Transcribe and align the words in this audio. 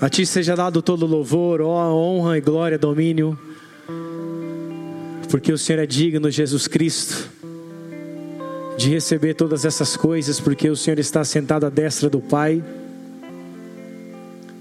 A 0.00 0.08
Ti 0.08 0.26
seja 0.26 0.54
dado 0.54 0.82
todo 0.82 1.06
louvor, 1.06 1.62
honra 1.62 2.36
e 2.36 2.40
glória, 2.40 2.78
domínio, 2.78 3.38
porque 5.30 5.52
o 5.52 5.56
Senhor 5.56 5.82
é 5.82 5.86
digno, 5.86 6.30
Jesus 6.30 6.68
Cristo, 6.68 7.30
de 8.76 8.90
receber 8.90 9.34
todas 9.34 9.64
essas 9.64 9.96
coisas, 9.96 10.38
porque 10.40 10.68
o 10.68 10.76
Senhor 10.76 10.98
está 10.98 11.24
sentado 11.24 11.64
à 11.64 11.70
destra 11.70 12.10
do 12.10 12.20
Pai, 12.20 12.62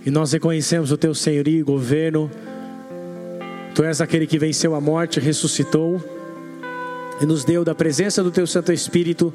e 0.05 0.11
nós 0.11 0.31
reconhecemos 0.31 0.91
o 0.91 0.97
Teu 0.97 1.13
senhorio 1.15 1.59
e 1.59 1.63
governo. 1.63 2.29
Tu 3.73 3.83
és 3.83 4.01
aquele 4.01 4.27
que 4.27 4.37
venceu 4.37 4.75
a 4.75 4.81
morte, 4.81 5.19
ressuscitou 5.19 6.01
e 7.21 7.25
nos 7.25 7.43
deu 7.43 7.63
da 7.63 7.73
presença 7.73 8.21
do 8.23 8.29
Teu 8.29 8.45
Santo 8.45 8.71
Espírito 8.71 9.33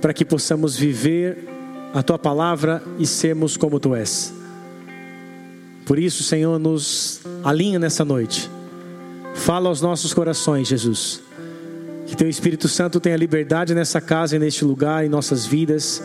para 0.00 0.12
que 0.12 0.24
possamos 0.24 0.76
viver 0.76 1.51
a 1.94 2.02
Tua 2.02 2.18
palavra 2.18 2.82
e 2.98 3.06
sermos 3.06 3.56
como 3.56 3.78
Tu 3.78 3.94
és. 3.94 4.32
Por 5.84 5.98
isso, 5.98 6.22
Senhor, 6.22 6.58
nos 6.58 7.20
alinha 7.44 7.78
nessa 7.78 8.04
noite. 8.04 8.50
Fala 9.34 9.68
aos 9.68 9.80
nossos 9.80 10.14
corações, 10.14 10.68
Jesus. 10.68 11.22
Que 12.06 12.16
Teu 12.16 12.28
Espírito 12.28 12.68
Santo 12.68 13.00
tenha 13.00 13.16
liberdade 13.16 13.74
nessa 13.74 14.00
casa 14.00 14.36
e 14.36 14.38
neste 14.38 14.64
lugar, 14.64 15.04
em 15.04 15.08
nossas 15.08 15.44
vidas. 15.44 16.02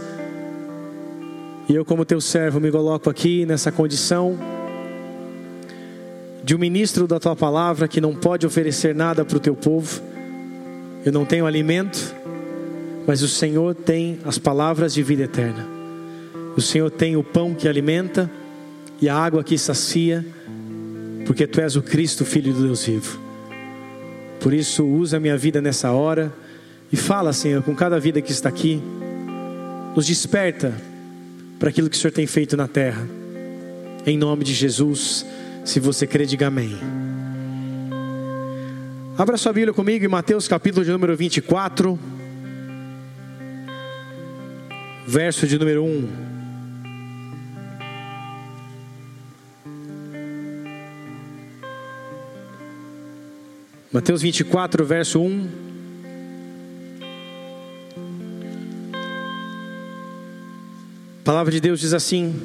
E 1.70 1.76
eu, 1.76 1.86
como 1.86 2.06
Teu 2.06 2.20
servo, 2.20 2.60
me 2.60 2.72
coloco 2.72 3.10
aqui 3.10 3.46
nessa 3.46 3.72
condição 3.72 4.38
de 6.44 6.56
um 6.56 6.60
ministro 6.60 7.08
da 7.08 7.20
Tua 7.20 7.36
palavra 7.36 7.88
que 7.88 8.02
não 8.02 8.16
pode 8.16 8.46
oferecer 8.46 8.96
nada 8.96 9.24
para 9.24 9.38
o 9.38 9.40
Teu 9.40 9.56
povo. 9.56 10.02
Eu 11.06 11.12
não 11.12 11.26
tenho 11.26 11.46
alimento, 11.46 12.16
mas 13.06 13.22
o 13.22 13.28
Senhor 13.28 13.76
tem 13.76 14.20
as 14.26 14.38
palavras 14.38 14.94
de 14.94 15.04
vida 15.04 15.24
eterna. 15.24 15.77
O 16.58 16.62
Senhor 16.62 16.90
tem 16.90 17.16
o 17.16 17.24
pão 17.24 17.54
que 17.54 17.68
alimenta 17.68 18.30
e 19.00 19.08
a 19.08 19.16
água 19.16 19.44
que 19.44 19.56
sacia, 19.60 20.26
porque 21.24 21.46
tu 21.46 21.62
és 21.62 21.76
o 21.76 21.84
Cristo, 21.84 22.26
Filho 22.26 22.52
do 22.52 22.64
Deus 22.64 22.84
vivo. 22.84 23.20
Por 24.42 24.52
isso, 24.52 24.84
usa 24.84 25.18
a 25.18 25.20
minha 25.20 25.38
vida 25.38 25.62
nessa 25.62 25.92
hora 25.92 26.34
e 26.92 26.98
fala, 26.98 27.32
Senhor, 27.32 27.62
com 27.62 27.76
cada 27.76 28.00
vida 28.00 28.24
que 28.24 28.32
está 28.32 28.50
aqui, 28.50 28.82
nos 29.96 30.08
desperta 30.08 30.74
para 31.60 31.70
aquilo 31.70 31.92
que 31.92 31.96
o 31.96 32.00
Senhor 32.00 32.12
tem 32.12 32.26
feito 32.26 32.58
na 32.58 32.68
terra. 32.68 33.08
Em 34.04 34.18
nome 34.18 34.44
de 34.44 34.56
Jesus, 34.56 35.28
se 35.64 35.80
você 35.80 36.08
crê, 36.08 36.26
diga 36.26 36.48
amém. 36.48 36.76
Abra 39.16 39.38
sua 39.38 39.54
Bíblia 39.54 39.74
comigo 39.74 40.04
em 40.04 40.08
Mateus 40.08 40.48
capítulo 40.48 40.84
de 40.84 40.92
número 40.92 41.16
24, 41.16 42.00
verso 45.06 45.46
de 45.46 45.60
número 45.60 45.84
1. 45.84 46.37
Mateus 53.98 54.22
24, 54.22 54.86
verso 54.86 55.20
1. 55.20 55.50
A 61.20 61.24
palavra 61.24 61.52
de 61.52 61.60
Deus 61.60 61.80
diz 61.80 61.94
assim: 61.94 62.40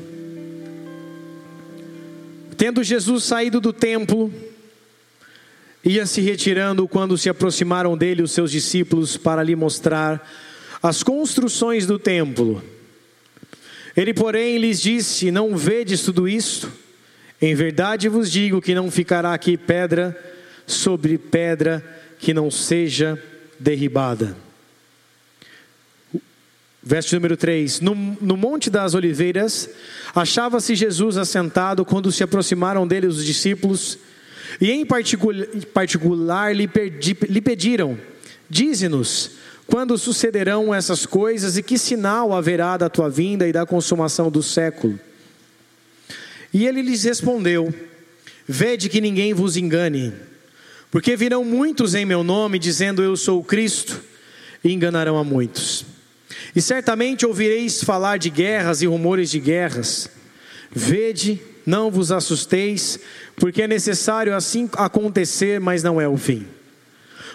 Tendo 2.56 2.82
Jesus 2.82 3.24
saído 3.24 3.60
do 3.60 3.70
templo, 3.70 4.32
ia 5.84 6.06
se 6.06 6.22
retirando 6.22 6.88
quando 6.88 7.18
se 7.18 7.28
aproximaram 7.28 7.98
dele 7.98 8.22
os 8.22 8.32
seus 8.32 8.50
discípulos 8.50 9.18
para 9.18 9.42
lhe 9.42 9.54
mostrar 9.54 10.26
as 10.82 11.02
construções 11.02 11.84
do 11.84 11.98
templo. 11.98 12.64
Ele, 13.94 14.14
porém, 14.14 14.56
lhes 14.56 14.80
disse: 14.80 15.30
Não 15.30 15.54
vedes 15.54 16.00
tudo 16.00 16.26
isto? 16.26 16.72
Em 17.42 17.54
verdade 17.54 18.08
vos 18.08 18.32
digo 18.32 18.62
que 18.62 18.74
não 18.74 18.90
ficará 18.90 19.34
aqui 19.34 19.58
pedra 19.58 20.18
sobre 20.66 21.18
pedra 21.18 21.82
que 22.18 22.32
não 22.32 22.50
seja 22.50 23.20
derribada. 23.58 24.36
Verso 26.82 27.14
número 27.14 27.36
3: 27.36 27.80
no, 27.80 27.94
no 28.20 28.36
Monte 28.36 28.68
das 28.68 28.94
Oliveiras, 28.94 29.68
achava-se 30.14 30.74
Jesus 30.74 31.16
assentado 31.16 31.84
quando 31.84 32.10
se 32.10 32.24
aproximaram 32.24 32.86
dele 32.86 33.06
os 33.06 33.24
discípulos, 33.24 33.98
e 34.60 34.70
em 34.70 34.84
particular, 34.84 35.46
particular 35.72 36.54
lhe, 36.54 36.66
perdi, 36.66 37.16
lhe 37.28 37.40
pediram: 37.40 37.96
Dize-nos, 38.50 39.30
quando 39.66 39.96
sucederão 39.96 40.74
essas 40.74 41.06
coisas 41.06 41.56
e 41.56 41.62
que 41.62 41.78
sinal 41.78 42.34
haverá 42.34 42.76
da 42.76 42.88
tua 42.88 43.08
vinda 43.08 43.46
e 43.46 43.52
da 43.52 43.64
consumação 43.64 44.30
do 44.30 44.42
século? 44.42 44.98
E 46.52 46.66
ele 46.66 46.82
lhes 46.82 47.04
respondeu: 47.04 47.72
Vede 48.46 48.88
que 48.88 49.00
ninguém 49.00 49.32
vos 49.32 49.56
engane 49.56 50.12
porque 50.92 51.16
virão 51.16 51.42
muitos 51.42 51.94
em 51.94 52.04
meu 52.04 52.22
nome, 52.22 52.58
dizendo 52.58 53.02
eu 53.02 53.16
sou 53.16 53.40
o 53.40 53.44
Cristo, 53.44 53.98
e 54.62 54.70
enganarão 54.70 55.16
a 55.16 55.24
muitos. 55.24 55.86
E 56.54 56.60
certamente 56.60 57.24
ouvireis 57.24 57.82
falar 57.82 58.18
de 58.18 58.28
guerras 58.28 58.82
e 58.82 58.86
rumores 58.86 59.30
de 59.30 59.40
guerras. 59.40 60.10
Vede, 60.70 61.40
não 61.64 61.90
vos 61.90 62.12
assusteis, 62.12 63.00
porque 63.36 63.62
é 63.62 63.66
necessário 63.66 64.36
assim 64.36 64.68
acontecer, 64.74 65.58
mas 65.58 65.82
não 65.82 65.98
é 65.98 66.06
o 66.06 66.18
fim. 66.18 66.46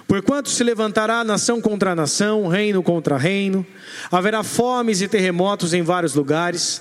Porquanto 0.08 0.52
se 0.52 0.64
levantará 0.64 1.24
nação 1.24 1.60
contra 1.60 1.96
nação, 1.96 2.48
reino 2.48 2.84
contra 2.84 3.18
reino, 3.18 3.66
haverá 4.12 4.44
fomes 4.44 5.02
e 5.02 5.08
terremotos 5.08 5.74
em 5.74 5.82
vários 5.82 6.14
lugares. 6.14 6.80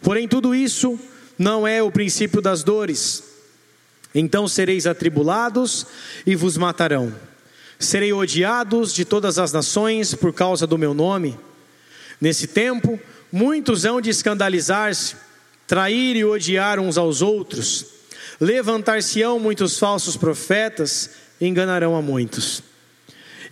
Porém, 0.00 0.28
tudo 0.28 0.54
isso 0.54 0.96
não 1.36 1.66
é 1.66 1.82
o 1.82 1.90
princípio 1.90 2.40
das 2.40 2.62
dores. 2.62 3.31
Então 4.14 4.46
sereis 4.46 4.86
atribulados 4.86 5.86
e 6.26 6.34
vos 6.34 6.56
matarão. 6.56 7.14
Serei 7.78 8.12
odiados 8.12 8.92
de 8.92 9.04
todas 9.04 9.38
as 9.38 9.52
nações 9.52 10.14
por 10.14 10.32
causa 10.32 10.66
do 10.66 10.78
meu 10.78 10.94
nome. 10.94 11.38
Nesse 12.20 12.46
tempo, 12.46 13.00
muitos 13.32 13.84
hão 13.84 14.00
de 14.00 14.10
escandalizar-se, 14.10 15.16
trair 15.66 16.16
e 16.16 16.24
odiar 16.24 16.78
uns 16.78 16.96
aos 16.96 17.22
outros. 17.22 17.86
Levantar-se-ão 18.40 19.38
muitos 19.38 19.78
falsos 19.78 20.16
profetas 20.16 21.10
e 21.40 21.46
enganarão 21.46 21.96
a 21.96 22.02
muitos. 22.02 22.62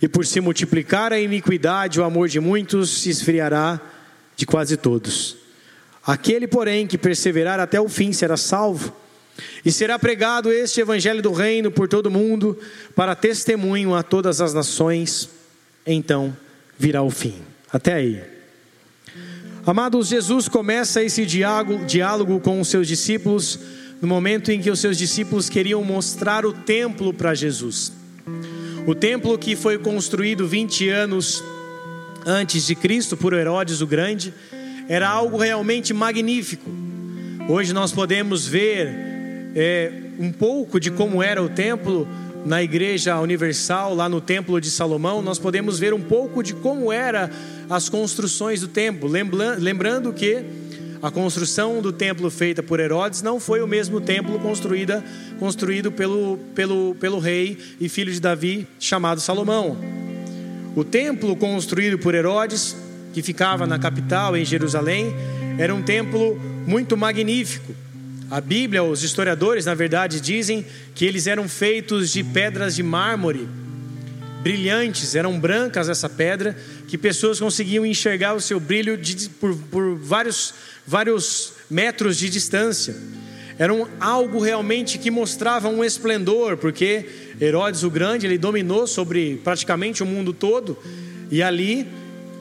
E 0.01 0.07
por 0.07 0.25
se 0.25 0.39
multiplicar 0.39 1.11
a 1.11 1.19
iniquidade, 1.19 1.99
o 1.99 2.03
amor 2.03 2.27
de 2.27 2.39
muitos 2.39 3.01
se 3.01 3.09
esfriará 3.09 3.79
de 4.35 4.45
quase 4.45 4.77
todos. 4.77 5.37
Aquele, 6.03 6.47
porém, 6.47 6.87
que 6.87 6.97
perseverar 6.97 7.59
até 7.59 7.79
o 7.79 7.87
fim 7.87 8.11
será 8.11 8.35
salvo. 8.35 8.95
E 9.63 9.71
será 9.71 9.97
pregado 9.99 10.51
este 10.51 10.81
evangelho 10.81 11.21
do 11.21 11.31
reino 11.31 11.71
por 11.71 11.87
todo 11.87 12.07
o 12.07 12.11
mundo, 12.11 12.57
para 12.95 13.15
testemunho 13.15 13.93
a 13.93 14.03
todas 14.03 14.41
as 14.41 14.53
nações, 14.53 15.29
então 15.85 16.35
virá 16.77 17.01
o 17.01 17.09
fim. 17.09 17.35
Até 17.71 17.93
aí. 17.93 18.21
Amados, 19.65 20.07
Jesus 20.07 20.47
começa 20.47 21.03
esse 21.03 21.25
diálogo, 21.25 21.85
diálogo 21.85 22.39
com 22.39 22.59
os 22.59 22.67
seus 22.67 22.87
discípulos 22.87 23.59
no 24.01 24.07
momento 24.07 24.51
em 24.51 24.59
que 24.59 24.71
os 24.71 24.79
seus 24.79 24.97
discípulos 24.97 25.47
queriam 25.47 25.83
mostrar 25.83 26.43
o 26.43 26.51
templo 26.51 27.13
para 27.13 27.35
Jesus. 27.35 27.93
O 28.87 28.95
templo 28.95 29.37
que 29.37 29.55
foi 29.55 29.77
construído 29.77 30.47
20 30.47 30.89
anos 30.89 31.43
antes 32.25 32.65
de 32.65 32.73
Cristo 32.73 33.15
por 33.15 33.33
Herodes 33.33 33.79
o 33.79 33.85
Grande 33.85 34.33
era 34.89 35.07
algo 35.07 35.37
realmente 35.37 35.93
magnífico. 35.93 36.69
Hoje 37.47 37.73
nós 37.73 37.91
podemos 37.91 38.47
ver 38.47 39.10
é, 39.55 39.91
um 40.19 40.31
pouco 40.31 40.79
de 40.79 40.91
como 40.91 41.21
era 41.21 41.41
o 41.41 41.49
templo 41.49 42.07
na 42.45 42.63
Igreja 42.63 43.19
Universal, 43.19 43.93
lá 43.93 44.09
no 44.09 44.19
Templo 44.19 44.59
de 44.59 44.69
Salomão, 44.71 45.21
nós 45.21 45.37
podemos 45.37 45.77
ver 45.77 45.93
um 45.93 46.01
pouco 46.01 46.41
de 46.41 46.53
como 46.53 46.91
era 46.91 47.29
as 47.69 47.87
construções 47.87 48.61
do 48.61 48.67
templo, 48.67 49.09
lembrando 49.59 50.11
que 50.11 50.43
a 51.01 51.09
construção 51.09 51.81
do 51.81 51.91
templo 51.91 52.29
feita 52.29 52.61
por 52.61 52.79
Herodes 52.79 53.21
não 53.21 53.39
foi 53.39 53.61
o 53.61 53.67
mesmo 53.67 53.99
templo 54.01 54.39
construída, 54.39 55.03
construído 55.39 55.91
pelo, 55.91 56.37
pelo, 56.55 56.95
pelo 56.99 57.19
rei 57.19 57.57
e 57.79 57.89
filho 57.89 58.11
de 58.11 58.19
Davi 58.19 58.67
chamado 58.79 59.19
Salomão. 59.19 59.77
O 60.75 60.83
templo 60.83 61.35
construído 61.35 61.97
por 61.97 62.15
Herodes, 62.15 62.75
que 63.13 63.21
ficava 63.21 63.67
na 63.67 63.77
capital, 63.77 64.37
em 64.37 64.45
Jerusalém, 64.45 65.13
era 65.57 65.73
um 65.73 65.81
templo 65.81 66.39
muito 66.65 66.95
magnífico 66.95 67.73
a 68.31 68.39
Bíblia, 68.39 68.81
os 68.81 69.03
historiadores, 69.03 69.65
na 69.65 69.73
verdade, 69.73 70.21
dizem 70.21 70.65
que 70.95 71.03
eles 71.03 71.27
eram 71.27 71.49
feitos 71.49 72.09
de 72.13 72.23
pedras 72.23 72.73
de 72.73 72.81
mármore, 72.81 73.45
brilhantes, 74.41 75.15
eram 75.15 75.37
brancas 75.37 75.89
essa 75.89 76.07
pedra, 76.07 76.57
que 76.87 76.97
pessoas 76.97 77.41
conseguiam 77.41 77.85
enxergar 77.85 78.33
o 78.33 78.39
seu 78.39 78.57
brilho 78.57 78.95
de, 78.95 79.27
por, 79.31 79.53
por 79.69 79.97
vários, 79.97 80.53
vários 80.87 81.55
metros 81.69 82.17
de 82.17 82.29
distância. 82.29 82.95
Era 83.59 83.73
um, 83.73 83.85
algo 83.99 84.39
realmente 84.39 84.97
que 84.97 85.11
mostrava 85.11 85.67
um 85.67 85.83
esplendor, 85.83 86.55
porque 86.55 87.09
Herodes 87.39 87.83
o 87.83 87.89
Grande 87.89 88.27
ele 88.27 88.37
dominou 88.37 88.87
sobre 88.87 89.41
praticamente 89.43 90.01
o 90.03 90.05
mundo 90.05 90.31
todo, 90.31 90.77
e 91.29 91.43
ali 91.43 91.85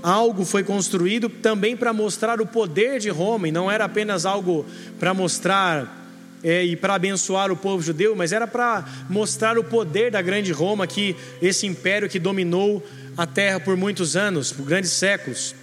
algo 0.03 0.45
foi 0.45 0.63
construído 0.63 1.29
também 1.29 1.77
para 1.77 1.93
mostrar 1.93 2.41
o 2.41 2.47
poder 2.47 2.99
de 2.99 3.09
Roma, 3.09 3.49
e 3.49 3.53
não 3.53 3.71
era 3.71 3.85
apenas 3.85 4.25
algo 4.27 4.65
para 4.99 5.13
mostrar 5.15 5.99
é, 6.43 6.65
e 6.65 6.77
para 6.77 6.95
abençoar 6.95 7.51
o 7.51 7.57
povo 7.57 7.83
judeu, 7.83 8.17
mas 8.17 8.33
era 8.33 8.47
para 8.47 8.85
mostrar 9.09 9.59
o 9.59 9.65
poder 9.65 10.11
da 10.11 10.23
grande 10.23 10.53
Roma, 10.53 10.87
que 10.87 11.15
esse 11.41 11.67
império 11.67 12.09
que 12.09 12.19
dominou 12.19 12.87
a 13.17 13.27
terra 13.27 13.61
por 13.61 13.77
muitos 13.77 14.17
anos, 14.17 14.53
por 14.53 14.65
grandes 14.65 14.93
séculos. 14.93 15.55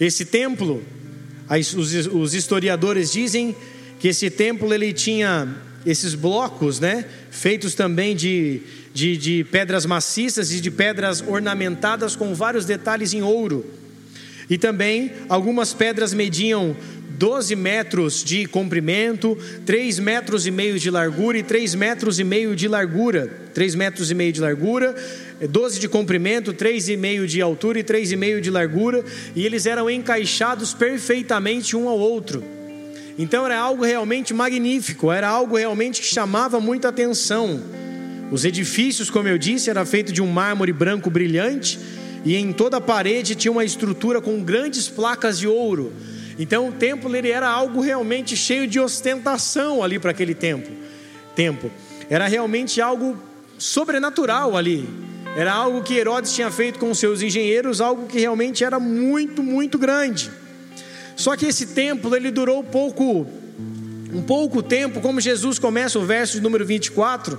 Esse 0.00 0.24
templo, 0.24 0.82
os 2.12 2.34
historiadores 2.34 3.12
dizem 3.12 3.54
que 3.98 4.08
esse 4.08 4.30
templo 4.30 4.72
ele 4.72 4.92
tinha 4.92 5.48
esses 5.84 6.14
blocos, 6.14 6.80
né, 6.80 7.04
feitos 7.30 7.74
também 7.74 8.14
de, 8.14 8.62
de, 8.98 9.16
de 9.16 9.44
pedras 9.44 9.86
maciças 9.86 10.50
e 10.50 10.60
de 10.60 10.72
pedras 10.72 11.22
ornamentadas 11.24 12.16
com 12.16 12.34
vários 12.34 12.64
detalhes 12.64 13.14
em 13.14 13.22
ouro. 13.22 13.64
E 14.50 14.58
também 14.58 15.12
algumas 15.28 15.72
pedras 15.72 16.12
mediam 16.12 16.76
12 17.10 17.54
metros 17.54 18.24
de 18.24 18.46
comprimento, 18.46 19.38
3 19.64 20.00
metros 20.00 20.48
e 20.48 20.50
meio 20.50 20.80
de 20.80 20.90
largura 20.90 21.38
e 21.38 21.44
3 21.44 21.76
metros 21.76 22.18
e 22.18 22.24
meio 22.24 22.56
de 22.56 22.66
largura. 22.66 23.30
3 23.54 23.76
metros 23.76 24.10
e 24.10 24.14
meio 24.14 24.32
de 24.32 24.40
largura, 24.40 24.96
12 25.48 25.78
de 25.78 25.88
comprimento, 25.88 26.52
3,5 26.52 27.26
de 27.26 27.40
altura 27.40 27.78
e 27.78 27.84
3,5 27.84 28.40
de 28.40 28.50
largura, 28.50 29.04
e 29.34 29.46
eles 29.46 29.66
eram 29.66 29.88
encaixados 29.88 30.74
perfeitamente 30.74 31.76
um 31.76 31.88
ao 31.88 31.98
outro. 31.98 32.42
Então 33.16 33.44
era 33.44 33.58
algo 33.58 33.84
realmente 33.84 34.34
magnífico, 34.34 35.12
era 35.12 35.28
algo 35.28 35.56
realmente 35.56 36.00
que 36.00 36.06
chamava 36.06 36.60
muita 36.60 36.88
atenção. 36.88 37.60
Os 38.30 38.44
edifícios, 38.44 39.10
como 39.10 39.28
eu 39.28 39.38
disse, 39.38 39.70
era 39.70 39.84
feito 39.84 40.12
de 40.12 40.20
um 40.20 40.26
mármore 40.26 40.72
branco 40.72 41.10
brilhante, 41.10 41.78
e 42.24 42.36
em 42.36 42.52
toda 42.52 42.76
a 42.76 42.80
parede 42.80 43.34
tinha 43.34 43.52
uma 43.52 43.64
estrutura 43.64 44.20
com 44.20 44.42
grandes 44.42 44.88
placas 44.88 45.38
de 45.38 45.46
ouro 45.46 45.92
então 46.38 46.68
o 46.68 46.72
templo 46.72 47.14
ele 47.16 47.30
era 47.30 47.48
algo 47.48 47.80
realmente 47.80 48.36
cheio 48.36 48.66
de 48.68 48.78
ostentação 48.78 49.82
ali 49.82 49.98
para 49.98 50.12
aquele 50.12 50.34
tempo. 50.34 50.70
Tempo. 51.34 51.70
Era 52.08 52.28
realmente 52.28 52.80
algo 52.80 53.18
sobrenatural 53.58 54.56
ali. 54.56 54.88
Era 55.36 55.52
algo 55.52 55.82
que 55.82 55.94
Herodes 55.94 56.32
tinha 56.32 56.50
feito 56.50 56.78
com 56.78 56.94
seus 56.94 57.20
engenheiros, 57.22 57.80
algo 57.80 58.06
que 58.06 58.20
realmente 58.20 58.62
era 58.62 58.78
muito, 58.78 59.42
muito 59.42 59.78
grande. 59.78 60.30
Só 61.16 61.36
que 61.36 61.46
esse 61.46 61.66
templo 61.66 62.14
ele 62.14 62.30
durou 62.30 62.62
pouco 62.62 63.26
um 64.10 64.22
pouco 64.22 64.62
tempo, 64.62 65.02
como 65.02 65.20
Jesus 65.20 65.58
começa 65.58 65.98
o 65.98 66.06
verso 66.06 66.34
de 66.34 66.40
número 66.40 66.64
24, 66.64 67.38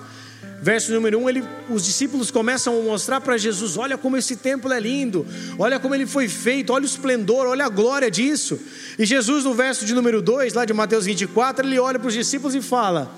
verso 0.61 0.91
número 0.91 1.19
1, 1.19 1.29
ele, 1.29 1.43
os 1.69 1.85
discípulos 1.85 2.31
começam 2.31 2.79
a 2.79 2.83
mostrar 2.83 3.21
para 3.21 3.37
Jesus: 3.37 3.77
olha 3.77 3.97
como 3.97 4.17
esse 4.17 4.35
templo 4.35 4.71
é 4.71 4.79
lindo, 4.79 5.25
olha 5.57 5.79
como 5.79 5.95
ele 5.95 6.05
foi 6.05 6.27
feito, 6.27 6.73
olha 6.73 6.83
o 6.83 6.85
esplendor, 6.85 7.47
olha 7.47 7.65
a 7.65 7.69
glória 7.69 8.09
disso. 8.09 8.59
E 8.97 9.05
Jesus, 9.05 9.43
no 9.43 9.53
verso 9.53 9.85
de 9.85 9.93
número 9.93 10.21
2, 10.21 10.53
lá 10.53 10.65
de 10.65 10.73
Mateus 10.73 11.05
24, 11.05 11.65
ele 11.65 11.79
olha 11.79 11.99
para 11.99 12.07
os 12.07 12.13
discípulos 12.13 12.55
e 12.55 12.61
fala: 12.61 13.11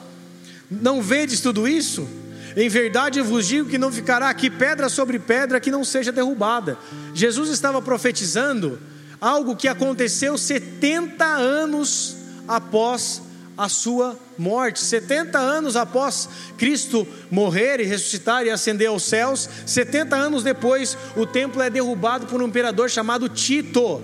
Não 0.69 1.01
vedes 1.01 1.39
tudo 1.39 1.67
isso? 1.67 2.07
Em 2.55 2.67
verdade 2.67 3.19
eu 3.19 3.25
vos 3.25 3.47
digo 3.47 3.69
que 3.69 3.77
não 3.77 3.91
ficará 3.91 4.29
aqui 4.29 4.49
pedra 4.49 4.89
sobre 4.89 5.17
pedra 5.17 5.59
que 5.59 5.71
não 5.71 5.83
seja 5.83 6.11
derrubada. 6.11 6.77
Jesus 7.13 7.49
estava 7.49 7.81
profetizando 7.81 8.77
algo 9.19 9.55
que 9.55 9.67
aconteceu 9.67 10.37
70 10.37 11.23
anos 11.25 12.17
após 12.47 13.21
a 13.57 13.69
sua 13.69 14.17
morte. 14.37 14.79
70 14.79 15.37
anos 15.37 15.75
após 15.75 16.27
Cristo 16.57 17.07
morrer 17.29 17.79
e 17.79 17.83
ressuscitar 17.83 18.45
e 18.45 18.49
ascender 18.49 18.87
aos 18.87 19.03
céus, 19.03 19.49
70 19.65 20.15
anos 20.15 20.43
depois, 20.43 20.97
o 21.15 21.25
templo 21.25 21.61
é 21.61 21.69
derrubado 21.69 22.27
por 22.27 22.41
um 22.41 22.47
imperador 22.47 22.89
chamado 22.89 23.29
Tito. 23.29 24.01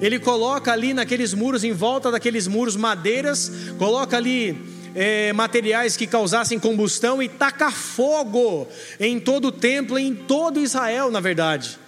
Ele 0.00 0.18
coloca 0.18 0.72
ali 0.72 0.92
naqueles 0.92 1.32
muros, 1.32 1.62
em 1.62 1.72
volta 1.72 2.10
daqueles 2.10 2.48
muros, 2.48 2.74
madeiras, 2.74 3.52
coloca 3.78 4.16
ali 4.16 4.72
é, 4.94 5.32
materiais 5.32 5.96
que 5.96 6.06
causassem 6.06 6.58
combustão 6.58 7.22
e 7.22 7.28
taca 7.28 7.70
fogo 7.70 8.66
em 8.98 9.18
todo 9.20 9.48
o 9.48 9.52
templo, 9.52 9.98
em 9.98 10.14
todo 10.14 10.60
Israel, 10.60 11.10
na 11.10 11.20
verdade. 11.20 11.78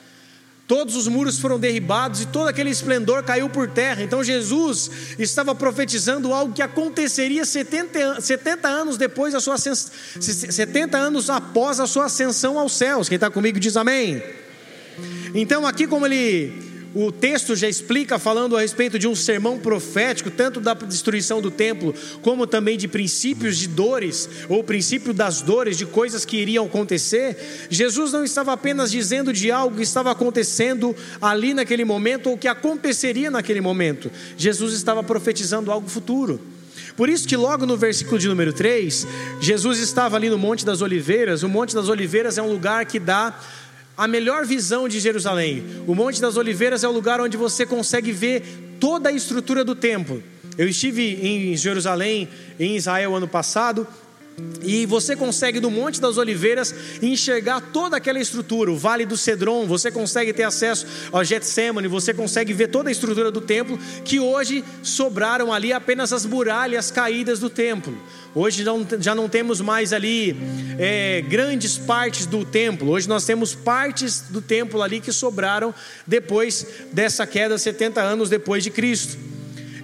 Todos 0.67 0.97
os 0.97 1.07
muros 1.07 1.39
foram 1.39 1.59
derribados 1.59 2.23
e 2.23 2.27
todo 2.27 2.49
aquele 2.49 2.71
esplendor 2.71 3.23
caiu 3.23 3.51
por 3.51 3.69
terra. 3.69 4.03
Então 4.03 4.25
Jesus 4.25 4.91
estava 5.19 5.55
profetizando 5.55 6.33
algo 6.33 6.55
que 6.55 6.63
aconteceria 6.63 7.45
70, 7.45 8.21
70 8.21 8.67
anos 8.67 8.97
depois 8.97 9.35
da 9.35 9.41
sua 9.41 9.59
70 9.59 10.97
anos 10.97 11.29
após 11.29 11.81
a 11.81 11.87
sua 11.87 12.07
ascensão 12.07 12.59
aos 12.59 12.73
céus. 12.73 13.09
Quem 13.09 13.17
está 13.17 13.31
comigo 13.31 13.61
diz 13.61 13.77
amém. 13.77 14.23
Então, 15.35 15.67
aqui 15.67 15.87
como 15.87 16.07
ele 16.07 16.74
o 16.95 17.11
texto 17.11 17.57
já 17.57 17.69
explica, 17.69 18.19
falando 18.19 18.57
a 18.57 18.61
respeito 18.61 18.99
de 18.99 19.09
um 19.09 19.15
sermão 19.15 19.59
profético, 19.59 20.31
tanto 20.31 20.61
da 20.61 20.75
destruição 20.75 21.43
do 21.43 21.51
templo, 21.51 21.93
como 22.23 22.47
também 22.47 22.79
de 22.79 22.87
princípios 22.87 23.59
de 23.59 23.67
dores, 23.67 24.29
ou 24.49 24.63
princípio 24.63 25.13
das 25.13 25.43
dores, 25.43 25.77
de 25.77 25.85
coisas 25.85 26.25
que 26.25 26.37
iriam 26.37 26.67
acontecer. 26.67 27.67
Jesus 27.69 28.13
não 28.13 28.25
estava 28.25 28.53
apenas 28.53 28.91
dizendo 28.91 29.33
de 29.33 29.51
algo 29.51 29.77
que 29.77 29.83
estava 29.83 30.13
acontecendo 30.13 30.95
ali 31.21 31.53
naquele 31.53 31.85
momento, 31.85 32.31
ou 32.31 32.39
que 32.39 32.47
aconteceria 32.47 33.31
naquele 33.31 33.61
momento. 33.61 34.11
Jesus 34.37 34.75
estava 34.75 35.03
profetizando 35.03 35.73
algo 35.73 35.89
futuro. 35.89 36.41
Por 36.97 37.09
isso 37.09 37.27
que 37.27 37.37
logo 37.37 37.67
no 37.67 37.77
versículo 37.77 38.21
de 38.21 38.29
número 38.29 38.53
3, 38.53 39.07
Jesus 39.41 39.81
estava 39.81 40.17
ali 40.17 40.31
no 40.31 40.39
Monte 40.39 40.65
das 40.65 40.81
Oliveiras. 40.81 41.43
O 41.43 41.49
Monte 41.49 41.75
das 41.75 41.89
Oliveiras 41.89 42.39
é 42.39 42.43
um 42.43 42.53
lugar 42.53 42.87
que 42.87 43.01
dá 43.01 43.37
a 43.97 44.09
melhor 44.09 44.45
visão 44.45 44.89
de 44.89 44.99
Jerusalém. 45.01 45.65
O 45.87 45.95
Monte 45.95 46.21
das 46.21 46.37
Oliveiras 46.37 46.83
é 46.85 46.89
o 46.89 46.93
lugar 46.93 47.21
onde 47.21 47.37
você 47.37 47.65
consegue 47.65 48.13
ver 48.13 48.43
toda 48.81 49.09
a 49.09 49.13
estrutura 49.13 49.65
do 49.65 49.75
templo. 49.75 50.23
Eu 50.57 50.69
estive 50.69 51.19
em 51.23 51.57
Jerusalém, 51.57 52.29
em 52.59 52.77
Israel, 52.77 53.15
ano 53.15 53.27
passado, 53.27 53.87
e 54.63 54.87
você 54.87 55.15
consegue 55.15 55.61
no 55.61 55.71
Monte 55.71 56.01
das 56.01 56.17
Oliveiras 56.17 56.75
enxergar 57.03 57.61
toda 57.61 57.97
aquela 57.97 58.19
estrutura, 58.19 58.73
o 58.73 58.77
Vale 58.77 59.05
do 59.05 59.17
Cedron, 59.17 59.67
você 59.67 59.91
consegue 59.91 60.33
ter 60.33 60.43
acesso 60.43 60.87
ao 61.13 61.23
Getsemane, 61.23 61.87
você 61.87 62.13
consegue 62.15 62.53
ver 62.53 62.69
toda 62.69 62.89
a 62.89 62.93
estrutura 62.93 63.31
do 63.31 63.41
templo, 63.41 63.79
que 64.05 64.19
hoje 64.19 64.65
sobraram 64.83 65.53
ali 65.53 65.73
apenas 65.73 66.13
as 66.13 66.25
muralhas 66.25 66.91
caídas 66.91 67.39
do 67.39 67.51
templo. 67.51 67.97
Hoje 68.35 68.65
não, 68.65 68.85
já 68.99 69.15
não 69.15 69.29
temos 69.29 69.61
mais 69.61 69.93
ali 69.93 70.37
é, 70.79 71.23
grandes 71.23 71.79
partes 71.79 72.27
do 72.27 72.45
templo, 72.45 72.91
hoje 72.91 73.09
nós 73.09 73.25
temos 73.25 73.55
partes 73.55 74.23
do 74.31 74.41
templo 74.41 74.83
ali 74.83 75.01
que 75.01 75.13
sobraram 75.13 75.73
depois 76.07 76.67
dessa 76.91 77.27
queda, 77.27 77.57
70 77.57 78.01
anos 78.01 78.29
depois 78.29 78.65
de 78.65 78.71
Cristo. 78.71 79.34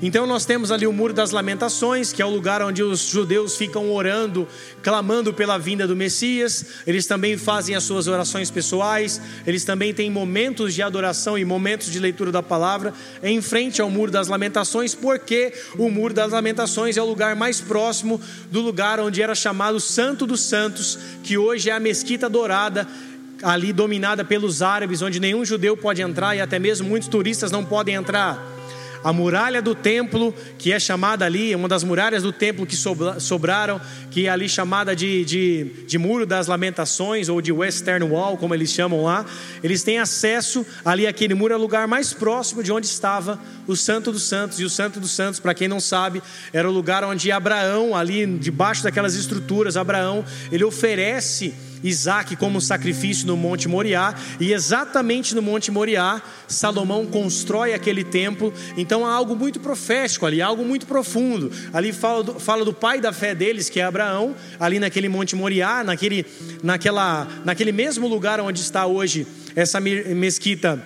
Então 0.02 0.26
nós 0.26 0.46
temos 0.46 0.72
ali 0.72 0.86
o 0.86 0.92
Muro 0.92 1.12
das 1.12 1.30
Lamentações, 1.30 2.10
que 2.10 2.22
é 2.22 2.24
o 2.24 2.30
lugar 2.30 2.62
onde 2.62 2.82
os 2.82 3.00
judeus 3.00 3.56
ficam 3.56 3.92
orando, 3.92 4.48
clamando 4.82 5.32
pela 5.34 5.58
vinda 5.58 5.86
do 5.86 5.94
Messias. 5.94 6.64
Eles 6.86 7.06
também 7.06 7.36
fazem 7.36 7.74
as 7.74 7.84
suas 7.84 8.06
orações 8.06 8.50
pessoais, 8.50 9.20
eles 9.46 9.62
também 9.62 9.92
têm 9.92 10.10
momentos 10.10 10.72
de 10.72 10.80
adoração 10.80 11.36
e 11.36 11.44
momentos 11.44 11.92
de 11.92 11.98
leitura 11.98 12.32
da 12.32 12.42
palavra 12.42 12.94
em 13.22 13.42
frente 13.42 13.82
ao 13.82 13.90
Muro 13.90 14.10
das 14.10 14.26
Lamentações, 14.26 14.94
porque 14.94 15.52
o 15.76 15.90
Muro 15.90 16.14
das 16.14 16.32
Lamentações 16.32 16.96
é 16.96 17.02
o 17.02 17.06
lugar 17.06 17.36
mais 17.36 17.60
próximo 17.60 18.18
do 18.50 18.62
lugar 18.62 19.00
onde 19.00 19.20
era 19.20 19.34
chamado 19.34 19.78
Santo 19.78 20.26
dos 20.26 20.40
Santos, 20.40 20.98
que 21.22 21.36
hoje 21.36 21.68
é 21.68 21.74
a 21.74 21.80
Mesquita 21.80 22.26
Dourada 22.26 22.88
ali 23.42 23.70
dominada 23.70 24.24
pelos 24.24 24.62
árabes, 24.62 25.02
onde 25.02 25.20
nenhum 25.20 25.44
judeu 25.44 25.76
pode 25.76 26.00
entrar 26.00 26.34
e 26.34 26.40
até 26.40 26.58
mesmo 26.58 26.88
muitos 26.88 27.08
turistas 27.08 27.50
não 27.50 27.64
podem 27.64 27.94
entrar 27.94 28.59
a 29.02 29.12
muralha 29.12 29.62
do 29.62 29.74
templo, 29.74 30.34
que 30.58 30.72
é 30.72 30.78
chamada 30.78 31.24
ali, 31.24 31.54
uma 31.54 31.68
das 31.68 31.82
muralhas 31.82 32.22
do 32.22 32.32
templo 32.32 32.66
que 32.66 32.76
sobraram, 32.76 33.80
que 34.10 34.26
é 34.26 34.30
ali 34.30 34.48
chamada 34.48 34.94
de, 34.94 35.24
de, 35.24 35.64
de 35.86 35.98
Muro 35.98 36.26
das 36.26 36.46
Lamentações, 36.46 37.28
ou 37.28 37.40
de 37.40 37.52
Western 37.52 38.04
Wall, 38.04 38.36
como 38.36 38.54
eles 38.54 38.70
chamam 38.70 39.04
lá, 39.04 39.24
eles 39.62 39.82
têm 39.82 39.98
acesso 39.98 40.66
ali, 40.84 41.06
aquele 41.06 41.34
muro 41.34 41.54
é 41.54 41.56
o 41.56 41.60
lugar 41.60 41.86
mais 41.86 42.12
próximo 42.12 42.62
de 42.62 42.72
onde 42.72 42.86
estava 42.86 43.38
o 43.66 43.76
Santo 43.76 44.12
dos 44.12 44.24
Santos, 44.24 44.60
e 44.60 44.64
o 44.64 44.70
Santo 44.70 45.00
dos 45.00 45.12
Santos, 45.12 45.40
para 45.40 45.54
quem 45.54 45.68
não 45.68 45.80
sabe, 45.80 46.22
era 46.52 46.68
o 46.68 46.72
lugar 46.72 47.04
onde 47.04 47.30
Abraão, 47.32 47.96
ali 47.96 48.26
debaixo 48.26 48.82
daquelas 48.82 49.14
estruturas, 49.14 49.76
Abraão, 49.76 50.24
ele 50.50 50.64
oferece 50.64 51.54
Isaac 51.82 52.36
como 52.36 52.60
sacrifício 52.60 53.26
no 53.26 53.36
Monte 53.36 53.68
Moriá, 53.68 54.14
e 54.38 54.52
exatamente 54.52 55.34
no 55.34 55.42
Monte 55.42 55.70
Moriá, 55.70 56.20
Salomão 56.46 57.06
constrói 57.06 57.74
aquele 57.74 58.04
templo. 58.04 58.52
Então 58.76 59.06
há 59.06 59.12
algo 59.12 59.34
muito 59.36 59.60
profético 59.60 60.26
ali, 60.26 60.42
algo 60.42 60.64
muito 60.64 60.86
profundo. 60.86 61.50
Ali 61.72 61.92
fala 61.92 62.22
do, 62.22 62.40
fala 62.40 62.64
do 62.64 62.72
pai 62.72 63.00
da 63.00 63.12
fé 63.12 63.34
deles, 63.34 63.68
que 63.68 63.80
é 63.80 63.84
Abraão, 63.84 64.34
ali 64.58 64.78
naquele 64.78 65.08
Monte 65.08 65.34
Moriá, 65.36 65.82
naquele, 65.84 66.26
naquela, 66.62 67.26
naquele 67.44 67.72
mesmo 67.72 68.08
lugar 68.08 68.40
onde 68.40 68.60
está 68.60 68.86
hoje 68.86 69.26
essa 69.54 69.80
mesquita 69.80 70.82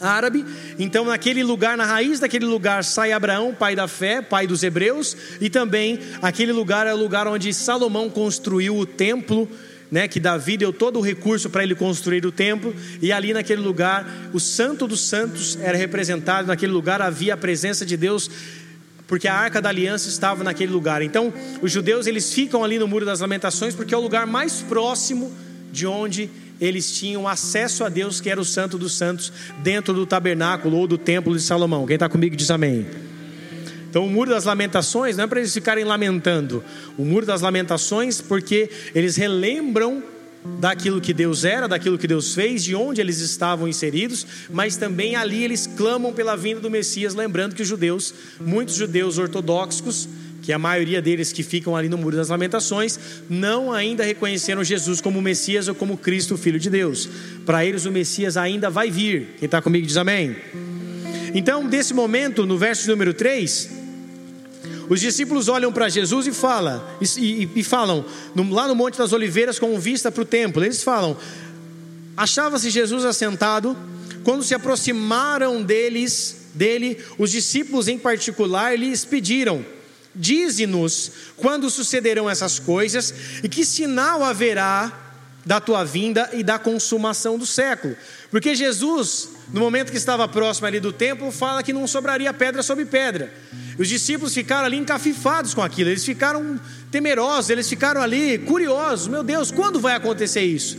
árabe. 0.00 0.44
Então, 0.78 1.04
naquele 1.04 1.44
lugar, 1.44 1.76
na 1.76 1.84
raiz 1.84 2.18
daquele 2.18 2.44
lugar, 2.44 2.84
sai 2.84 3.12
Abraão, 3.12 3.54
pai 3.54 3.76
da 3.76 3.86
fé, 3.86 4.20
pai 4.20 4.46
dos 4.46 4.62
hebreus, 4.62 5.16
e 5.40 5.48
também 5.48 6.00
aquele 6.20 6.52
lugar 6.52 6.86
é 6.86 6.92
o 6.92 6.96
lugar 6.96 7.26
onde 7.26 7.52
Salomão 7.54 8.10
construiu 8.10 8.76
o 8.76 8.86
templo 8.86 9.48
né, 9.92 10.08
que 10.08 10.18
Davi 10.18 10.56
deu 10.56 10.72
todo 10.72 10.98
o 10.98 11.02
recurso 11.02 11.50
para 11.50 11.62
ele 11.62 11.74
construir 11.74 12.24
o 12.24 12.32
templo, 12.32 12.74
e 13.02 13.12
ali 13.12 13.34
naquele 13.34 13.60
lugar, 13.60 14.30
o 14.32 14.40
Santo 14.40 14.86
dos 14.86 15.02
Santos 15.02 15.58
era 15.60 15.76
representado, 15.76 16.48
naquele 16.48 16.72
lugar 16.72 17.02
havia 17.02 17.34
a 17.34 17.36
presença 17.36 17.84
de 17.84 17.94
Deus, 17.94 18.30
porque 19.06 19.28
a 19.28 19.34
Arca 19.34 19.60
da 19.60 19.68
Aliança 19.68 20.08
estava 20.08 20.42
naquele 20.42 20.72
lugar. 20.72 21.02
Então, 21.02 21.30
os 21.60 21.70
judeus 21.70 22.06
eles 22.06 22.32
ficam 22.32 22.64
ali 22.64 22.78
no 22.78 22.88
Muro 22.88 23.04
das 23.04 23.20
Lamentações 23.20 23.74
porque 23.74 23.92
é 23.92 23.96
o 23.96 24.00
lugar 24.00 24.26
mais 24.26 24.62
próximo 24.62 25.30
de 25.70 25.86
onde 25.86 26.30
eles 26.58 26.92
tinham 26.92 27.28
acesso 27.28 27.84
a 27.84 27.90
Deus, 27.90 28.18
que 28.18 28.30
era 28.30 28.40
o 28.40 28.44
Santo 28.44 28.78
dos 28.78 28.96
Santos, 28.96 29.30
dentro 29.62 29.92
do 29.92 30.06
tabernáculo 30.06 30.78
ou 30.78 30.86
do 30.86 30.96
templo 30.96 31.36
de 31.36 31.42
Salomão. 31.42 31.84
Quem 31.86 31.94
está 31.94 32.08
comigo 32.08 32.34
diz 32.34 32.50
amém. 32.50 32.86
Então, 33.92 34.06
o 34.06 34.08
muro 34.08 34.30
das 34.30 34.46
lamentações 34.46 35.18
não 35.18 35.24
é 35.24 35.26
para 35.26 35.38
eles 35.38 35.52
ficarem 35.52 35.84
lamentando. 35.84 36.64
O 36.96 37.04
muro 37.04 37.26
das 37.26 37.42
lamentações, 37.42 38.22
porque 38.22 38.70
eles 38.94 39.16
relembram 39.16 40.02
daquilo 40.58 40.98
que 40.98 41.12
Deus 41.12 41.44
era, 41.44 41.68
daquilo 41.68 41.98
que 41.98 42.08
Deus 42.08 42.34
fez, 42.34 42.64
de 42.64 42.74
onde 42.74 43.02
eles 43.02 43.20
estavam 43.20 43.68
inseridos, 43.68 44.26
mas 44.50 44.76
também 44.76 45.14
ali 45.14 45.44
eles 45.44 45.66
clamam 45.66 46.10
pela 46.10 46.34
vinda 46.38 46.58
do 46.58 46.70
Messias, 46.70 47.14
lembrando 47.14 47.54
que 47.54 47.60
os 47.60 47.68
judeus, 47.68 48.14
muitos 48.40 48.76
judeus 48.76 49.18
ortodoxos, 49.18 50.08
que 50.40 50.54
a 50.54 50.58
maioria 50.58 51.02
deles 51.02 51.30
que 51.30 51.42
ficam 51.42 51.76
ali 51.76 51.90
no 51.90 51.98
Muro 51.98 52.16
das 52.16 52.30
Lamentações, 52.30 52.98
não 53.28 53.74
ainda 53.74 54.04
reconheceram 54.04 54.64
Jesus 54.64 55.02
como 55.02 55.20
Messias 55.20 55.68
ou 55.68 55.74
como 55.74 55.98
Cristo, 55.98 56.38
Filho 56.38 56.58
de 56.58 56.70
Deus. 56.70 57.06
Para 57.44 57.62
eles 57.62 57.84
o 57.84 57.92
Messias 57.92 58.38
ainda 58.38 58.70
vai 58.70 58.90
vir. 58.90 59.34
Quem 59.38 59.44
está 59.44 59.60
comigo 59.60 59.86
diz 59.86 59.98
amém. 59.98 60.34
Então, 61.34 61.68
desse 61.68 61.92
momento, 61.92 62.46
no 62.46 62.56
verso 62.56 62.88
número 62.90 63.12
3, 63.12 63.81
os 64.88 65.00
discípulos 65.00 65.48
olham 65.48 65.72
para 65.72 65.88
Jesus 65.88 66.26
e, 66.26 66.32
fala, 66.32 66.96
e, 67.18 67.48
e, 67.54 67.62
falam, 67.62 68.04
lá 68.50 68.68
no 68.68 68.74
Monte 68.74 68.98
das 68.98 69.12
Oliveiras, 69.12 69.58
com 69.58 69.78
vista 69.78 70.10
para 70.10 70.22
o 70.22 70.26
templo, 70.26 70.64
eles 70.64 70.82
falam: 70.82 71.16
achava-se 72.16 72.70
Jesus 72.70 73.04
assentado, 73.04 73.76
quando 74.24 74.42
se 74.42 74.54
aproximaram 74.54 75.62
deles, 75.62 76.46
dele, 76.54 76.98
os 77.18 77.30
discípulos 77.30 77.88
em 77.88 77.98
particular 77.98 78.78
lhes 78.78 79.04
pediram: 79.04 79.64
Dize-nos 80.14 81.12
quando 81.36 81.70
sucederão 81.70 82.28
essas 82.28 82.58
coisas 82.58 83.14
e 83.42 83.48
que 83.48 83.64
sinal 83.64 84.22
haverá 84.22 85.00
da 85.44 85.60
tua 85.60 85.84
vinda 85.84 86.30
e 86.32 86.42
da 86.42 86.58
consumação 86.58 87.38
do 87.38 87.46
século. 87.46 87.96
Porque 88.30 88.54
Jesus, 88.54 89.30
no 89.52 89.60
momento 89.60 89.90
que 89.90 89.96
estava 89.96 90.28
próximo 90.28 90.66
ali 90.66 90.78
do 90.78 90.92
templo, 90.92 91.30
fala 91.32 91.62
que 91.62 91.72
não 91.72 91.86
sobraria 91.86 92.32
pedra 92.32 92.62
sobre 92.62 92.84
pedra. 92.84 93.32
Os 93.78 93.88
discípulos 93.88 94.34
ficaram 94.34 94.66
ali 94.66 94.76
encafifados 94.76 95.54
com 95.54 95.62
aquilo, 95.62 95.90
eles 95.90 96.04
ficaram 96.04 96.60
temerosos, 96.90 97.50
eles 97.50 97.68
ficaram 97.68 98.02
ali 98.02 98.38
curiosos: 98.38 99.08
meu 99.08 99.22
Deus, 99.22 99.50
quando 99.50 99.80
vai 99.80 99.94
acontecer 99.94 100.42
isso? 100.42 100.78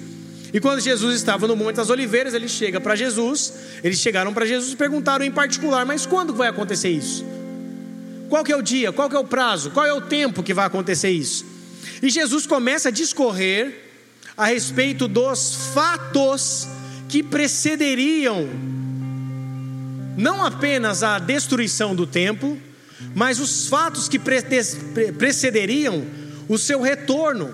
E 0.53 0.59
quando 0.59 0.79
Jesus 0.79 1.15
estava 1.15 1.47
no 1.47 1.55
Monte 1.55 1.77
das 1.77 1.89
Oliveiras, 1.89 2.33
ele 2.35 2.47
chega 2.47 2.79
para 2.79 2.95
Jesus, 2.95 3.53
eles 3.83 3.99
chegaram 3.99 4.31
para 4.33 4.45
Jesus 4.45 4.73
e 4.73 4.75
perguntaram 4.75 5.25
em 5.25 5.31
particular: 5.31 5.85
mas 5.85 6.05
quando 6.05 6.33
vai 6.33 6.47
acontecer 6.47 6.89
isso? 6.89 7.25
Qual 8.29 8.43
que 8.43 8.51
é 8.51 8.55
o 8.57 8.61
dia? 8.61 8.91
Qual 8.91 9.09
que 9.09 9.15
é 9.15 9.19
o 9.19 9.25
prazo? 9.25 9.71
Qual 9.71 9.85
é 9.85 9.93
o 9.93 10.01
tempo 10.01 10.43
que 10.43 10.53
vai 10.53 10.65
acontecer 10.65 11.09
isso? 11.09 11.45
E 12.01 12.09
Jesus 12.09 12.45
começa 12.45 12.89
a 12.89 12.91
discorrer 12.91 13.83
a 14.37 14.45
respeito 14.45 15.07
dos 15.07 15.71
fatos 15.73 16.67
que 17.07 17.23
precederiam 17.23 18.49
não 20.17 20.43
apenas 20.43 21.03
a 21.03 21.17
destruição 21.17 21.95
do 21.95 22.05
templo, 22.05 22.59
mas 23.15 23.39
os 23.39 23.67
fatos 23.67 24.07
que 24.09 24.19
precederiam 25.17 26.05
o 26.47 26.57
seu 26.57 26.81
retorno, 26.81 27.53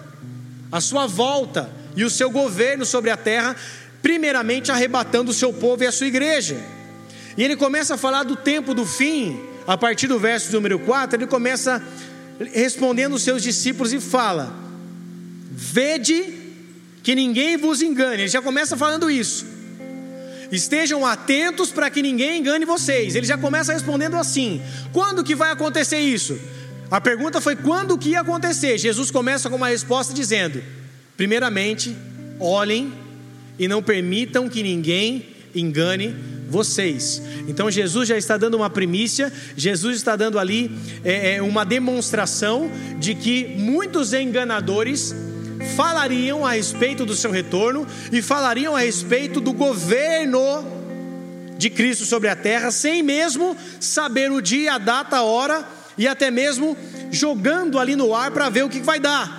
a 0.71 0.81
sua 0.81 1.07
volta 1.07 1.69
e 1.95 2.03
o 2.03 2.09
seu 2.09 2.29
governo 2.29 2.85
sobre 2.85 3.09
a 3.09 3.17
terra, 3.17 3.55
primeiramente 4.01 4.71
arrebatando 4.71 5.31
o 5.31 5.33
seu 5.33 5.51
povo 5.51 5.83
e 5.83 5.87
a 5.87 5.91
sua 5.91 6.07
igreja. 6.07 6.57
E 7.37 7.43
ele 7.43 7.55
começa 7.55 7.95
a 7.95 7.97
falar 7.97 8.23
do 8.23 8.35
tempo 8.35 8.73
do 8.73 8.85
fim, 8.85 9.39
a 9.67 9.77
partir 9.77 10.07
do 10.07 10.19
verso 10.19 10.51
número 10.51 10.79
4, 10.79 11.17
ele 11.17 11.27
começa 11.27 11.81
respondendo 12.53 13.13
os 13.13 13.23
seus 13.23 13.43
discípulos 13.43 13.93
e 13.93 13.99
fala: 13.99 14.53
Vede 15.51 16.33
que 17.03 17.13
ninguém 17.13 17.57
vos 17.57 17.81
engane. 17.81 18.23
Ele 18.23 18.27
já 18.27 18.41
começa 18.41 18.77
falando 18.77 19.09
isso. 19.11 19.45
Estejam 20.51 21.05
atentos 21.05 21.71
para 21.71 21.89
que 21.89 22.01
ninguém 22.01 22.39
engane 22.39 22.65
vocês. 22.65 23.15
Ele 23.15 23.25
já 23.25 23.37
começa 23.37 23.73
respondendo 23.73 24.15
assim: 24.17 24.61
Quando 24.91 25.23
que 25.23 25.35
vai 25.35 25.51
acontecer 25.51 25.99
isso? 25.99 26.39
A 26.89 26.99
pergunta 26.99 27.39
foi 27.39 27.55
quando 27.55 27.97
que 27.97 28.09
ia 28.09 28.21
acontecer. 28.21 28.77
Jesus 28.77 29.11
começa 29.11 29.49
com 29.49 29.55
uma 29.55 29.67
resposta 29.69 30.13
dizendo: 30.13 30.61
Primeiramente, 31.15 31.95
olhem 32.39 32.91
e 33.59 33.67
não 33.67 33.83
permitam 33.83 34.49
que 34.49 34.63
ninguém 34.63 35.27
engane 35.53 36.15
vocês. 36.49 37.21
Então 37.47 37.69
Jesus 37.69 38.07
já 38.09 38.17
está 38.17 38.35
dando 38.35 38.55
uma 38.55 38.69
primícia, 38.69 39.31
Jesus 39.55 39.97
está 39.97 40.15
dando 40.15 40.39
ali 40.39 40.71
é, 41.03 41.35
é 41.35 41.41
uma 41.41 41.63
demonstração 41.63 42.71
de 42.97 43.13
que 43.13 43.45
muitos 43.57 44.13
enganadores 44.13 45.13
falariam 45.75 46.45
a 46.45 46.51
respeito 46.51 47.05
do 47.05 47.15
seu 47.15 47.31
retorno 47.31 47.87
e 48.11 48.21
falariam 48.21 48.75
a 48.75 48.79
respeito 48.79 49.39
do 49.39 49.53
governo 49.53 50.65
de 51.57 51.69
Cristo 51.69 52.05
sobre 52.05 52.29
a 52.29 52.35
terra, 52.35 52.71
sem 52.71 53.03
mesmo 53.03 53.55
saber 53.79 54.31
o 54.31 54.41
dia, 54.41 54.75
a 54.75 54.77
data, 54.77 55.17
a 55.17 55.23
hora 55.23 55.67
e 55.97 56.07
até 56.07 56.31
mesmo 56.31 56.77
jogando 57.11 57.77
ali 57.77 57.95
no 57.95 58.15
ar 58.15 58.31
para 58.31 58.49
ver 58.49 58.63
o 58.63 58.69
que 58.69 58.79
vai 58.79 58.99
dar. 58.99 59.37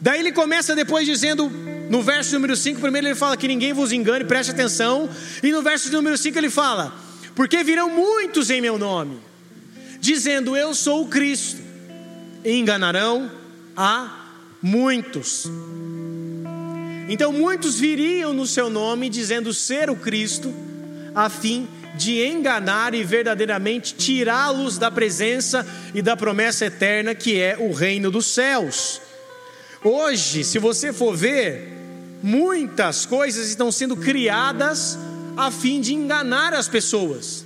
Daí 0.00 0.20
ele 0.20 0.32
começa 0.32 0.76
depois 0.76 1.06
dizendo, 1.06 1.50
no 1.88 2.02
verso 2.02 2.34
número 2.34 2.54
5, 2.54 2.78
primeiro 2.80 3.06
ele 3.06 3.14
fala 3.14 3.36
que 3.38 3.48
ninguém 3.48 3.72
vos 3.72 3.92
engane, 3.92 4.24
preste 4.24 4.50
atenção, 4.50 5.08
e 5.42 5.50
no 5.50 5.62
verso 5.62 5.90
número 5.90 6.18
5 6.18 6.36
ele 6.36 6.50
fala: 6.50 6.94
Porque 7.34 7.64
virão 7.64 7.88
muitos 7.88 8.50
em 8.50 8.60
meu 8.60 8.76
nome, 8.76 9.18
dizendo 9.98 10.54
eu 10.54 10.74
sou 10.74 11.04
o 11.04 11.08
Cristo, 11.08 11.62
e 12.44 12.52
enganarão 12.52 13.30
a 13.74 14.23
muitos. 14.64 15.44
Então 17.06 17.30
muitos 17.30 17.78
viriam 17.78 18.32
no 18.32 18.46
seu 18.46 18.70
nome 18.70 19.10
dizendo 19.10 19.52
ser 19.52 19.90
o 19.90 19.96
Cristo, 19.96 20.54
a 21.14 21.28
fim 21.28 21.68
de 21.98 22.26
enganar 22.26 22.94
e 22.94 23.04
verdadeiramente 23.04 23.94
tirá-los 23.94 24.78
da 24.78 24.90
presença 24.90 25.66
e 25.94 26.00
da 26.00 26.16
promessa 26.16 26.64
eterna 26.64 27.14
que 27.14 27.38
é 27.38 27.58
o 27.60 27.74
reino 27.74 28.10
dos 28.10 28.24
céus. 28.24 29.02
Hoje, 29.84 30.42
se 30.42 30.58
você 30.58 30.94
for 30.94 31.14
ver, 31.14 31.68
muitas 32.22 33.04
coisas 33.04 33.50
estão 33.50 33.70
sendo 33.70 33.94
criadas 33.94 34.98
a 35.36 35.50
fim 35.50 35.78
de 35.78 35.92
enganar 35.92 36.54
as 36.54 36.68
pessoas. 36.68 37.44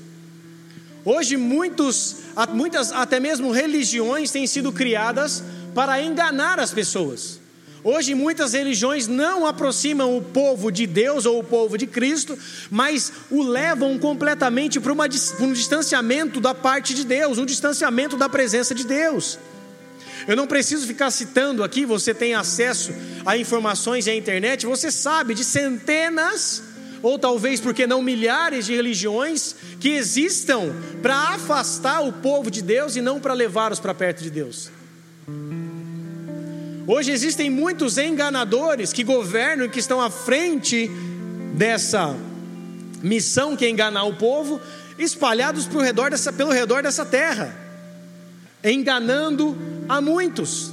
Hoje, 1.05 1.37
muitos, 1.37 2.19
muitas, 2.55 2.93
até 2.93 3.19
mesmo 3.19 3.51
religiões 3.51 4.31
têm 4.31 4.47
sido 4.47 4.71
criadas 4.71 5.43
para 5.75 6.03
enganar 6.03 6.59
as 6.59 6.73
pessoas. 6.73 7.41
Hoje 7.85 8.15
muitas 8.15 8.53
religiões 8.53 9.07
não 9.07 9.47
aproximam 9.47 10.17
o 10.17 10.23
povo 10.23 10.71
de 10.71 10.87
Deus 10.87 11.25
ou 11.25 11.39
o 11.39 11.45
povo 11.45 11.79
de 11.79 11.87
Cristo, 11.87 12.37
mas 12.71 13.13
o 13.31 13.43
levam 13.43 13.99
completamente 13.99 14.81
para, 14.81 14.93
uma, 14.93 15.09
para 15.09 15.47
um 15.47 15.53
distanciamento 15.53 16.41
da 16.41 16.55
parte 16.55 16.93
de 16.93 17.05
Deus, 17.05 17.39
um 17.39 17.47
distanciamento 17.47 18.17
da 18.17 18.29
presença 18.29 18.75
de 18.75 18.85
Deus. 18.85 19.39
Eu 20.27 20.37
não 20.37 20.47
preciso 20.47 20.87
ficar 20.87 21.11
citando 21.11 21.63
aqui, 21.63 21.87
você 21.87 22.13
tem 22.13 22.35
acesso 22.35 22.93
a 23.25 23.37
informações 23.37 24.07
e 24.07 24.11
à 24.11 24.15
internet, 24.15 24.67
você 24.67 24.91
sabe 24.91 25.33
de 25.33 25.45
centenas, 25.45 26.63
ou 27.01 27.19
talvez 27.19 27.61
porque 27.61 27.87
não 27.87 28.03
milhares 28.03 28.67
de 28.67 28.75
religiões 28.75 29.55
que 29.79 29.91
existam 29.91 30.75
para 31.01 31.15
afastar 31.15 32.01
o 32.01 32.13
povo 32.13 32.51
de 32.51 32.61
Deus 32.61 32.97
e 32.97 33.01
não 33.01 33.21
para 33.21 33.33
levá-los 33.33 33.79
para 33.79 33.95
perto 33.95 34.23
de 34.23 34.31
Deus. 34.31 34.71
Hoje 36.87 37.13
existem 37.13 37.51
muitos 37.51 37.99
enganadores 37.99 38.93
que 38.93 39.05
governam 39.05 39.67
e 39.67 39.69
que 39.69 39.79
estão 39.79 40.01
à 40.01 40.09
frente 40.09 40.91
dessa 41.55 42.17
missão 43.03 43.57
que 43.57 43.65
é 43.65 43.69
enganar 43.69 44.05
o 44.05 44.15
povo, 44.15 44.61
espalhados 44.99 45.67
pelo 45.67 45.83
redor 45.83 46.11
dessa, 46.11 46.33
pelo 46.33 46.51
redor 46.51 46.83
dessa 46.83 47.05
terra, 47.05 47.55
enganando 48.65 49.57
a 49.89 50.01
muitos, 50.01 50.73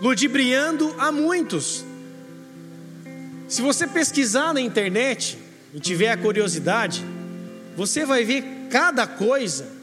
ludibriando 0.00 0.94
a 0.98 1.10
muitos. 1.10 1.84
Se 3.48 3.62
você 3.62 3.86
pesquisar 3.86 4.54
na 4.54 4.60
internet 4.60 5.38
e 5.74 5.80
tiver 5.80 6.10
a 6.10 6.16
curiosidade, 6.16 7.04
você 7.76 8.04
vai 8.04 8.24
ver 8.24 8.44
cada 8.70 9.06
coisa 9.06 9.75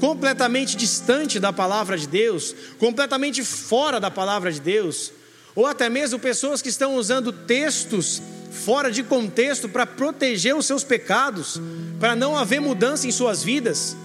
completamente 0.00 0.76
distante 0.76 1.38
da 1.38 1.52
palavra 1.52 1.96
de 1.96 2.08
Deus, 2.08 2.54
completamente 2.78 3.44
fora 3.44 4.00
da 4.00 4.10
palavra 4.10 4.50
de 4.50 4.60
Deus, 4.60 5.12
ou 5.54 5.66
até 5.66 5.88
mesmo 5.88 6.18
pessoas 6.18 6.62
que 6.62 6.68
estão 6.68 6.96
usando 6.96 7.32
textos 7.32 8.22
fora 8.50 8.90
de 8.90 9.02
contexto 9.02 9.68
para 9.68 9.86
proteger 9.86 10.56
os 10.56 10.66
seus 10.66 10.82
pecados, 10.82 11.60
para 12.00 12.16
não 12.16 12.36
haver 12.36 12.60
mudança 12.60 13.06
em 13.06 13.12
suas 13.12 13.44
vidas. 13.44 13.96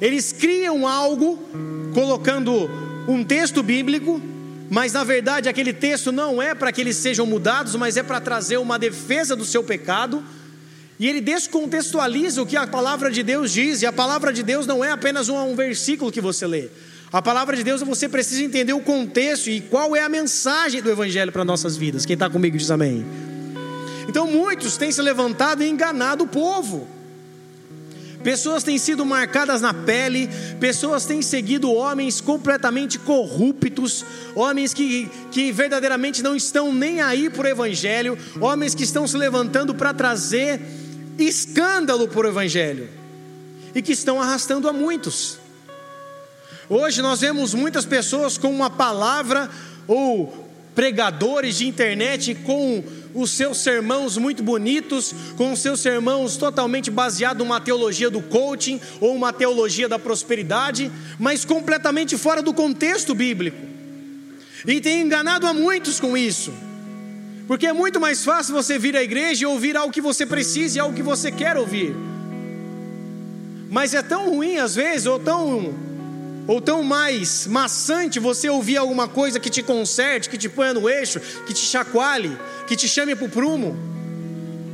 Eles 0.00 0.32
criam 0.32 0.86
algo 0.86 1.38
colocando 1.92 2.70
um 3.06 3.22
texto 3.24 3.62
bíblico 3.62 4.20
mas 4.72 4.94
na 4.94 5.04
verdade 5.04 5.50
aquele 5.50 5.74
texto 5.74 6.10
não 6.10 6.40
é 6.40 6.54
para 6.54 6.72
que 6.72 6.80
eles 6.80 6.96
sejam 6.96 7.26
mudados, 7.26 7.76
mas 7.76 7.98
é 7.98 8.02
para 8.02 8.18
trazer 8.18 8.56
uma 8.56 8.78
defesa 8.78 9.36
do 9.36 9.44
seu 9.44 9.62
pecado. 9.62 10.24
E 10.98 11.08
ele 11.08 11.20
descontextualiza 11.20 12.42
o 12.42 12.46
que 12.46 12.56
a 12.56 12.66
palavra 12.66 13.10
de 13.10 13.22
Deus 13.22 13.52
diz, 13.52 13.82
e 13.82 13.86
a 13.86 13.92
palavra 13.92 14.32
de 14.32 14.42
Deus 14.42 14.66
não 14.66 14.84
é 14.84 14.90
apenas 14.90 15.28
um, 15.28 15.36
um 15.36 15.56
versículo 15.56 16.12
que 16.12 16.20
você 16.20 16.46
lê. 16.46 16.68
A 17.12 17.20
palavra 17.20 17.54
de 17.54 17.62
Deus 17.62 17.82
você 17.82 18.08
precisa 18.08 18.42
entender 18.42 18.72
o 18.72 18.80
contexto 18.80 19.50
e 19.50 19.60
qual 19.60 19.94
é 19.94 20.02
a 20.02 20.08
mensagem 20.08 20.80
do 20.80 20.90
Evangelho 20.90 21.30
para 21.30 21.44
nossas 21.44 21.76
vidas. 21.76 22.06
Quem 22.06 22.14
está 22.14 22.30
comigo 22.30 22.56
diz 22.56 22.70
amém. 22.70 23.04
Então 24.08 24.26
muitos 24.26 24.78
têm 24.78 24.90
se 24.90 25.02
levantado 25.02 25.62
e 25.62 25.68
enganado 25.68 26.24
o 26.24 26.26
povo. 26.26 26.88
Pessoas 28.22 28.62
têm 28.62 28.78
sido 28.78 29.04
marcadas 29.04 29.60
na 29.60 29.74
pele, 29.74 30.30
pessoas 30.60 31.04
têm 31.04 31.20
seguido 31.20 31.72
homens 31.72 32.20
completamente 32.20 32.98
corruptos, 32.98 34.04
homens 34.34 34.72
que, 34.72 35.10
que 35.30 35.50
verdadeiramente 35.50 36.22
não 36.22 36.36
estão 36.36 36.72
nem 36.72 37.00
aí 37.00 37.28
para 37.28 37.46
o 37.46 37.50
Evangelho, 37.50 38.16
homens 38.40 38.74
que 38.74 38.84
estão 38.84 39.06
se 39.06 39.16
levantando 39.16 39.74
para 39.74 39.92
trazer 39.92 40.60
escândalo 41.18 42.08
o 42.14 42.26
Evangelho 42.26 42.88
e 43.74 43.82
que 43.82 43.92
estão 43.92 44.20
arrastando 44.20 44.68
a 44.68 44.72
muitos. 44.72 45.38
Hoje 46.68 47.02
nós 47.02 47.20
vemos 47.20 47.54
muitas 47.54 47.84
pessoas 47.84 48.38
com 48.38 48.50
uma 48.50 48.70
palavra 48.70 49.50
ou 49.86 50.48
pregadores 50.74 51.58
de 51.58 51.66
internet 51.66 52.34
com 52.34 52.82
os 53.14 53.30
seus 53.30 53.58
sermãos 53.58 54.16
muito 54.16 54.42
bonitos, 54.42 55.14
com 55.36 55.52
os 55.52 55.60
seus 55.60 55.80
sermãos 55.80 56.36
totalmente 56.36 56.90
baseados 56.90 57.44
numa 57.44 57.60
teologia 57.60 58.08
do 58.08 58.22
coaching 58.22 58.80
ou 59.00 59.14
uma 59.14 59.32
teologia 59.32 59.88
da 59.88 59.98
prosperidade, 59.98 60.90
mas 61.18 61.44
completamente 61.44 62.16
fora 62.16 62.40
do 62.40 62.54
contexto 62.54 63.14
bíblico. 63.14 63.58
E 64.66 64.80
tem 64.80 65.02
enganado 65.02 65.46
a 65.46 65.52
muitos 65.52 66.00
com 66.00 66.16
isso. 66.16 66.52
Porque 67.52 67.66
é 67.66 67.72
muito 67.74 68.00
mais 68.00 68.24
fácil 68.24 68.54
você 68.54 68.78
vir 68.78 68.96
à 68.96 69.02
igreja 69.02 69.42
e 69.42 69.46
ouvir 69.46 69.76
algo 69.76 69.92
que 69.92 70.00
você 70.00 70.24
precisa 70.24 70.78
e 70.78 70.80
algo 70.80 70.96
que 70.96 71.02
você 71.02 71.30
quer 71.30 71.58
ouvir. 71.58 71.94
Mas 73.68 73.92
é 73.92 74.00
tão 74.00 74.30
ruim 74.30 74.56
às 74.56 74.74
vezes, 74.74 75.04
ou 75.04 75.18
tão 75.18 75.74
ou 76.48 76.62
tão 76.62 76.82
mais 76.82 77.46
maçante 77.46 78.18
você 78.18 78.48
ouvir 78.48 78.78
alguma 78.78 79.06
coisa 79.06 79.38
que 79.38 79.50
te 79.50 79.62
conserte, 79.62 80.30
que 80.30 80.38
te 80.38 80.48
ponha 80.48 80.72
no 80.72 80.88
eixo, 80.88 81.20
que 81.46 81.52
te 81.52 81.60
chacoalhe, 81.60 82.34
que 82.66 82.74
te 82.74 82.88
chame 82.88 83.14
para 83.14 83.26
o 83.26 83.28
prumo, 83.28 83.76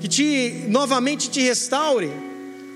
que 0.00 0.06
te 0.06 0.64
novamente 0.68 1.28
te 1.28 1.40
restaure. 1.40 2.12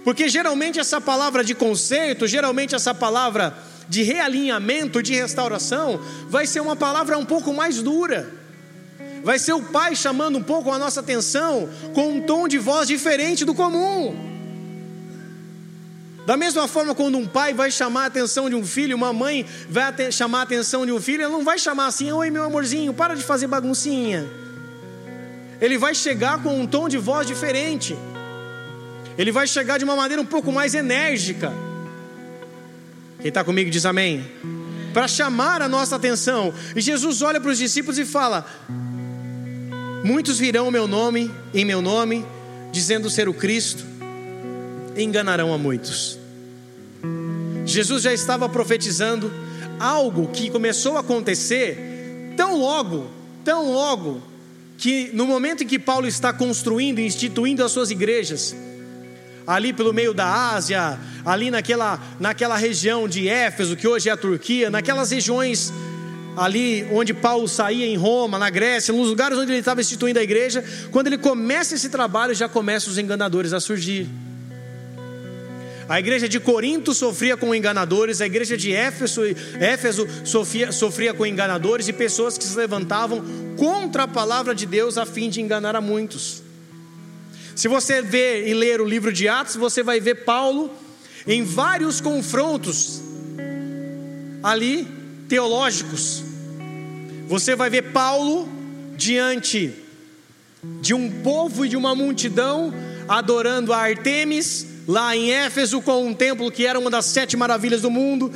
Porque 0.02 0.28
geralmente 0.28 0.80
essa 0.80 1.00
palavra 1.00 1.44
de 1.44 1.54
conceito, 1.54 2.26
geralmente 2.26 2.74
essa 2.74 2.92
palavra 2.92 3.56
de 3.88 4.02
realinhamento, 4.02 5.00
de 5.00 5.14
restauração, 5.14 6.00
vai 6.28 6.44
ser 6.44 6.58
uma 6.58 6.74
palavra 6.74 7.16
um 7.16 7.24
pouco 7.24 7.54
mais 7.54 7.80
dura. 7.80 8.41
Vai 9.24 9.38
ser 9.38 9.52
o 9.52 9.62
pai 9.62 9.94
chamando 9.94 10.38
um 10.38 10.42
pouco 10.42 10.70
a 10.70 10.78
nossa 10.78 11.00
atenção 11.00 11.68
com 11.94 12.14
um 12.14 12.20
tom 12.20 12.48
de 12.48 12.58
voz 12.58 12.88
diferente 12.88 13.44
do 13.44 13.54
comum. 13.54 14.32
Da 16.26 16.36
mesma 16.36 16.68
forma, 16.68 16.94
quando 16.94 17.18
um 17.18 17.26
pai 17.26 17.52
vai 17.52 17.70
chamar 17.70 18.04
a 18.04 18.06
atenção 18.06 18.48
de 18.48 18.54
um 18.54 18.64
filho, 18.64 18.96
uma 18.96 19.12
mãe 19.12 19.44
vai 19.68 20.12
chamar 20.12 20.40
a 20.40 20.42
atenção 20.42 20.86
de 20.86 20.92
um 20.92 21.00
filho, 21.00 21.22
ela 21.22 21.32
não 21.32 21.44
vai 21.44 21.58
chamar 21.58 21.86
assim: 21.86 22.12
Oi, 22.12 22.30
meu 22.30 22.44
amorzinho, 22.44 22.94
para 22.94 23.14
de 23.14 23.24
fazer 23.24 23.48
baguncinha. 23.48 24.28
Ele 25.60 25.78
vai 25.78 25.94
chegar 25.94 26.42
com 26.42 26.60
um 26.60 26.66
tom 26.66 26.88
de 26.88 26.98
voz 26.98 27.26
diferente, 27.26 27.96
ele 29.18 29.32
vai 29.32 29.46
chegar 29.46 29.78
de 29.78 29.84
uma 29.84 29.96
maneira 29.96 30.22
um 30.22 30.26
pouco 30.26 30.52
mais 30.52 30.74
enérgica. 30.74 31.52
Quem 33.20 33.28
está 33.28 33.44
comigo 33.44 33.70
diz 33.70 33.84
amém. 33.84 34.28
Para 34.92 35.08
chamar 35.08 35.62
a 35.62 35.68
nossa 35.68 35.96
atenção. 35.96 36.52
E 36.76 36.80
Jesus 36.80 37.22
olha 37.22 37.40
para 37.40 37.50
os 37.50 37.58
discípulos 37.58 37.98
e 37.98 38.04
fala: 38.04 38.46
Muitos 40.04 40.38
virão 40.38 40.70
meu 40.70 40.88
nome, 40.88 41.30
em 41.54 41.64
meu 41.64 41.80
nome, 41.80 42.24
dizendo 42.72 43.08
ser 43.08 43.28
o 43.28 43.34
Cristo 43.34 43.92
enganarão 44.96 45.52
a 45.52 45.58
muitos. 45.58 46.18
Jesus 47.64 48.02
já 48.02 48.12
estava 48.12 48.48
profetizando 48.48 49.32
algo 49.78 50.28
que 50.28 50.50
começou 50.50 50.96
a 50.96 51.00
acontecer 51.00 52.34
tão 52.36 52.58
logo, 52.58 53.06
tão 53.44 53.72
logo, 53.72 54.22
que 54.76 55.10
no 55.14 55.26
momento 55.26 55.62
em 55.62 55.66
que 55.66 55.78
Paulo 55.78 56.06
está 56.06 56.32
construindo 56.32 56.98
e 56.98 57.06
instituindo 57.06 57.64
as 57.64 57.70
suas 57.70 57.90
igrejas, 57.90 58.54
ali 59.46 59.72
pelo 59.72 59.92
meio 59.92 60.12
da 60.12 60.52
Ásia, 60.52 60.98
ali 61.24 61.50
naquela, 61.50 62.00
naquela 62.18 62.56
região 62.56 63.08
de 63.08 63.28
Éfeso, 63.28 63.76
que 63.76 63.86
hoje 63.86 64.08
é 64.08 64.12
a 64.12 64.16
Turquia, 64.16 64.70
naquelas 64.70 65.10
regiões 65.10 65.72
ali 66.36 66.86
onde 66.92 67.12
Paulo 67.12 67.46
saía 67.46 67.86
em 67.86 67.96
Roma, 67.96 68.38
na 68.38 68.50
Grécia, 68.50 68.92
nos 68.92 69.08
lugares 69.08 69.38
onde 69.38 69.52
ele 69.52 69.58
estava 69.58 69.80
instituindo 69.80 70.18
a 70.18 70.22
igreja, 70.22 70.64
quando 70.90 71.08
ele 71.08 71.18
começa 71.18 71.74
esse 71.74 71.88
trabalho, 71.88 72.34
já 72.34 72.48
começam 72.48 72.90
os 72.90 72.98
enganadores 72.98 73.52
a 73.52 73.60
surgir. 73.60 74.08
A 75.88 75.98
igreja 75.98 76.28
de 76.28 76.40
Corinto 76.40 76.94
sofria 76.94 77.36
com 77.36 77.54
enganadores, 77.54 78.20
a 78.20 78.26
igreja 78.26 78.56
de 78.56 78.72
Éfeso, 78.72 79.22
Éfeso 79.60 80.06
sofria, 80.24 80.72
sofria 80.72 81.12
com 81.12 81.26
enganadores 81.26 81.88
e 81.88 81.92
pessoas 81.92 82.38
que 82.38 82.44
se 82.44 82.56
levantavam 82.56 83.22
contra 83.56 84.04
a 84.04 84.08
palavra 84.08 84.54
de 84.54 84.64
Deus 84.64 84.96
a 84.96 85.04
fim 85.04 85.28
de 85.28 85.40
enganar 85.40 85.76
a 85.76 85.80
muitos. 85.80 86.42
Se 87.54 87.68
você 87.68 88.00
ver 88.00 88.48
e 88.48 88.54
ler 88.54 88.80
o 88.80 88.86
livro 88.86 89.12
de 89.12 89.28
Atos, 89.28 89.56
você 89.56 89.82
vai 89.82 90.00
ver 90.00 90.24
Paulo 90.24 90.70
em 91.26 91.44
vários 91.44 92.00
confrontos 92.00 93.02
ali 94.42 95.01
teológicos. 95.28 96.22
Você 97.28 97.56
vai 97.56 97.70
ver 97.70 97.92
Paulo 97.92 98.48
diante 98.96 99.72
de 100.80 100.94
um 100.94 101.10
povo 101.22 101.66
e 101.66 101.68
de 101.68 101.76
uma 101.76 101.94
multidão 101.94 102.72
adorando 103.08 103.72
a 103.72 103.78
Artemis, 103.78 104.66
lá 104.86 105.16
em 105.16 105.32
Éfeso, 105.32 105.80
com 105.82 106.06
um 106.06 106.14
templo 106.14 106.50
que 106.50 106.66
era 106.66 106.78
uma 106.78 106.90
das 106.90 107.06
sete 107.06 107.36
maravilhas 107.36 107.82
do 107.82 107.90
mundo. 107.90 108.32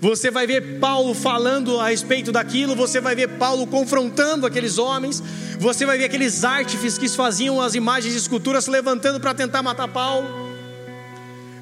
Você 0.00 0.30
vai 0.30 0.46
ver 0.46 0.78
Paulo 0.78 1.14
falando 1.14 1.80
a 1.80 1.88
respeito 1.88 2.30
daquilo, 2.30 2.76
você 2.76 3.00
vai 3.00 3.14
ver 3.14 3.28
Paulo 3.38 3.66
confrontando 3.66 4.46
aqueles 4.46 4.76
homens, 4.76 5.22
você 5.58 5.86
vai 5.86 5.96
ver 5.96 6.04
aqueles 6.04 6.44
artífices 6.44 6.98
que 6.98 7.08
faziam 7.08 7.60
as 7.60 7.74
imagens 7.74 8.12
de 8.12 8.18
esculturas 8.20 8.64
se 8.64 8.70
levantando 8.70 9.18
para 9.18 9.32
tentar 9.32 9.62
matar 9.62 9.88
Paulo. 9.88 10.44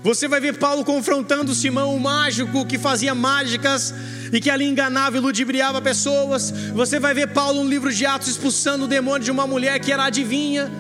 Você 0.03 0.27
vai 0.27 0.41
ver 0.41 0.59
Paulo 0.59 0.85
confrontando 0.85 1.55
Simão, 1.55 1.95
o 1.95 2.01
mágico 2.01 2.67
que 2.67 2.77
fazia 2.77 3.15
mágicas 3.15 3.95
e 4.33 4.40
que 4.40 4.51
ali 4.51 4.64
enganava 4.64 5.16
e 5.16 5.21
ludibriava 5.21 5.81
pessoas. 5.81 6.51
Você 6.75 6.99
vai 6.99 7.12
ver 7.12 7.29
Paulo 7.29 7.62
no 7.62 7.68
livro 7.68 7.92
de 7.92 8.07
Atos 8.07 8.29
expulsando 8.29 8.87
o 8.87 8.88
demônio 8.88 9.23
de 9.23 9.31
uma 9.31 9.47
mulher 9.47 9.79
que 9.79 9.92
era 9.92 10.05
adivinha 10.05 10.71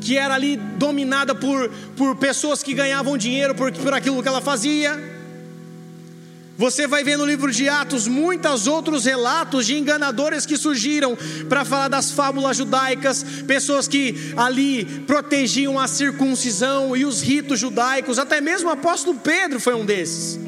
que 0.00 0.16
era 0.16 0.34
ali 0.34 0.56
dominada 0.56 1.34
por, 1.34 1.68
por 1.96 2.16
pessoas 2.16 2.62
que 2.62 2.72
ganhavam 2.72 3.16
dinheiro 3.16 3.54
por, 3.54 3.70
por 3.70 3.92
aquilo 3.92 4.22
que 4.22 4.28
ela 4.28 4.40
fazia. 4.40 5.20
Você 6.56 6.86
vai 6.86 7.02
ver 7.02 7.16
no 7.16 7.24
livro 7.24 7.50
de 7.50 7.70
Atos 7.70 8.06
muitos 8.06 8.66
outros 8.66 9.06
relatos 9.06 9.66
de 9.66 9.78
enganadores 9.78 10.44
que 10.44 10.58
surgiram 10.58 11.16
para 11.48 11.64
falar 11.64 11.88
das 11.88 12.10
fábulas 12.10 12.58
judaicas, 12.58 13.24
pessoas 13.46 13.88
que 13.88 14.34
ali 14.36 14.84
protegiam 15.06 15.78
a 15.78 15.88
circuncisão 15.88 16.94
e 16.94 17.06
os 17.06 17.22
ritos 17.22 17.58
judaicos, 17.58 18.18
até 18.18 18.42
mesmo 18.42 18.68
o 18.68 18.72
apóstolo 18.72 19.18
Pedro 19.18 19.58
foi 19.58 19.74
um 19.74 19.86
desses, 19.86 20.38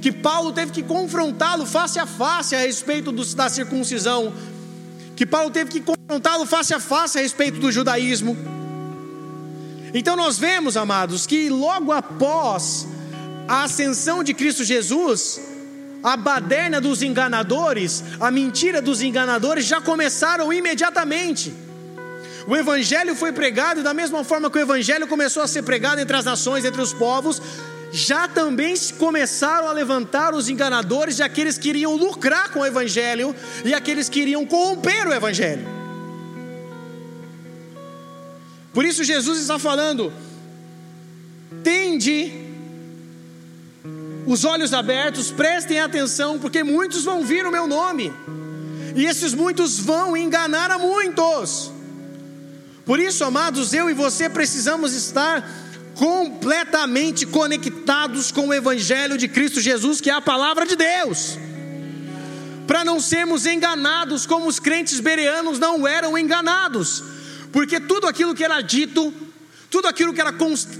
que 0.00 0.10
Paulo 0.10 0.52
teve 0.52 0.72
que 0.72 0.82
confrontá-lo 0.82 1.66
face 1.66 1.98
a 1.98 2.06
face 2.06 2.56
a 2.56 2.60
respeito 2.60 3.12
do, 3.12 3.24
da 3.34 3.48
circuncisão, 3.48 4.32
que 5.14 5.26
Paulo 5.26 5.50
teve 5.50 5.70
que 5.70 5.80
confrontá-lo 5.80 6.46
face 6.46 6.72
a 6.72 6.80
face 6.80 7.18
a 7.18 7.20
respeito 7.20 7.58
do 7.58 7.70
judaísmo. 7.70 8.36
Então 9.92 10.16
nós 10.16 10.38
vemos, 10.38 10.76
amados, 10.76 11.26
que 11.26 11.48
logo 11.48 11.92
após 11.92 12.86
a 13.46 13.64
ascensão 13.64 14.22
de 14.22 14.32
Cristo 14.32 14.64
Jesus, 14.64 15.40
a 16.02 16.16
baderna 16.16 16.80
dos 16.80 17.02
enganadores, 17.02 18.02
a 18.20 18.30
mentira 18.30 18.80
dos 18.80 19.02
enganadores 19.02 19.66
já 19.66 19.80
começaram 19.80 20.52
imediatamente. 20.52 21.52
O 22.46 22.56
evangelho 22.56 23.14
foi 23.14 23.32
pregado 23.32 23.80
e 23.80 23.82
da 23.82 23.92
mesma 23.92 24.24
forma 24.24 24.50
que 24.50 24.58
o 24.58 24.60
evangelho 24.60 25.06
começou 25.06 25.42
a 25.42 25.46
ser 25.46 25.62
pregado 25.62 26.00
entre 26.00 26.16
as 26.16 26.24
nações, 26.24 26.64
entre 26.64 26.80
os 26.80 26.92
povos, 26.92 27.42
já 27.92 28.28
também 28.28 28.74
começaram 28.98 29.68
a 29.68 29.72
levantar 29.72 30.34
os 30.34 30.48
enganadores 30.48 31.18
e 31.18 31.22
aqueles 31.22 31.58
que 31.58 31.70
iriam 31.70 31.96
lucrar 31.96 32.50
com 32.50 32.60
o 32.60 32.66
evangelho 32.66 33.34
e 33.64 33.74
aqueles 33.74 34.08
que 34.08 34.20
iriam 34.20 34.46
corromper 34.46 35.08
o 35.08 35.12
evangelho. 35.12 35.66
Por 38.72 38.84
isso 38.84 39.02
Jesus 39.02 39.40
está 39.40 39.58
falando: 39.58 40.12
tende 41.64 42.32
os 44.26 44.44
olhos 44.44 44.72
abertos, 44.72 45.30
prestem 45.32 45.80
atenção, 45.80 46.38
porque 46.38 46.62
muitos 46.62 47.04
vão 47.04 47.24
vir 47.24 47.42
no 47.42 47.50
meu 47.50 47.66
nome, 47.66 48.12
e 48.94 49.04
esses 49.04 49.34
muitos 49.34 49.78
vão 49.78 50.16
enganar 50.16 50.70
a 50.70 50.78
muitos. 50.78 51.72
Por 52.84 52.98
isso, 52.98 53.24
amados, 53.24 53.72
eu 53.72 53.90
e 53.90 53.94
você 53.94 54.28
precisamos 54.28 54.94
estar 54.94 55.48
completamente 56.00 57.26
conectados 57.26 58.32
com 58.32 58.48
o 58.48 58.54
Evangelho 58.54 59.18
de 59.18 59.28
Cristo 59.28 59.60
Jesus, 59.60 60.00
que 60.00 60.08
é 60.08 60.14
a 60.14 60.20
palavra 60.22 60.64
de 60.64 60.74
Deus. 60.74 61.38
para 62.66 62.84
não 62.84 62.98
sermos 63.00 63.44
enganados 63.44 64.24
como 64.24 64.46
os 64.46 64.58
crentes 64.58 64.98
bereanos 64.98 65.58
não 65.58 65.86
eram 65.86 66.16
enganados, 66.16 67.02
porque 67.52 67.78
tudo 67.78 68.06
aquilo 68.06 68.34
que 68.34 68.44
era 68.44 68.62
dito 68.62 69.12
tudo 69.70 69.86
aquilo 69.86 70.12
que 70.12 70.20
era 70.20 70.32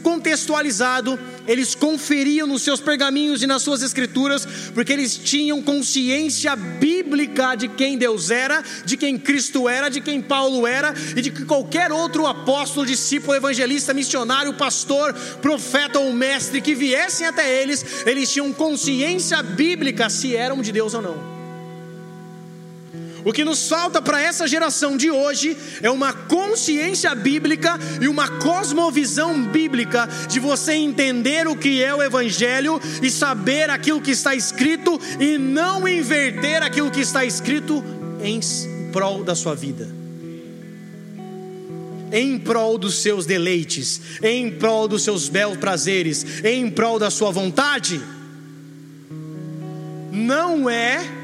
contextualizado, 0.03 1.17
eles 1.47 1.77
conferiam 1.77 2.45
nos 2.45 2.63
seus 2.63 2.81
pergaminhos 2.81 3.41
e 3.41 3.47
nas 3.47 3.63
suas 3.63 3.83
escrituras, 3.83 4.45
porque 4.75 4.93
eles 4.93 5.17
tinham 5.17 5.63
consciência 5.63 6.57
bíblica 6.57 7.55
de 7.55 7.69
quem 7.69 7.97
Deus 7.97 8.31
era, 8.33 8.65
de 8.85 8.97
quem 8.97 9.17
Cristo 9.17 9.69
era, 9.69 9.89
de 9.89 10.01
quem 10.01 10.21
Paulo 10.21 10.67
era 10.67 10.93
e 11.17 11.23
de 11.23 11.31
que 11.31 11.45
qualquer 11.45 11.93
outro 11.93 12.27
apóstolo, 12.27 12.85
discípulo, 12.85 13.37
evangelista, 13.37 13.95
missionário, 13.95 14.55
pastor, 14.55 15.15
profeta 15.41 16.01
ou 16.01 16.13
mestre 16.13 16.61
que 16.61 16.75
viessem 16.75 17.29
até 17.29 17.63
eles, 17.63 18.05
eles 18.05 18.31
tinham 18.33 18.53
consciência 18.53 19.41
bíblica 19.41 20.11
se 20.11 20.35
eram 20.35 20.61
de 20.61 20.73
Deus 20.73 20.95
ou 20.95 21.03
não. 21.03 21.40
O 23.25 23.33
que 23.33 23.45
nos 23.45 23.69
falta 23.69 24.01
para 24.01 24.21
essa 24.21 24.49
geração 24.49 24.97
de 24.97 25.11
hoje 25.11 25.57
é 25.83 25.91
uma 25.91 26.13
consciência 26.13 27.15
bíblica 27.15 27.79
e 28.01 28.09
uma 28.09 28.29
cosmovisão 28.39 29.43
bíblica 29.43 30.09
de 30.29 30.41
você 30.41 30.73
entender 30.73 31.47
o 31.47 31.57
que 31.57 31.83
é 31.83 31.95
o 31.95 32.03
Evangelho 32.03 32.81
e 33.03 33.11
saber 33.11 33.69
aquilo 33.69 34.01
que 34.01 34.13
está 34.13 34.35
escrito 34.35 34.99
e 35.19 35.37
não 35.37 35.87
inverter 35.87 36.63
aquilo 36.63 36.91
que 36.91 37.01
está 37.01 37.25
escrito 37.25 37.85
em 38.23 38.41
prol 38.91 39.23
da 39.23 39.35
sua 39.35 39.55
vida, 39.55 39.89
em 42.13 42.39
prol 42.39 42.79
dos 42.79 43.03
seus 43.03 43.27
deleites, 43.27 44.01
em 44.23 44.51
prol 44.51 44.89
dos 44.89 45.03
seus 45.03 45.29
belos 45.29 45.59
prazeres, 45.59 46.43
em 46.45 46.71
prol 46.71 46.99
da 46.99 47.11
sua 47.11 47.31
vontade. 47.31 48.01
Não 50.11 50.69
é 50.69 51.20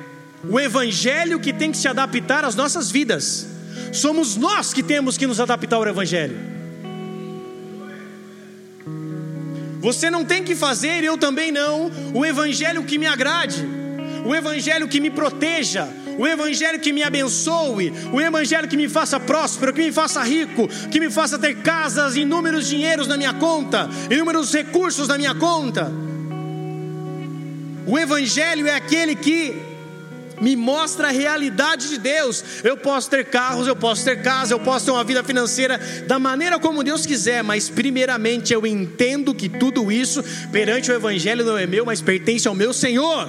o 0.48 0.60
Evangelho 0.60 1.40
que 1.40 1.52
tem 1.52 1.70
que 1.70 1.78
se 1.78 1.88
adaptar 1.88 2.44
às 2.44 2.54
nossas 2.54 2.90
vidas. 2.90 3.46
Somos 3.92 4.36
nós 4.36 4.72
que 4.72 4.82
temos 4.82 5.16
que 5.16 5.26
nos 5.26 5.40
adaptar 5.40 5.76
ao 5.76 5.86
Evangelho. 5.86 6.38
Você 9.80 10.10
não 10.10 10.24
tem 10.24 10.42
que 10.42 10.54
fazer, 10.54 11.04
eu 11.04 11.16
também 11.16 11.52
não, 11.52 11.90
o 12.12 12.24
Evangelho 12.24 12.82
que 12.84 12.98
me 12.98 13.06
agrade, 13.06 13.64
o 14.24 14.34
Evangelho 14.34 14.88
que 14.88 15.00
me 15.00 15.10
proteja, 15.10 15.88
o 16.18 16.26
Evangelho 16.26 16.80
que 16.80 16.92
me 16.92 17.02
abençoe, 17.02 17.92
o 18.12 18.20
Evangelho 18.20 18.66
que 18.66 18.76
me 18.76 18.88
faça 18.88 19.20
próspero, 19.20 19.72
que 19.72 19.82
me 19.82 19.92
faça 19.92 20.22
rico, 20.22 20.66
que 20.90 20.98
me 20.98 21.10
faça 21.10 21.38
ter 21.38 21.56
casas, 21.56 22.16
inúmeros 22.16 22.66
dinheiros 22.66 23.06
na 23.06 23.16
minha 23.16 23.34
conta, 23.34 23.88
inúmeros 24.10 24.52
recursos 24.52 25.06
na 25.06 25.16
minha 25.16 25.34
conta. 25.34 25.92
O 27.86 27.96
Evangelho 27.96 28.66
é 28.66 28.74
aquele 28.74 29.14
que 29.14 29.65
me 30.40 30.54
mostra 30.54 31.08
a 31.08 31.10
realidade 31.10 31.88
de 31.88 31.98
Deus. 31.98 32.44
Eu 32.62 32.76
posso 32.76 33.10
ter 33.10 33.24
carros, 33.26 33.66
eu 33.66 33.76
posso 33.76 34.04
ter 34.04 34.22
casa, 34.22 34.54
eu 34.54 34.60
posso 34.60 34.86
ter 34.86 34.90
uma 34.90 35.04
vida 35.04 35.22
financeira 35.24 35.78
da 36.06 36.18
maneira 36.18 36.58
como 36.58 36.84
Deus 36.84 37.06
quiser, 37.06 37.42
mas 37.42 37.68
primeiramente 37.68 38.52
eu 38.52 38.66
entendo 38.66 39.34
que 39.34 39.48
tudo 39.48 39.90
isso 39.90 40.22
perante 40.52 40.90
o 40.90 40.94
Evangelho 40.94 41.44
não 41.44 41.56
é 41.56 41.66
meu, 41.66 41.84
mas 41.84 42.00
pertence 42.00 42.46
ao 42.46 42.54
meu 42.54 42.72
Senhor. 42.72 43.28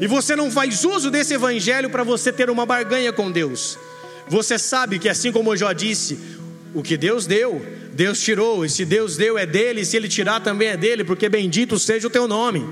E 0.00 0.06
você 0.06 0.36
não 0.36 0.50
faz 0.50 0.84
uso 0.84 1.10
desse 1.10 1.34
Evangelho 1.34 1.90
para 1.90 2.04
você 2.04 2.32
ter 2.32 2.48
uma 2.50 2.64
barganha 2.64 3.12
com 3.12 3.30
Deus. 3.30 3.78
Você 4.28 4.58
sabe 4.58 4.98
que 4.98 5.08
assim 5.08 5.32
como 5.32 5.56
já 5.56 5.72
disse, 5.72 6.18
o 6.74 6.82
que 6.82 6.96
Deus 6.96 7.26
deu, 7.26 7.64
Deus 7.92 8.20
tirou, 8.20 8.64
e 8.64 8.68
se 8.68 8.84
Deus 8.84 9.16
deu 9.16 9.36
é 9.36 9.46
dele, 9.46 9.80
e 9.80 9.84
se 9.84 9.96
Ele 9.96 10.06
tirar 10.06 10.40
também 10.40 10.68
é 10.68 10.76
dele, 10.76 11.02
porque 11.02 11.28
bendito 11.28 11.78
seja 11.78 12.06
o 12.06 12.10
teu 12.10 12.28
nome 12.28 12.64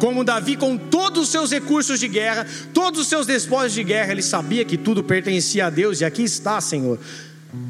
como 0.00 0.24
Davi, 0.24 0.56
com 0.56 0.76
todos 0.76 1.24
os 1.24 1.28
seus 1.28 1.52
recursos 1.52 2.00
de 2.00 2.08
guerra, 2.08 2.46
todos 2.72 3.00
os 3.00 3.06
seus 3.06 3.26
despojos 3.26 3.72
de 3.72 3.84
guerra, 3.84 4.12
ele 4.12 4.22
sabia 4.22 4.64
que 4.64 4.76
tudo 4.76 5.04
pertencia 5.04 5.66
a 5.66 5.70
Deus, 5.70 6.00
e 6.00 6.04
aqui 6.04 6.24
está, 6.24 6.60
Senhor. 6.60 6.98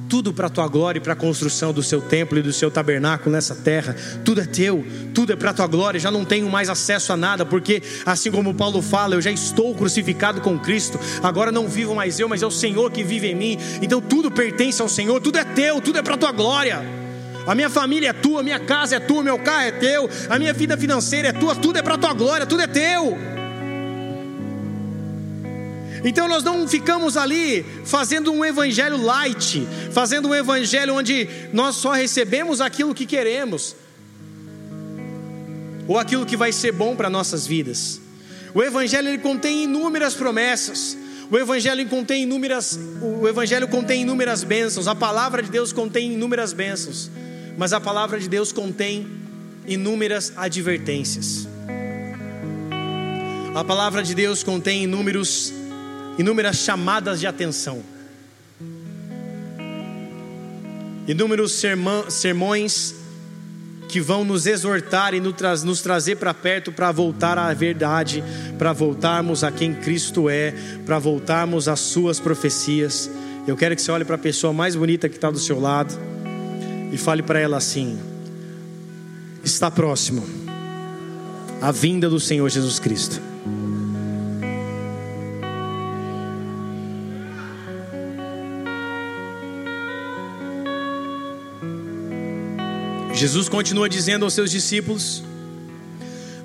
Tudo 0.08 0.32
para 0.32 0.46
a 0.46 0.50
tua 0.50 0.68
glória 0.68 0.98
e 0.98 1.00
para 1.00 1.14
a 1.14 1.16
construção 1.16 1.72
do 1.72 1.82
seu 1.82 2.02
templo 2.02 2.38
e 2.38 2.42
do 2.42 2.52
seu 2.52 2.70
tabernáculo 2.70 3.32
nessa 3.34 3.54
terra, 3.54 3.96
tudo 4.24 4.42
é 4.42 4.44
teu, 4.44 4.84
tudo 5.14 5.32
é 5.32 5.36
para 5.36 5.50
a 5.50 5.54
tua 5.54 5.66
glória. 5.66 5.98
Já 5.98 6.10
não 6.10 6.24
tenho 6.24 6.48
mais 6.50 6.68
acesso 6.68 7.12
a 7.14 7.16
nada, 7.16 7.46
porque 7.46 7.82
assim 8.04 8.30
como 8.30 8.52
Paulo 8.52 8.82
fala, 8.82 9.14
eu 9.14 9.22
já 9.22 9.30
estou 9.30 9.74
crucificado 9.74 10.42
com 10.42 10.58
Cristo. 10.58 11.00
Agora 11.22 11.50
não 11.50 11.66
vivo 11.66 11.94
mais 11.94 12.20
eu, 12.20 12.28
mas 12.28 12.42
é 12.42 12.46
o 12.46 12.50
Senhor 12.50 12.90
que 12.90 13.02
vive 13.02 13.28
em 13.28 13.34
mim. 13.34 13.58
Então 13.80 14.02
tudo 14.02 14.30
pertence 14.30 14.82
ao 14.82 14.88
Senhor, 14.88 15.18
tudo 15.20 15.38
é 15.38 15.44
teu, 15.44 15.80
tudo 15.80 15.98
é 15.98 16.02
para 16.02 16.14
a 16.14 16.18
tua 16.18 16.32
glória. 16.32 16.99
A 17.46 17.54
minha 17.54 17.70
família 17.70 18.10
é 18.10 18.12
tua, 18.12 18.40
a 18.40 18.42
minha 18.42 18.60
casa 18.60 18.96
é 18.96 19.00
tua, 19.00 19.22
meu 19.22 19.38
carro 19.38 19.68
é 19.68 19.72
teu, 19.72 20.08
a 20.28 20.38
minha 20.38 20.52
vida 20.52 20.76
financeira 20.76 21.28
é 21.28 21.32
tua, 21.32 21.54
tudo 21.56 21.78
é 21.78 21.82
para 21.82 21.96
tua 21.96 22.12
glória, 22.12 22.46
tudo 22.46 22.62
é 22.62 22.66
teu. 22.66 23.16
Então 26.04 26.28
nós 26.28 26.42
não 26.42 26.66
ficamos 26.66 27.16
ali 27.16 27.64
fazendo 27.84 28.32
um 28.32 28.44
evangelho 28.44 28.96
light, 28.96 29.66
fazendo 29.92 30.28
um 30.28 30.34
evangelho 30.34 30.94
onde 30.94 31.28
nós 31.52 31.76
só 31.76 31.92
recebemos 31.92 32.60
aquilo 32.60 32.94
que 32.94 33.04
queremos, 33.04 33.76
ou 35.86 35.98
aquilo 35.98 36.24
que 36.24 36.36
vai 36.36 36.52
ser 36.52 36.72
bom 36.72 36.94
para 36.94 37.10
nossas 37.10 37.46
vidas. 37.46 38.00
O 38.54 38.62
evangelho 38.62 39.08
ele 39.08 39.18
contém 39.18 39.64
inúmeras 39.64 40.14
promessas. 40.14 40.96
O 41.30 41.38
evangelho 41.38 41.86
contém 41.88 42.24
inúmeras, 42.24 42.76
o 43.00 43.28
evangelho 43.28 43.68
contém 43.68 44.02
inúmeras 44.02 44.42
bênçãos. 44.42 44.88
A 44.88 44.96
palavra 44.96 45.40
de 45.42 45.48
Deus 45.48 45.72
contém 45.72 46.12
inúmeras 46.12 46.52
bênçãos 46.52 47.08
mas 47.60 47.74
a 47.74 47.78
palavra 47.78 48.18
de 48.18 48.26
Deus 48.26 48.52
contém 48.52 49.06
inúmeras 49.66 50.32
advertências. 50.34 51.46
A 53.54 53.62
palavra 53.62 54.02
de 54.02 54.14
Deus 54.14 54.42
contém 54.42 54.84
inúmeros, 54.84 55.52
inúmeras 56.16 56.56
chamadas 56.56 57.20
de 57.20 57.26
atenção, 57.26 57.82
inúmeros 61.06 61.62
sermões 62.08 62.94
que 63.90 64.00
vão 64.00 64.24
nos 64.24 64.46
exortar 64.46 65.12
e 65.12 65.20
nos 65.20 65.82
trazer 65.82 66.16
para 66.16 66.32
perto 66.32 66.72
para 66.72 66.90
voltar 66.90 67.36
à 67.36 67.52
verdade, 67.52 68.24
para 68.56 68.72
voltarmos 68.72 69.44
a 69.44 69.52
quem 69.52 69.74
Cristo 69.74 70.30
é, 70.30 70.54
para 70.86 70.98
voltarmos 70.98 71.68
às 71.68 71.80
Suas 71.80 72.18
profecias. 72.18 73.10
Eu 73.46 73.54
quero 73.54 73.76
que 73.76 73.82
você 73.82 73.92
olhe 73.92 74.06
para 74.06 74.14
a 74.14 74.18
pessoa 74.18 74.50
mais 74.50 74.74
bonita 74.74 75.10
que 75.10 75.16
está 75.16 75.30
do 75.30 75.38
seu 75.38 75.60
lado 75.60 76.19
e 76.92 76.98
fale 76.98 77.22
para 77.22 77.38
ela 77.38 77.56
assim: 77.56 77.98
está 79.44 79.70
próximo 79.70 80.24
a 81.60 81.70
vinda 81.70 82.08
do 82.08 82.18
Senhor 82.18 82.48
Jesus 82.48 82.78
Cristo. 82.78 83.20
Jesus 93.20 93.50
continua 93.50 93.86
dizendo 93.86 94.24
aos 94.24 94.32
seus 94.32 94.50
discípulos, 94.50 95.22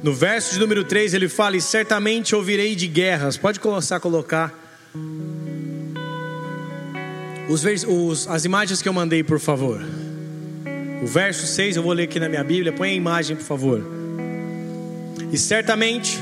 no 0.03 0.13
verso 0.13 0.53
de 0.53 0.59
número 0.59 0.83
3 0.83 1.13
ele 1.13 1.29
fala: 1.29 1.55
E 1.55 1.61
certamente 1.61 2.35
ouvirei 2.35 2.75
de 2.75 2.85
guerras. 2.85 3.37
Pode 3.37 3.61
começar 3.61 3.95
a 3.95 3.99
colocar 3.99 4.53
os, 7.47 7.63
os, 7.87 8.27
as 8.27 8.43
imagens 8.43 8.81
que 8.81 8.89
eu 8.89 8.93
mandei, 8.93 9.23
por 9.23 9.39
favor. 9.39 9.81
O 11.05 11.07
verso 11.07 11.45
6 11.45 11.75
eu 11.75 11.83
vou 11.83 11.93
ler 11.93 12.05
aqui 12.05 12.19
na 12.19 12.27
minha 12.27 12.43
Bíblia, 12.43 12.73
põe 12.73 12.89
a 12.89 12.93
imagem, 12.93 13.37
por 13.37 13.43
favor. 13.43 13.79
E 15.31 15.37
certamente 15.37 16.17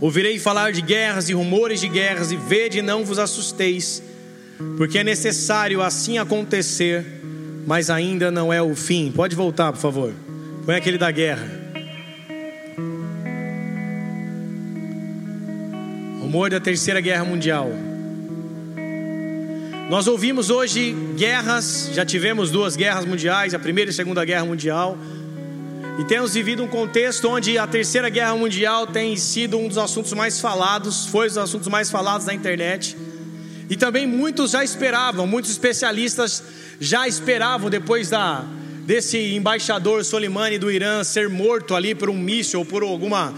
ouvirei 0.00 0.38
falar 0.38 0.72
de 0.72 0.80
guerras 0.80 1.28
e 1.28 1.34
rumores 1.34 1.78
de 1.78 1.86
guerras, 1.86 2.32
e 2.32 2.36
vede 2.36 2.80
não 2.80 3.04
vos 3.04 3.18
assusteis, 3.18 4.02
porque 4.78 5.00
é 5.00 5.04
necessário 5.04 5.82
assim 5.82 6.16
acontecer, 6.16 7.04
mas 7.66 7.90
ainda 7.90 8.30
não 8.30 8.50
é 8.50 8.62
o 8.62 8.74
fim. 8.74 9.12
Pode 9.14 9.36
voltar, 9.36 9.72
por 9.72 9.78
favor. 9.78 10.14
Põe 10.64 10.76
aquele 10.76 10.96
da 10.96 11.10
guerra. 11.10 11.46
Rumor 16.22 16.48
da 16.48 16.60
terceira 16.60 17.02
guerra 17.02 17.26
mundial. 17.26 17.70
Nós 19.88 20.08
ouvimos 20.08 20.50
hoje 20.50 20.96
guerras, 21.16 21.90
já 21.94 22.04
tivemos 22.04 22.50
duas 22.50 22.74
guerras 22.74 23.04
mundiais, 23.04 23.54
a 23.54 23.58
primeira 23.58 23.88
e 23.88 23.92
a 23.92 23.94
segunda 23.94 24.24
guerra 24.24 24.44
mundial, 24.44 24.98
e 25.96 26.04
temos 26.04 26.34
vivido 26.34 26.64
um 26.64 26.66
contexto 26.66 27.28
onde 27.28 27.56
a 27.56 27.68
terceira 27.68 28.08
guerra 28.08 28.34
mundial 28.34 28.88
tem 28.88 29.16
sido 29.16 29.56
um 29.56 29.68
dos 29.68 29.78
assuntos 29.78 30.12
mais 30.12 30.40
falados, 30.40 31.06
foi 31.06 31.26
um 31.26 31.28
dos 31.28 31.38
assuntos 31.38 31.68
mais 31.68 31.88
falados 31.88 32.26
na 32.26 32.34
internet. 32.34 32.96
E 33.70 33.76
também 33.76 34.08
muitos 34.08 34.50
já 34.50 34.64
esperavam, 34.64 35.24
muitos 35.24 35.52
especialistas 35.52 36.42
já 36.80 37.06
esperavam 37.06 37.70
depois 37.70 38.10
da 38.10 38.44
desse 38.84 39.34
embaixador 39.34 40.04
Soleimani 40.04 40.58
do 40.58 40.70
Irã 40.70 41.04
ser 41.04 41.28
morto 41.28 41.76
ali 41.76 41.94
por 41.94 42.10
um 42.10 42.16
míssil 42.16 42.60
ou 42.60 42.66
por 42.66 42.82
alguma 42.82 43.34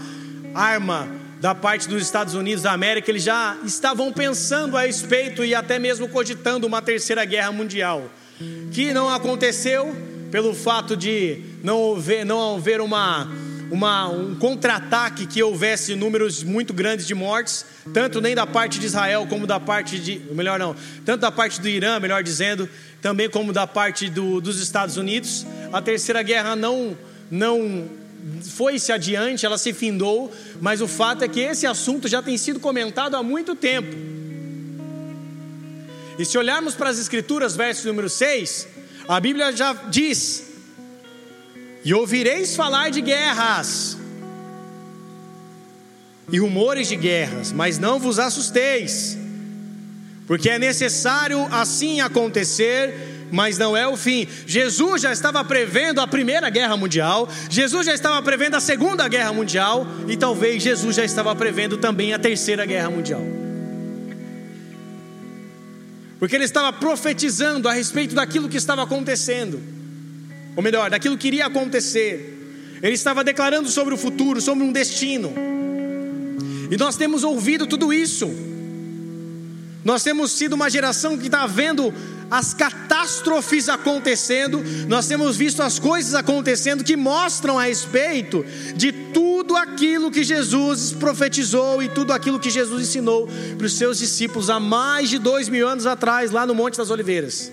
arma 0.53 1.18
da 1.39 1.55
parte 1.55 1.87
dos 1.87 2.01
Estados 2.01 2.33
Unidos 2.33 2.63
da 2.63 2.73
América, 2.73 3.09
eles 3.09 3.23
já 3.23 3.57
estavam 3.63 4.11
pensando 4.11 4.75
a 4.75 4.81
respeito 4.81 5.43
e 5.43 5.55
até 5.55 5.79
mesmo 5.79 6.09
cogitando 6.09 6.67
uma 6.67 6.81
terceira 6.81 7.23
guerra 7.23 7.51
mundial, 7.51 8.09
que 8.71 8.93
não 8.93 9.09
aconteceu 9.09 9.95
pelo 10.31 10.53
fato 10.53 10.95
de 10.95 11.41
não 11.63 11.95
haver, 11.95 12.25
não 12.25 12.55
haver 12.55 12.81
uma, 12.81 13.31
uma, 13.71 14.09
um 14.09 14.35
contra-ataque 14.35 15.25
que 15.25 15.41
houvesse 15.41 15.95
números 15.95 16.43
muito 16.43 16.73
grandes 16.73 17.07
de 17.07 17.15
mortes, 17.15 17.65
tanto 17.93 18.19
nem 18.19 18.35
da 18.35 18.45
parte 18.45 18.77
de 18.77 18.85
Israel 18.85 19.25
como 19.27 19.47
da 19.47 19.59
parte 19.59 19.97
de. 19.97 20.21
Melhor 20.31 20.59
não, 20.59 20.75
tanto 21.05 21.21
da 21.21 21.31
parte 21.31 21.61
do 21.61 21.67
Irã, 21.67 21.99
melhor 21.99 22.21
dizendo, 22.21 22.69
também 23.01 23.29
como 23.29 23.53
da 23.53 23.65
parte 23.65 24.09
do, 24.09 24.41
dos 24.41 24.61
Estados 24.61 24.97
Unidos. 24.97 25.45
A 25.71 25.81
terceira 25.81 26.21
guerra 26.21 26.55
não, 26.55 26.97
não 27.31 27.89
foi-se 28.41 28.91
adiante, 28.91 29.45
ela 29.45 29.57
se 29.57 29.73
findou, 29.73 30.31
mas 30.59 30.81
o 30.81 30.87
fato 30.87 31.23
é 31.23 31.27
que 31.27 31.39
esse 31.39 31.65
assunto 31.65 32.07
já 32.07 32.21
tem 32.21 32.37
sido 32.37 32.59
comentado 32.59 33.15
há 33.15 33.23
muito 33.23 33.55
tempo. 33.55 33.95
E 36.17 36.25
se 36.25 36.37
olharmos 36.37 36.75
para 36.75 36.89
as 36.89 36.99
Escrituras, 36.99 37.55
verso 37.55 37.87
número 37.87 38.09
6, 38.09 38.67
a 39.07 39.19
Bíblia 39.19 39.55
já 39.55 39.73
diz: 39.73 40.43
E 41.83 41.93
ouvireis 41.93 42.55
falar 42.55 42.89
de 42.89 43.01
guerras 43.01 43.97
e 46.31 46.37
rumores 46.39 46.87
de 46.87 46.95
guerras, 46.95 47.51
mas 47.51 47.79
não 47.79 47.99
vos 47.99 48.19
assusteis, 48.19 49.17
porque 50.27 50.49
é 50.49 50.59
necessário 50.59 51.47
assim 51.51 52.01
acontecer 52.01 53.18
mas 53.31 53.57
não 53.57 53.75
é 53.75 53.87
o 53.87 53.95
fim. 53.95 54.27
Jesus 54.45 55.01
já 55.01 55.11
estava 55.11 55.43
prevendo 55.43 56.01
a 56.01 56.07
Primeira 56.07 56.49
Guerra 56.49 56.75
Mundial, 56.75 57.29
Jesus 57.49 57.85
já 57.85 57.93
estava 57.93 58.21
prevendo 58.21 58.55
a 58.55 58.59
Segunda 58.59 59.07
Guerra 59.07 59.33
Mundial, 59.33 59.87
e 60.07 60.17
talvez 60.17 60.63
Jesus 60.63 60.95
já 60.95 61.03
estava 61.03 61.35
prevendo 61.35 61.77
também 61.77 62.13
a 62.13 62.19
Terceira 62.19 62.65
Guerra 62.65 62.89
Mundial. 62.89 63.21
Porque 66.19 66.35
ele 66.35 66.43
estava 66.43 66.73
profetizando 66.73 67.69
a 67.69 67.73
respeito 67.73 68.13
daquilo 68.13 68.49
que 68.49 68.57
estava 68.57 68.83
acontecendo, 68.83 69.61
ou 70.55 70.61
melhor, 70.61 70.89
daquilo 70.89 71.17
que 71.17 71.27
iria 71.27 71.45
acontecer. 71.45 72.35
Ele 72.81 72.93
estava 72.93 73.23
declarando 73.23 73.69
sobre 73.69 73.93
o 73.93 73.97
futuro, 73.97 74.41
sobre 74.41 74.63
um 74.63 74.71
destino. 74.71 75.33
E 76.69 76.77
nós 76.77 76.95
temos 76.97 77.23
ouvido 77.23 77.65
tudo 77.65 77.93
isso. 77.93 78.29
Nós 79.83 80.03
temos 80.03 80.31
sido 80.31 80.53
uma 80.53 80.69
geração 80.69 81.17
que 81.17 81.27
está 81.27 81.47
vendo 81.47 81.93
as 82.29 82.53
catástrofes 82.53 83.69
acontecendo, 83.69 84.63
nós 84.87 85.07
temos 85.07 85.35
visto 85.35 85.61
as 85.61 85.79
coisas 85.79 86.13
acontecendo 86.13 86.83
que 86.83 86.95
mostram 86.95 87.57
a 87.57 87.63
respeito 87.63 88.45
de 88.75 88.91
tudo 88.91 89.55
aquilo 89.55 90.11
que 90.11 90.23
Jesus 90.23 90.91
profetizou 90.91 91.81
e 91.81 91.89
tudo 91.89 92.13
aquilo 92.13 92.39
que 92.39 92.49
Jesus 92.49 92.87
ensinou 92.87 93.27
para 93.57 93.65
os 93.65 93.73
seus 93.73 93.97
discípulos 93.97 94.49
há 94.49 94.59
mais 94.59 95.09
de 95.09 95.17
dois 95.17 95.49
mil 95.49 95.67
anos 95.67 95.85
atrás, 95.85 96.31
lá 96.31 96.45
no 96.45 96.53
Monte 96.53 96.77
das 96.77 96.89
Oliveiras. 96.89 97.51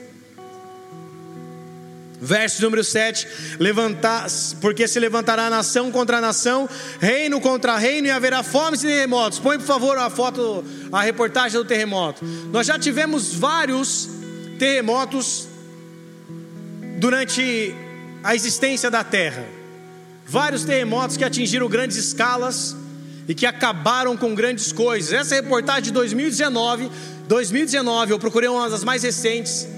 Verso 2.20 2.62
número 2.62 2.82
7: 2.82 3.26
levantar, 3.58 4.26
porque 4.60 4.88
se 4.88 4.98
levantará 4.98 5.50
nação 5.50 5.92
contra 5.92 6.20
nação, 6.20 6.68
reino 6.98 7.40
contra 7.40 7.76
reino, 7.76 8.06
e 8.06 8.10
haverá 8.10 8.42
fomes 8.42 8.82
e 8.82 8.86
terremotos. 8.86 9.38
Põe 9.38 9.58
por 9.58 9.66
favor 9.66 9.98
a 9.98 10.08
foto, 10.08 10.64
a 10.90 11.02
reportagem 11.02 11.58
do 11.58 11.64
terremoto. 11.64 12.24
Nós 12.50 12.66
já 12.66 12.78
tivemos 12.78 13.34
vários 13.34 14.15
terremotos 14.58 15.48
durante 16.98 17.74
a 18.22 18.34
existência 18.34 18.90
da 18.90 19.04
Terra. 19.04 19.44
Vários 20.26 20.64
terremotos 20.64 21.16
que 21.16 21.24
atingiram 21.24 21.68
grandes 21.68 21.96
escalas 21.96 22.74
e 23.28 23.34
que 23.34 23.46
acabaram 23.46 24.16
com 24.16 24.34
grandes 24.34 24.72
coisas. 24.72 25.12
Essa 25.12 25.36
reportagem 25.36 25.84
de 25.84 25.92
2019, 25.92 26.90
2019, 27.28 28.12
eu 28.12 28.18
procurei 28.18 28.48
uma 28.48 28.68
das 28.68 28.82
mais 28.82 29.02
recentes. 29.02 29.68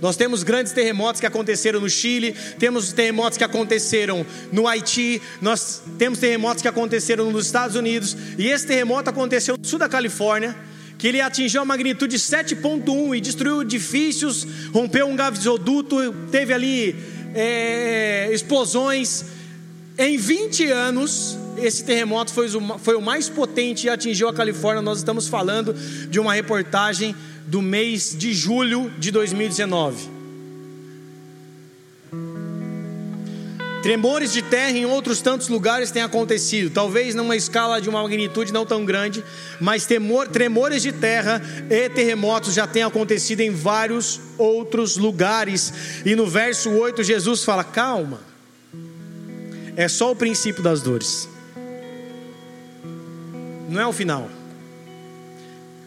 Nós 0.00 0.16
temos 0.16 0.42
grandes 0.42 0.72
terremotos 0.72 1.20
que 1.20 1.26
aconteceram 1.26 1.78
no 1.78 1.90
Chile, 1.90 2.34
temos 2.58 2.90
terremotos 2.92 3.36
que 3.36 3.44
aconteceram 3.44 4.24
no 4.50 4.66
Haiti, 4.66 5.20
nós 5.42 5.82
temos 5.98 6.18
terremotos 6.18 6.62
que 6.62 6.68
aconteceram 6.68 7.30
nos 7.30 7.44
Estados 7.44 7.76
Unidos, 7.76 8.16
e 8.38 8.48
esse 8.48 8.66
terremoto 8.66 9.10
aconteceu 9.10 9.58
no 9.58 9.66
sul 9.66 9.78
da 9.78 9.90
Califórnia 9.90 10.56
que 11.00 11.08
ele 11.08 11.18
atingiu 11.18 11.62
a 11.62 11.64
magnitude 11.64 12.14
7.1 12.16 13.16
e 13.16 13.20
destruiu 13.22 13.62
edifícios, 13.62 14.46
rompeu 14.70 15.06
um 15.06 15.16
gasoduto, 15.16 15.96
teve 16.30 16.52
ali 16.52 16.94
é, 17.34 18.28
explosões. 18.30 19.24
Em 19.96 20.18
20 20.18 20.66
anos, 20.66 21.38
esse 21.56 21.84
terremoto 21.84 22.30
foi, 22.34 22.48
foi 22.78 22.96
o 22.96 23.00
mais 23.00 23.30
potente 23.30 23.86
e 23.86 23.90
atingiu 23.90 24.28
a 24.28 24.34
Califórnia. 24.34 24.82
Nós 24.82 24.98
estamos 24.98 25.26
falando 25.26 25.74
de 26.10 26.20
uma 26.20 26.34
reportagem 26.34 27.16
do 27.46 27.62
mês 27.62 28.14
de 28.14 28.34
julho 28.34 28.92
de 28.98 29.10
2019. 29.10 30.19
Tremores 33.82 34.30
de 34.30 34.42
terra 34.42 34.76
em 34.76 34.84
outros 34.84 35.22
tantos 35.22 35.48
lugares 35.48 35.90
têm 35.90 36.02
acontecido, 36.02 36.70
talvez 36.70 37.14
numa 37.14 37.34
escala 37.34 37.80
de 37.80 37.88
uma 37.88 38.02
magnitude 38.02 38.52
não 38.52 38.66
tão 38.66 38.84
grande, 38.84 39.24
mas 39.58 39.86
temor, 39.86 40.28
tremores 40.28 40.82
de 40.82 40.92
terra 40.92 41.40
e 41.70 41.88
terremotos 41.88 42.52
já 42.52 42.66
têm 42.66 42.82
acontecido 42.82 43.40
em 43.40 43.50
vários 43.50 44.20
outros 44.36 44.98
lugares. 44.98 45.72
E 46.04 46.14
no 46.14 46.26
verso 46.26 46.70
8, 46.70 47.02
Jesus 47.02 47.42
fala: 47.42 47.64
calma, 47.64 48.20
é 49.76 49.88
só 49.88 50.12
o 50.12 50.16
princípio 50.16 50.62
das 50.62 50.82
dores, 50.82 51.26
não 53.68 53.80
é 53.80 53.86
o 53.86 53.92
final. 53.92 54.28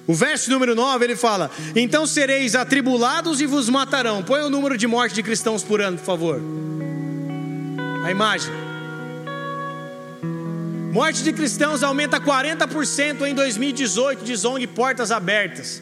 O 0.07 0.15
verso 0.15 0.49
número 0.49 0.73
9 0.73 1.05
ele 1.05 1.15
fala: 1.15 1.51
Então 1.75 2.07
sereis 2.07 2.55
atribulados 2.55 3.39
e 3.39 3.45
vos 3.45 3.69
matarão. 3.69 4.23
Põe 4.23 4.41
o 4.41 4.49
número 4.49 4.77
de 4.77 4.87
morte 4.87 5.13
de 5.13 5.23
cristãos 5.23 5.63
por 5.63 5.79
ano, 5.79 5.97
por 5.97 6.05
favor 6.05 6.41
a 8.03 8.11
imagem. 8.11 8.53
Morte 10.91 11.23
de 11.23 11.31
cristãos 11.31 11.81
aumenta 11.81 12.19
40% 12.19 13.25
em 13.25 13.33
2018, 13.33 14.25
diz 14.25 14.43
ONG 14.43 14.67
Portas 14.67 15.09
Abertas. 15.09 15.81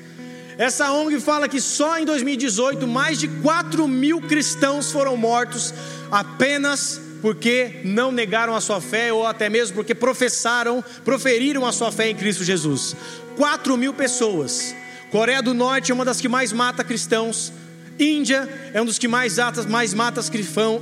Essa 0.58 0.92
ONG 0.92 1.20
fala 1.20 1.50
que 1.50 1.60
só 1.60 1.98
em 1.98 2.06
2018 2.06 2.88
mais 2.88 3.20
de 3.20 3.28
4 3.28 3.88
mil 3.88 4.22
cristãos 4.22 4.92
foram 4.92 5.18
mortos 5.18 5.74
apenas 6.12 7.02
porque 7.22 7.82
não 7.84 8.12
negaram 8.12 8.56
a 8.56 8.62
sua 8.62 8.80
fé 8.80 9.12
ou 9.12 9.26
até 9.26 9.50
mesmo 9.50 9.76
porque 9.76 9.96
professaram, 9.96 10.84
proferiram 11.04 11.66
a 11.66 11.72
sua 11.72 11.92
fé 11.92 12.10
em 12.10 12.16
Cristo 12.16 12.44
Jesus. 12.44 12.96
4 13.36 13.76
mil 13.76 13.94
pessoas. 13.94 14.76
Coreia 15.10 15.42
do 15.42 15.54
Norte 15.54 15.92
é 15.92 15.96
uma 15.96 16.06
das 16.06 16.22
que 16.22 16.30
mais 16.30 16.54
mata 16.54 16.84
cristãos. 16.84 17.52
Índia 18.00 18.48
é 18.74 18.82
um 18.82 18.86
dos 18.86 18.98
que 18.98 19.08
mais, 19.08 19.38
mata, 19.38 19.64
mais 19.64 19.94
mata 19.94 20.22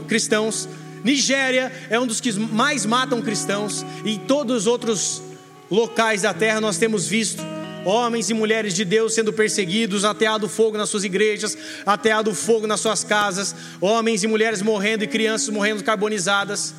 cristãos. 0.07 0.67
Nigéria 1.03 1.71
é 1.89 1.99
um 1.99 2.07
dos 2.07 2.19
que 2.19 2.31
mais 2.33 2.85
matam 2.85 3.21
cristãos, 3.21 3.85
e 4.03 4.15
em 4.15 4.19
todos 4.19 4.61
os 4.61 4.67
outros 4.67 5.21
locais 5.69 6.23
da 6.23 6.33
terra 6.33 6.59
nós 6.59 6.77
temos 6.77 7.07
visto 7.07 7.43
homens 7.85 8.29
e 8.29 8.33
mulheres 8.33 8.73
de 8.73 8.83
Deus 8.83 9.13
sendo 9.13 9.31
perseguidos, 9.31 10.03
ateado 10.03 10.49
fogo 10.49 10.77
nas 10.77 10.89
suas 10.89 11.03
igrejas, 11.03 11.57
ateado 11.85 12.33
fogo 12.33 12.67
nas 12.67 12.79
suas 12.79 13.03
casas, 13.03 13.55
homens 13.79 14.23
e 14.23 14.27
mulheres 14.27 14.61
morrendo 14.61 15.03
e 15.03 15.07
crianças 15.07 15.49
morrendo 15.49 15.83
carbonizadas. 15.83 16.73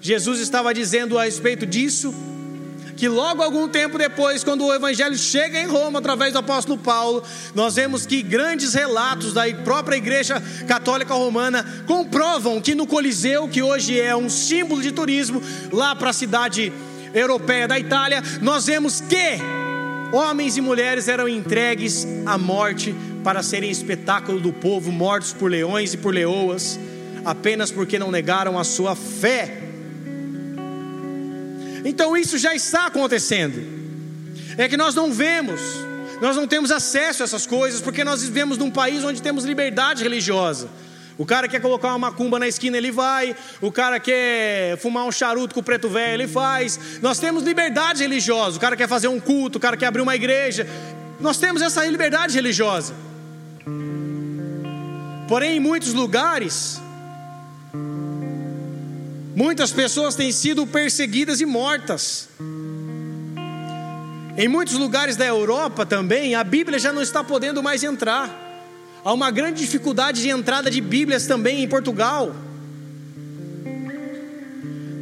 Jesus 0.00 0.40
estava 0.40 0.72
dizendo 0.72 1.18
a 1.18 1.24
respeito 1.24 1.66
disso 1.66 2.14
que 2.96 3.08
logo 3.08 3.42
algum 3.42 3.68
tempo 3.68 3.98
depois, 3.98 4.42
quando 4.42 4.64
o 4.64 4.74
evangelho 4.74 5.16
chega 5.16 5.60
em 5.60 5.66
Roma 5.66 5.98
através 5.98 6.32
do 6.32 6.38
apóstolo 6.38 6.78
Paulo, 6.78 7.22
nós 7.54 7.74
vemos 7.74 8.06
que 8.06 8.22
grandes 8.22 8.72
relatos 8.72 9.34
da 9.34 9.42
própria 9.62 9.96
igreja 9.96 10.42
católica 10.66 11.12
romana 11.12 11.64
comprovam 11.86 12.60
que 12.60 12.74
no 12.74 12.86
Coliseu, 12.86 13.48
que 13.48 13.62
hoje 13.62 14.00
é 14.00 14.16
um 14.16 14.30
símbolo 14.30 14.80
de 14.80 14.92
turismo 14.92 15.42
lá 15.70 15.94
para 15.94 16.10
a 16.10 16.14
cidade 16.14 16.72
europeia 17.12 17.68
da 17.68 17.78
Itália, 17.78 18.22
nós 18.40 18.66
vemos 18.66 19.00
que 19.00 19.38
homens 20.12 20.56
e 20.56 20.60
mulheres 20.60 21.08
eram 21.08 21.28
entregues 21.28 22.06
à 22.24 22.38
morte 22.38 22.94
para 23.22 23.42
serem 23.42 23.70
espetáculo 23.70 24.40
do 24.40 24.52
povo, 24.52 24.90
mortos 24.90 25.32
por 25.32 25.50
leões 25.50 25.92
e 25.92 25.96
por 25.96 26.14
leoas, 26.14 26.78
apenas 27.24 27.70
porque 27.70 27.98
não 27.98 28.10
negaram 28.10 28.58
a 28.58 28.64
sua 28.64 28.94
fé 28.94 29.65
então 31.88 32.16
isso 32.16 32.36
já 32.36 32.52
está 32.52 32.86
acontecendo. 32.86 33.62
É 34.58 34.68
que 34.68 34.76
nós 34.76 34.92
não 34.94 35.12
vemos, 35.12 35.60
nós 36.20 36.34
não 36.34 36.46
temos 36.46 36.72
acesso 36.72 37.22
a 37.22 37.24
essas 37.24 37.46
coisas, 37.46 37.80
porque 37.80 38.02
nós 38.02 38.22
vivemos 38.22 38.58
num 38.58 38.70
país 38.72 39.04
onde 39.04 39.22
temos 39.22 39.44
liberdade 39.44 40.02
religiosa. 40.02 40.68
O 41.16 41.24
cara 41.24 41.46
quer 41.48 41.60
colocar 41.60 41.88
uma 41.88 42.10
macumba 42.10 42.40
na 42.40 42.48
esquina, 42.48 42.76
ele 42.76 42.90
vai. 42.90 43.36
O 43.60 43.70
cara 43.70 44.00
quer 44.00 44.76
fumar 44.78 45.04
um 45.04 45.12
charuto 45.12 45.54
com 45.54 45.60
o 45.60 45.62
preto 45.62 45.88
velho, 45.88 46.22
ele 46.22 46.28
faz. 46.28 46.98
Nós 47.00 47.20
temos 47.20 47.44
liberdade 47.44 48.02
religiosa. 48.02 48.56
O 48.56 48.60
cara 48.60 48.76
quer 48.76 48.88
fazer 48.88 49.06
um 49.08 49.20
culto, 49.20 49.58
o 49.58 49.60
cara 49.60 49.76
quer 49.76 49.86
abrir 49.86 50.02
uma 50.02 50.16
igreja. 50.16 50.66
Nós 51.20 51.38
temos 51.38 51.62
essa 51.62 51.86
liberdade 51.86 52.34
religiosa. 52.34 52.94
Porém, 55.28 55.56
em 55.56 55.60
muitos 55.60 55.94
lugares, 55.94 56.80
Muitas 59.36 59.70
pessoas 59.70 60.14
têm 60.14 60.32
sido 60.32 60.66
perseguidas 60.66 61.42
e 61.42 61.44
mortas. 61.44 62.26
Em 64.34 64.48
muitos 64.48 64.72
lugares 64.78 65.14
da 65.14 65.26
Europa 65.26 65.84
também, 65.84 66.34
a 66.34 66.42
Bíblia 66.42 66.78
já 66.78 66.90
não 66.90 67.02
está 67.02 67.22
podendo 67.22 67.62
mais 67.62 67.84
entrar. 67.84 68.30
Há 69.04 69.12
uma 69.12 69.30
grande 69.30 69.60
dificuldade 69.60 70.22
de 70.22 70.30
entrada 70.30 70.70
de 70.70 70.80
Bíblias 70.80 71.26
também 71.26 71.62
em 71.62 71.68
Portugal. 71.68 72.34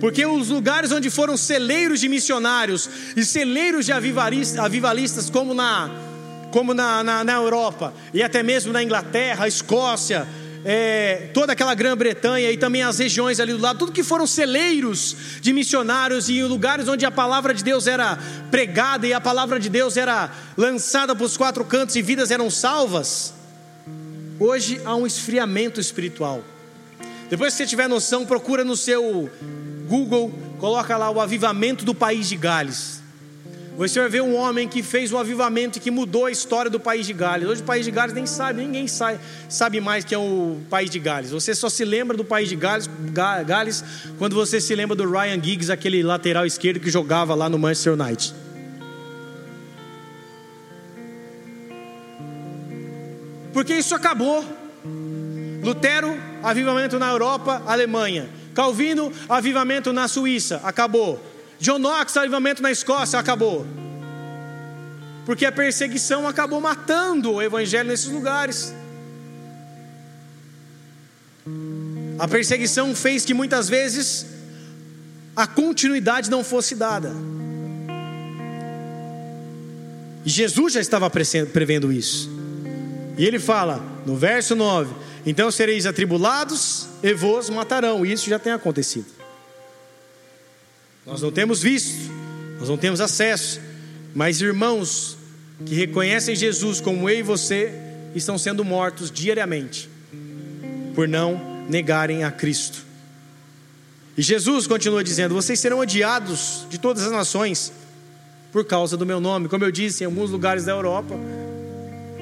Porque 0.01 0.27
os 0.27 0.49
lugares 0.49 0.91
onde 0.91 1.11
foram 1.11 1.37
celeiros 1.37 2.01
de 2.01 2.09
missionários 2.09 2.91
e 3.15 3.25
celeiros 3.25 3.87
de 3.87 3.93
avivalistas, 3.93 5.31
como 5.31 5.55
na, 5.55 5.89
como 6.51 6.75
na, 6.75 7.05
na, 7.05 7.23
na 7.23 7.35
Europa, 7.35 7.95
e 8.13 8.21
até 8.21 8.43
mesmo 8.43 8.73
na 8.73 8.83
Inglaterra, 8.83 9.47
Escócia, 9.47 10.27
é, 10.65 11.29
toda 11.35 11.53
aquela 11.53 11.75
Grã-Bretanha 11.75 12.51
e 12.51 12.57
também 12.57 12.83
as 12.83 12.99
regiões 12.99 13.39
ali 13.39 13.53
do 13.53 13.59
lado, 13.59 13.79
tudo 13.79 13.93
que 13.93 14.03
foram 14.03 14.27
celeiros 14.27 15.15
de 15.41 15.53
missionários 15.53 16.31
e 16.31 16.43
lugares 16.43 16.89
onde 16.89 17.05
a 17.05 17.11
palavra 17.11 17.53
de 17.53 17.63
Deus 17.63 17.87
era 17.87 18.19
pregada 18.51 19.07
e 19.07 19.13
a 19.13 19.21
palavra 19.21 19.61
de 19.61 19.69
Deus 19.69 19.97
era 19.97 20.33
lançada 20.57 21.15
para 21.15 21.25
os 21.25 21.37
quatro 21.37 21.65
cantos 21.65 21.95
e 21.97 22.03
vidas 22.03 22.31
eram 22.31 22.51
salvas, 22.51 23.35
hoje 24.41 24.81
há 24.85 24.97
um 24.97 25.07
esfriamento 25.07 25.81
espiritual. 25.81 26.43
Depois 27.29 27.53
que 27.53 27.59
você 27.59 27.67
tiver 27.67 27.89
noção, 27.89 28.25
procura 28.25 28.65
no 28.65 28.77
seu 28.77 29.31
Google, 29.87 30.33
coloca 30.59 30.97
lá 30.97 31.11
o 31.11 31.21
avivamento 31.21 31.85
do 31.85 31.95
país 31.95 32.29
de 32.29 32.37
Gales. 32.37 33.04
Você 33.77 33.99
vai 33.99 34.09
ver 34.09 34.23
um 34.23 34.37
homem 34.37 34.69
que 34.69 34.85
fez 34.85 35.11
um 35.11 35.19
avivamento 35.19 35.79
e 35.79 35.81
que 35.81 35.91
mudou 35.91 36.27
a 36.27 36.31
história 36.31 36.71
do 36.71 36.79
país 36.79 37.07
de 37.07 37.13
Gales. 37.13 37.49
Hoje 37.49 37.61
o 37.61 37.65
país 37.65 37.85
de 37.85 37.91
Gales 37.91 38.15
nem 38.15 38.25
sabe, 38.25 38.63
ninguém 38.63 38.87
sabe, 38.87 39.19
sabe 39.49 39.81
mais 39.81 40.05
que 40.05 40.15
é 40.15 40.19
o 40.19 40.59
país 40.71 40.89
de 40.89 41.01
Gales. 41.01 41.33
Você 41.33 41.57
só 41.57 41.69
se 41.69 41.85
lembra 41.85 42.17
do 42.17 42.25
país 42.25 42.49
de 42.49 42.55
Gales, 42.55 42.89
Gales 43.45 43.85
quando 44.17 44.37
você 44.37 44.61
se 44.61 44.73
lembra 44.77 44.95
do 44.95 45.11
Ryan 45.11 45.43
Giggs, 45.43 45.73
aquele 45.73 46.05
lateral 46.05 46.47
esquerdo 46.47 46.79
que 46.79 46.89
jogava 46.89 47.35
lá 47.35 47.49
no 47.49 47.59
Manchester 47.59 47.95
United. 47.95 48.33
Porque 53.53 53.75
isso 53.75 53.95
acabou. 53.95 54.45
Lutero, 55.65 56.17
avivamento 56.45 56.97
na 56.97 57.11
Europa, 57.11 57.61
Alemanha. 57.67 58.29
Calvino, 58.55 59.13
avivamento 59.29 59.93
na 59.93 60.07
Suíça, 60.07 60.61
acabou. 60.63 61.34
John 61.61 61.79
Knox, 61.79 62.17
avivamento 62.17 62.63
na 62.63 62.71
Escócia, 62.71 63.19
acabou. 63.19 63.67
Porque 65.25 65.47
a 65.47 65.53
perseguição 65.53 66.29
acabou 66.29 66.61
matando 66.61 67.33
o 67.33 67.43
evangelho 67.43 67.89
nesses 67.89 68.09
lugares. 68.09 68.75
A 72.19 72.29
perseguição 72.29 72.95
fez 72.95 73.25
que 73.25 73.35
muitas 73.35 73.69
vezes 73.69 74.27
a 75.35 75.47
continuidade 75.47 76.31
não 76.31 76.45
fosse 76.45 76.75
dada. 76.75 77.13
E 80.25 80.31
Jesus 80.31 80.75
já 80.75 80.81
estava 80.81 81.11
prevendo 81.11 81.93
isso. 81.93 82.31
E 83.17 83.25
ele 83.25 83.39
fala 83.39 83.83
no 84.07 84.17
verso 84.17 84.55
9: 84.55 84.95
Então 85.27 85.51
sereis 85.51 85.87
atribulados 85.87 86.89
e 87.03 87.13
vos 87.13 87.51
matarão. 87.51 88.05
Isso 88.05 88.29
já 88.29 88.39
tem 88.39 88.53
acontecido. 88.53 89.24
Nós 91.07 91.21
não 91.21 91.31
temos 91.31 91.61
visto, 91.63 92.11
nós 92.59 92.69
não 92.69 92.79
temos 92.79 93.01
acesso, 93.01 93.61
mas 94.15 94.41
irmãos 94.41 95.19
que 95.67 95.75
reconhecem 95.75 96.35
Jesus 96.35 96.81
como 96.81 97.09
eu 97.11 97.19
e 97.19 97.23
você 97.23 97.73
estão 98.15 98.39
sendo 98.39 98.65
mortos 98.65 99.11
diariamente 99.11 99.89
por 100.95 101.07
não 101.07 101.67
negarem 101.69 102.25
a 102.25 102.31
Cristo. 102.31 102.85
E 104.17 104.23
Jesus 104.23 104.67
continua 104.67 105.05
dizendo: 105.05 105.35
Vocês 105.35 105.61
serão 105.61 105.81
odiados 105.81 106.67
de 106.71 106.79
todas 106.79 107.03
as 107.03 107.13
nações 107.13 107.73
por 108.51 108.65
causa 108.65 108.97
do 108.97 109.05
meu 109.05 109.21
nome. 109.21 109.49
Como 109.49 109.65
eu 109.65 109.71
disse, 109.71 110.05
em 110.05 110.07
alguns 110.07 110.31
lugares 110.31 110.65
da 110.65 110.73
Europa, 110.73 111.15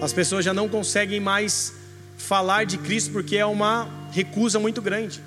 as 0.01 0.13
pessoas 0.13 0.45
já 0.45 0.53
não 0.53 0.69
conseguem 0.69 1.21
mais 1.21 1.73
falar 2.17 2.65
de 2.65 2.79
Cristo 2.79 3.13
porque 3.13 3.37
é 3.37 3.47
uma 3.47 3.89
recusa 4.11 4.59
muito 4.59 4.83
grande. 4.83 5.23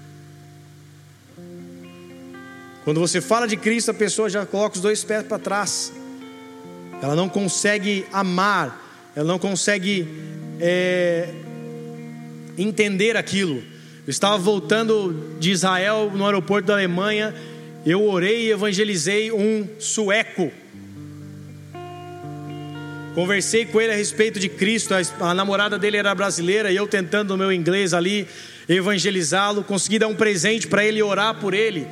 Quando 2.85 2.99
você 2.99 3.19
fala 3.19 3.47
de 3.47 3.57
Cristo, 3.57 3.89
a 3.89 3.95
pessoa 3.95 4.29
já 4.29 4.45
coloca 4.45 4.75
os 4.75 4.81
dois 4.81 5.03
pés 5.03 5.23
para 5.23 5.39
trás. 5.39 5.91
Ela 7.01 7.15
não 7.15 7.27
consegue 7.27 8.05
amar, 8.13 9.09
ela 9.15 9.27
não 9.27 9.39
consegue 9.39 10.07
é, 10.61 11.33
entender 12.55 13.17
aquilo. 13.17 13.55
Eu 14.05 14.11
estava 14.11 14.37
voltando 14.37 15.35
de 15.39 15.49
Israel 15.49 16.11
no 16.13 16.23
aeroporto 16.25 16.67
da 16.67 16.73
Alemanha. 16.73 17.33
Eu 17.83 18.03
orei 18.07 18.45
e 18.45 18.51
evangelizei 18.51 19.31
um 19.31 19.67
sueco. 19.79 20.51
Conversei 23.15 23.65
com 23.65 23.81
ele 23.81 23.93
a 23.93 23.95
respeito 23.95 24.39
de 24.39 24.47
Cristo. 24.47 24.93
A, 25.19 25.33
namorada 25.33 25.79
dele 25.79 25.97
era 25.97 26.13
brasileira 26.13 26.71
e 26.71 26.75
eu 26.75 26.85
tentando 26.85 27.29
no 27.29 27.37
meu 27.37 27.51
inglês 27.51 27.95
ali 27.95 28.27
evangelizá-lo. 28.69 29.63
Consegui 29.63 29.97
dar 29.97 30.07
um 30.07 30.15
presente 30.15 30.67
para 30.67 30.85
ele 30.85 30.99
e 30.99 31.03
orar 31.03 31.33
por 31.39 31.55
ele. 31.55 31.87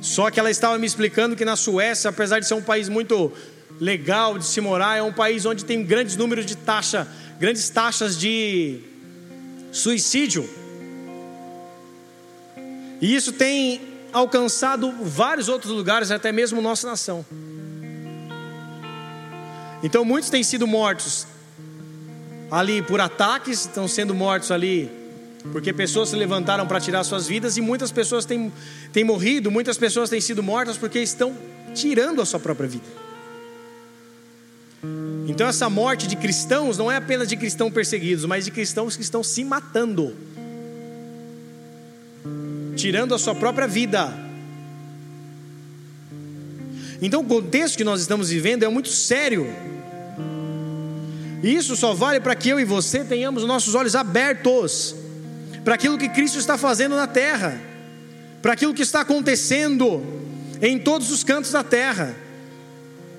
Só 0.00 0.30
que 0.30 0.40
ela 0.40 0.50
estava 0.50 0.78
me 0.78 0.86
explicando 0.86 1.36
que 1.36 1.44
na 1.44 1.56
Suécia, 1.56 2.10
apesar 2.10 2.40
de 2.40 2.46
ser 2.46 2.54
um 2.54 2.62
país 2.62 2.88
muito 2.88 3.32
legal 3.80 4.38
de 4.38 4.44
se 4.46 4.60
morar, 4.60 4.96
é 4.96 5.02
um 5.02 5.12
país 5.12 5.44
onde 5.44 5.64
tem 5.64 5.84
grandes 5.84 6.16
números 6.16 6.46
de 6.46 6.56
taxa, 6.56 7.06
grandes 7.38 7.68
taxas 7.68 8.18
de 8.18 8.80
suicídio. 9.72 10.48
E 13.00 13.14
isso 13.14 13.32
tem 13.32 13.80
alcançado 14.12 14.92
vários 15.02 15.48
outros 15.48 15.72
lugares, 15.72 16.10
até 16.10 16.32
mesmo 16.32 16.60
nossa 16.60 16.86
nação. 16.86 17.24
Então 19.82 20.04
muitos 20.04 20.28
têm 20.28 20.42
sido 20.42 20.66
mortos 20.66 21.26
ali 22.50 22.82
por 22.82 23.00
ataques, 23.00 23.60
estão 23.60 23.88
sendo 23.88 24.14
mortos 24.14 24.50
ali 24.50 24.99
porque 25.52 25.72
pessoas 25.72 26.10
se 26.10 26.16
levantaram 26.16 26.66
para 26.66 26.80
tirar 26.80 27.02
suas 27.04 27.26
vidas 27.26 27.56
e 27.56 27.60
muitas 27.60 27.90
pessoas 27.90 28.24
têm, 28.24 28.52
têm 28.92 29.04
morrido, 29.04 29.50
muitas 29.50 29.78
pessoas 29.78 30.10
têm 30.10 30.20
sido 30.20 30.42
mortas 30.42 30.76
porque 30.76 30.98
estão 31.00 31.36
tirando 31.74 32.20
a 32.20 32.26
sua 32.26 32.38
própria 32.38 32.68
vida. 32.68 32.84
Então, 35.26 35.46
essa 35.46 35.70
morte 35.70 36.06
de 36.06 36.16
cristãos 36.16 36.76
não 36.76 36.90
é 36.90 36.96
apenas 36.96 37.28
de 37.28 37.36
cristãos 37.36 37.72
perseguidos, 37.72 38.24
mas 38.24 38.44
de 38.44 38.50
cristãos 38.50 38.96
que 38.96 39.02
estão 39.02 39.22
se 39.22 39.44
matando, 39.44 40.14
tirando 42.76 43.14
a 43.14 43.18
sua 43.18 43.34
própria 43.34 43.66
vida. 43.66 44.12
Então, 47.00 47.22
o 47.22 47.24
contexto 47.24 47.76
que 47.76 47.84
nós 47.84 48.00
estamos 48.00 48.28
vivendo 48.28 48.64
é 48.64 48.68
muito 48.68 48.88
sério. 48.88 49.46
E 51.42 51.54
isso 51.54 51.74
só 51.76 51.94
vale 51.94 52.20
para 52.20 52.34
que 52.34 52.48
eu 52.48 52.60
e 52.60 52.64
você 52.64 53.04
tenhamos 53.04 53.44
nossos 53.44 53.74
olhos 53.74 53.94
abertos 53.94 54.99
para 55.64 55.74
aquilo 55.74 55.98
que 55.98 56.08
Cristo 56.08 56.38
está 56.38 56.56
fazendo 56.56 56.96
na 56.96 57.06
terra, 57.06 57.60
para 58.40 58.52
aquilo 58.52 58.72
que 58.72 58.82
está 58.82 59.00
acontecendo 59.00 60.02
em 60.60 60.78
todos 60.78 61.10
os 61.10 61.22
cantos 61.22 61.50
da 61.50 61.62
terra, 61.62 62.14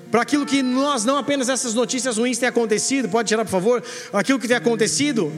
para 0.10 0.23
aquilo 0.23 0.45
que 0.45 0.62
nós, 0.62 1.06
não 1.06 1.17
apenas 1.17 1.47
essas 1.47 1.73
notícias 1.73 2.17
ruins 2.17 2.38
têm 2.38 2.49
acontecido, 2.49 3.08
pode 3.08 3.27
tirar 3.30 3.45
por 3.45 3.51
favor, 3.51 3.84
aquilo 4.12 4.39
que 4.39 4.47
tem 4.47 4.58
acontecido, 4.58 5.32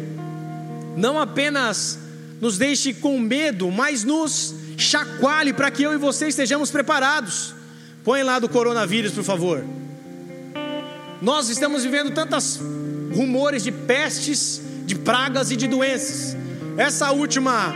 não 0.97 1.19
apenas 1.19 1.99
nos 2.41 2.57
deixe 2.57 2.93
com 2.93 3.19
medo, 3.19 3.69
mas 3.71 4.03
nos 4.03 4.55
chacoalhe 4.77 5.53
para 5.53 5.69
que 5.69 5.83
eu 5.83 5.93
e 5.93 5.97
você 5.97 6.27
estejamos 6.27 6.71
preparados. 6.71 7.53
Põe 8.03 8.23
lá 8.23 8.39
do 8.39 8.49
coronavírus, 8.49 9.13
por 9.13 9.23
favor. 9.23 9.63
Nós 11.21 11.47
estamos 11.47 11.83
vivendo 11.83 12.11
tantos 12.11 12.59
rumores 13.15 13.63
de 13.63 13.71
pestes, 13.71 14.61
de 14.85 14.95
pragas 14.95 15.51
e 15.51 15.55
de 15.55 15.67
doenças. 15.67 16.35
Essa 16.77 17.11
última 17.11 17.73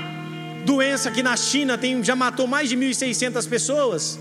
doença 0.65 1.09
aqui 1.09 1.21
na 1.21 1.37
China 1.37 1.77
tem, 1.77 2.03
já 2.03 2.15
matou 2.15 2.47
mais 2.47 2.67
de 2.67 2.75
1.600 2.75 3.47
pessoas. 3.47 4.19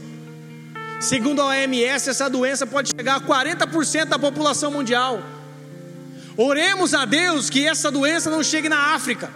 Segundo 1.01 1.41
a 1.41 1.47
OMS, 1.47 2.11
essa 2.11 2.29
doença 2.29 2.67
pode 2.67 2.91
chegar 2.95 3.17
a 3.17 3.21
40% 3.21 4.05
da 4.07 4.19
população 4.19 4.71
mundial. 4.71 5.23
Oremos 6.37 6.93
a 6.93 7.05
Deus 7.07 7.49
que 7.49 7.67
essa 7.67 7.91
doença 7.91 8.31
não 8.31 8.43
chegue 8.43 8.69
na 8.69 8.95
África. 8.95 9.31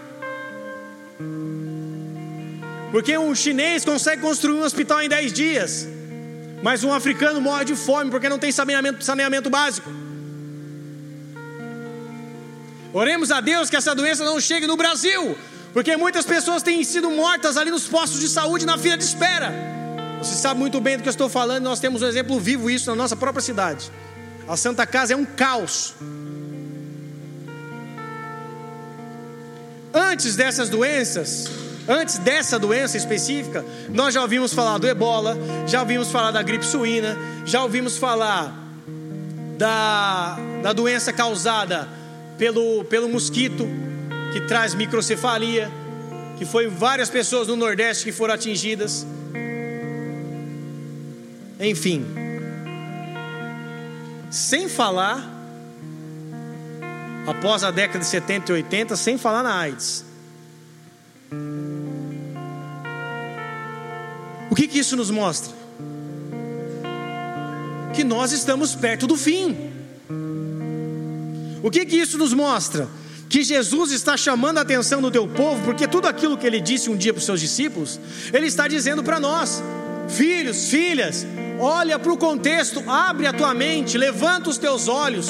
Porque 2.90 3.16
um 3.16 3.34
chinês 3.34 3.84
consegue 3.84 4.20
construir 4.20 4.54
um 4.54 4.62
hospital 4.62 5.00
em 5.00 5.08
10 5.08 5.32
dias, 5.32 5.88
mas 6.62 6.84
um 6.84 6.92
africano 6.92 7.40
morre 7.40 7.64
de 7.64 7.76
fome 7.76 8.10
porque 8.10 8.28
não 8.28 8.38
tem 8.38 8.52
saneamento, 8.52 9.02
saneamento 9.02 9.48
básico. 9.48 9.90
Oremos 12.92 13.30
a 13.30 13.40
Deus 13.40 13.70
que 13.70 13.76
essa 13.76 13.94
doença 13.94 14.24
não 14.24 14.40
chegue 14.40 14.66
no 14.66 14.76
Brasil, 14.76 15.36
porque 15.72 15.96
muitas 15.96 16.24
pessoas 16.24 16.62
têm 16.62 16.82
sido 16.82 17.10
mortas 17.10 17.56
ali 17.56 17.70
nos 17.70 17.86
postos 17.86 18.20
de 18.20 18.28
saúde 18.28 18.66
na 18.66 18.76
fila 18.76 18.96
de 18.96 19.04
espera. 19.04 19.52
Você 20.18 20.34
sabe 20.34 20.58
muito 20.58 20.80
bem 20.80 20.96
do 20.96 21.02
que 21.02 21.08
eu 21.08 21.12
estou 21.12 21.28
falando, 21.28 21.64
nós 21.64 21.78
temos 21.78 22.02
um 22.02 22.06
exemplo 22.06 22.38
vivo 22.38 22.68
isso 22.68 22.90
na 22.90 22.96
nossa 22.96 23.16
própria 23.16 23.40
cidade. 23.40 23.90
A 24.48 24.56
Santa 24.56 24.84
Casa 24.86 25.12
é 25.12 25.16
um 25.16 25.24
caos. 25.24 25.94
Antes 29.94 30.34
dessas 30.34 30.68
doenças, 30.68 31.48
antes 31.88 32.18
dessa 32.18 32.58
doença 32.58 32.96
específica, 32.96 33.64
nós 33.88 34.14
já 34.14 34.22
ouvimos 34.22 34.52
falar 34.52 34.78
do 34.78 34.88
ebola, 34.88 35.38
já 35.66 35.80
ouvimos 35.80 36.10
falar 36.10 36.32
da 36.32 36.42
gripe 36.42 36.64
suína, 36.66 37.16
já 37.44 37.62
ouvimos 37.62 37.96
falar 37.96 38.52
da, 39.56 40.36
da 40.62 40.72
doença 40.72 41.12
causada 41.12 41.99
pelo, 42.40 42.82
pelo 42.86 43.06
mosquito 43.06 43.68
que 44.32 44.40
traz 44.40 44.72
microcefalia, 44.72 45.70
que 46.38 46.46
foi 46.46 46.68
várias 46.68 47.10
pessoas 47.10 47.46
no 47.46 47.54
Nordeste 47.54 48.02
que 48.02 48.12
foram 48.12 48.32
atingidas. 48.32 49.06
Enfim, 51.60 52.06
sem 54.30 54.70
falar, 54.70 55.22
após 57.26 57.62
a 57.62 57.70
década 57.70 57.98
de 57.98 58.06
70 58.06 58.52
e 58.52 58.54
80, 58.54 58.96
sem 58.96 59.18
falar 59.18 59.42
na 59.42 59.58
AIDS. 59.58 60.02
O 64.50 64.54
que, 64.54 64.66
que 64.66 64.78
isso 64.78 64.96
nos 64.96 65.10
mostra? 65.10 65.52
Que 67.94 68.02
nós 68.02 68.32
estamos 68.32 68.74
perto 68.74 69.06
do 69.06 69.18
fim. 69.18 69.69
O 71.62 71.70
que, 71.70 71.84
que 71.84 71.96
isso 71.96 72.16
nos 72.16 72.32
mostra? 72.32 72.88
Que 73.28 73.42
Jesus 73.42 73.92
está 73.92 74.16
chamando 74.16 74.58
a 74.58 74.62
atenção 74.62 75.00
do 75.00 75.10
teu 75.10 75.26
povo, 75.28 75.62
porque 75.64 75.86
tudo 75.86 76.08
aquilo 76.08 76.36
que 76.36 76.46
ele 76.46 76.60
disse 76.60 76.90
um 76.90 76.96
dia 76.96 77.12
para 77.12 77.20
os 77.20 77.24
seus 77.24 77.40
discípulos, 77.40 78.00
ele 78.32 78.46
está 78.46 78.66
dizendo 78.66 79.04
para 79.04 79.20
nós: 79.20 79.62
filhos, 80.08 80.68
filhas, 80.68 81.26
olha 81.58 81.98
para 81.98 82.12
o 82.12 82.16
contexto, 82.16 82.82
abre 82.88 83.26
a 83.26 83.32
tua 83.32 83.54
mente, 83.54 83.96
levanta 83.96 84.50
os 84.50 84.58
teus 84.58 84.88
olhos, 84.88 85.28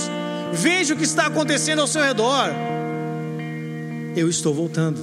veja 0.53 0.95
o 0.95 0.97
que 0.97 1.05
está 1.05 1.27
acontecendo 1.27 1.81
ao 1.81 1.87
seu 1.87 2.03
redor. 2.03 2.49
Eu 4.17 4.29
estou 4.29 4.55
voltando, 4.55 4.99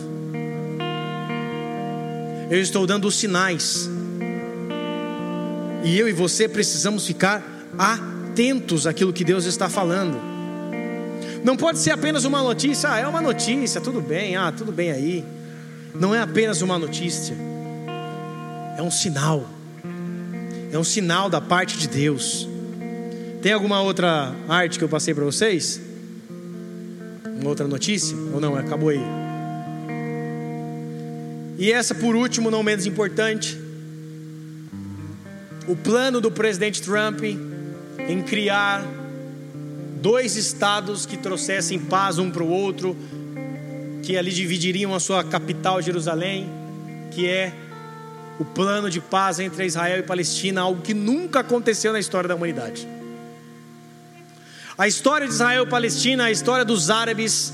eu 2.50 2.60
estou 2.60 2.88
dando 2.88 3.08
os 3.08 3.16
sinais, 3.16 3.88
e 5.84 5.98
eu 6.00 6.10
e 6.10 6.14
você 6.14 6.50
precisamos 6.50 7.06
ficar 7.06 7.44
atentos 7.78 8.88
àquilo 8.88 9.14
que 9.14 9.24
Deus 9.24 9.46
está 9.46 9.70
falando. 9.70 10.27
Não 11.48 11.58
pode 11.58 11.80
ser 11.80 11.92
apenas 11.92 12.26
uma 12.26 12.44
notícia, 12.44 12.92
ah, 12.92 13.00
é 13.00 13.08
uma 13.08 13.22
notícia, 13.22 13.82
tudo 13.82 14.02
bem, 14.02 14.36
ah, 14.36 14.52
tudo 14.52 14.72
bem 14.72 14.92
aí. 14.92 15.26
Não 15.96 16.14
é 16.14 16.20
apenas 16.22 16.62
uma 16.62 16.78
notícia, 16.78 17.36
é 18.78 18.82
um 18.84 18.92
sinal 18.92 19.58
é 20.72 20.78
um 20.78 20.84
sinal 20.84 21.30
da 21.30 21.40
parte 21.40 21.78
de 21.78 21.88
Deus. 21.88 22.48
Tem 23.42 23.54
alguma 23.54 23.82
outra 23.82 24.34
arte 24.48 24.78
que 24.78 24.84
eu 24.84 24.90
passei 24.90 25.14
para 25.14 25.24
vocês? 25.24 25.80
Uma 27.40 27.50
outra 27.50 27.68
notícia? 27.68 28.16
Ou 28.34 28.40
não? 28.42 28.56
Acabou 28.56 28.90
aí. 28.90 29.02
E 31.58 31.72
essa, 31.72 31.96
por 31.96 32.16
último, 32.16 32.52
não 32.52 32.62
menos 32.62 32.86
importante, 32.86 33.58
o 35.68 35.76
plano 35.76 36.22
do 36.22 36.32
presidente 36.32 36.82
Trump 36.82 37.24
em 37.24 38.22
criar 38.22 38.84
dois 39.98 40.36
estados 40.36 41.06
que 41.06 41.18
trouxessem 41.18 41.80
paz 41.80 42.20
um 42.20 42.30
para 42.30 42.44
o 42.44 42.50
outro, 42.50 42.96
que 44.04 44.16
ali 44.16 44.32
dividiriam 44.32 44.94
a 44.94 45.00
sua 45.00 45.24
capital, 45.24 45.82
Jerusalém, 45.82 46.50
que 47.12 47.28
é 47.28 47.54
o 48.40 48.46
plano 48.46 48.90
de 48.90 49.02
paz 49.02 49.40
entre 49.40 49.66
Israel 49.66 50.00
e 50.00 50.04
Palestina, 50.04 50.62
algo 50.62 50.82
que 50.82 50.94
nunca 50.94 51.40
aconteceu 51.40 51.92
na 51.92 52.00
história 52.00 52.28
da 52.28 52.36
humanidade. 52.36 52.88
A 54.78 54.88
história 54.88 55.28
de 55.28 55.34
Israel 55.34 55.64
e 55.64 55.68
Palestina, 55.68 56.26
a 56.26 56.32
história 56.32 56.64
dos 56.64 56.92
árabes 56.92 57.52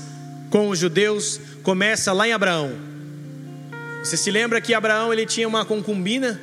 com 0.50 0.68
os 0.68 0.78
judeus, 0.78 1.40
começa 1.62 2.12
lá 2.12 2.28
em 2.28 2.32
Abraão. 2.32 2.72
Você 4.02 4.18
se 4.18 4.30
lembra 4.30 4.60
que 4.60 4.74
Abraão 4.74 5.10
ele 5.10 5.24
tinha 5.24 5.48
uma 5.48 5.64
concubina, 5.64 6.38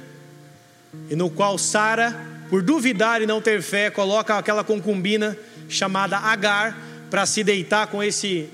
e 1.09 1.15
no 1.15 1.29
qual 1.29 1.57
Sara, 1.59 2.19
por 2.49 2.63
duvidar 2.63 3.21
e 3.21 3.27
não 3.27 3.39
ter 3.39 3.61
fé, 3.61 3.91
coloca 3.91 4.35
aquela 4.35 4.63
concubina 4.63 5.37
chamada 5.71 6.17
Agar 6.17 6.77
para 7.09 7.25
se 7.25 7.43
deitar 7.43 7.87
com 7.87 8.03
esse 8.03 8.49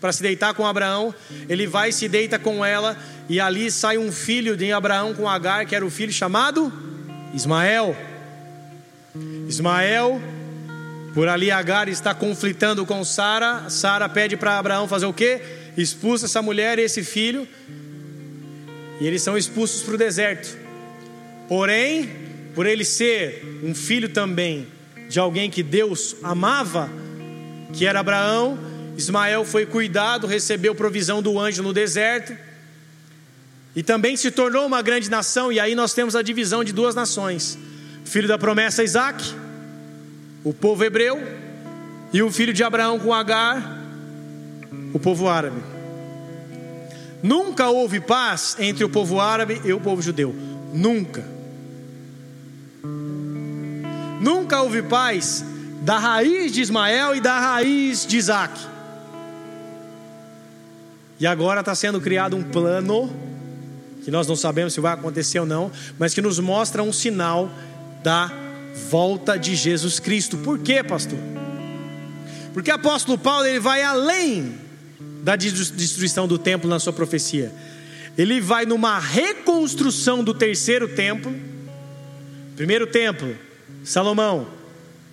para 0.00 0.12
se 0.12 0.22
deitar 0.22 0.52
com 0.52 0.66
Abraão, 0.66 1.14
ele 1.48 1.66
vai 1.66 1.88
e 1.88 1.92
se 1.92 2.06
deita 2.06 2.38
com 2.38 2.64
ela, 2.64 2.96
e 3.30 3.40
ali 3.40 3.70
sai 3.70 3.96
um 3.96 4.12
filho 4.12 4.54
de 4.54 4.70
Abraão 4.70 5.14
com 5.14 5.26
Agar, 5.26 5.64
que 5.64 5.74
era 5.74 5.84
o 5.84 5.90
filho 5.90 6.12
chamado 6.12 6.70
Ismael. 7.34 7.96
Ismael, 9.48 10.20
por 11.14 11.28
ali 11.28 11.50
Agar 11.50 11.88
está 11.88 12.14
conflitando 12.14 12.84
com 12.84 13.02
Sara, 13.04 13.70
Sara 13.70 14.06
pede 14.06 14.36
para 14.36 14.58
Abraão 14.58 14.86
fazer 14.86 15.06
o 15.06 15.14
quê? 15.14 15.40
Expulsa 15.78 16.26
essa 16.26 16.42
mulher 16.42 16.78
e 16.78 16.82
esse 16.82 17.02
filho, 17.02 17.48
e 19.00 19.06
eles 19.06 19.22
são 19.22 19.36
expulsos 19.36 19.82
para 19.82 19.94
o 19.94 19.98
deserto. 19.98 20.56
Porém, 21.48 22.10
por 22.54 22.66
ele 22.66 22.84
ser 22.84 23.60
um 23.62 23.74
filho 23.74 24.10
também 24.10 24.66
de 25.08 25.18
alguém 25.18 25.50
que 25.50 25.62
Deus 25.62 26.16
amava, 26.22 26.90
que 27.72 27.86
era 27.86 28.00
Abraão, 28.00 28.58
Ismael 28.96 29.44
foi 29.44 29.66
cuidado, 29.66 30.26
recebeu 30.26 30.74
provisão 30.74 31.22
do 31.22 31.38
anjo 31.38 31.62
no 31.62 31.72
deserto 31.72 32.36
e 33.74 33.82
também 33.82 34.16
se 34.16 34.30
tornou 34.30 34.64
uma 34.64 34.80
grande 34.80 35.10
nação. 35.10 35.52
E 35.52 35.60
aí 35.60 35.74
nós 35.74 35.92
temos 35.92 36.16
a 36.16 36.22
divisão 36.22 36.64
de 36.64 36.72
duas 36.72 36.94
nações: 36.94 37.58
filho 38.04 38.26
da 38.26 38.38
promessa 38.38 38.82
Isaac, 38.82 39.22
o 40.42 40.54
povo 40.54 40.82
hebreu, 40.82 41.22
e 42.12 42.22
o 42.22 42.32
filho 42.32 42.54
de 42.54 42.64
Abraão 42.64 42.98
com 42.98 43.12
Agar, 43.12 43.82
o 44.94 44.98
povo 44.98 45.28
árabe. 45.28 45.60
Nunca 47.22 47.68
houve 47.68 48.00
paz 48.00 48.56
entre 48.58 48.84
o 48.84 48.88
povo 48.88 49.20
árabe 49.20 49.60
e 49.64 49.72
o 49.72 49.80
povo 49.80 50.00
judeu. 50.00 50.34
Nunca. 50.72 51.35
Nunca 54.26 54.60
houve 54.60 54.82
paz 54.82 55.44
da 55.82 56.00
raiz 56.00 56.50
de 56.50 56.60
Ismael 56.60 57.14
e 57.14 57.20
da 57.20 57.38
raiz 57.38 58.04
de 58.04 58.16
Isaac. 58.16 58.58
E 61.20 61.24
agora 61.24 61.60
está 61.60 61.76
sendo 61.76 62.00
criado 62.00 62.36
um 62.36 62.42
plano, 62.42 63.08
que 64.04 64.10
nós 64.10 64.26
não 64.26 64.34
sabemos 64.34 64.74
se 64.74 64.80
vai 64.80 64.94
acontecer 64.94 65.38
ou 65.38 65.46
não, 65.46 65.70
mas 65.96 66.12
que 66.12 66.20
nos 66.20 66.40
mostra 66.40 66.82
um 66.82 66.92
sinal 66.92 67.48
da 68.02 68.32
volta 68.90 69.38
de 69.38 69.54
Jesus 69.54 70.00
Cristo. 70.00 70.36
Por 70.38 70.58
quê, 70.58 70.82
pastor? 70.82 71.20
Porque 72.52 72.72
o 72.72 72.74
apóstolo 72.74 73.16
Paulo 73.16 73.46
ele 73.46 73.60
vai 73.60 73.84
além 73.84 74.58
da 75.22 75.36
destruição 75.36 76.26
do 76.26 76.36
templo 76.36 76.68
na 76.68 76.80
sua 76.80 76.92
profecia. 76.92 77.52
Ele 78.18 78.40
vai 78.40 78.66
numa 78.66 78.98
reconstrução 78.98 80.24
do 80.24 80.34
terceiro 80.34 80.88
templo. 80.88 81.32
Primeiro 82.56 82.88
templo, 82.88 83.45
Salomão. 83.86 84.48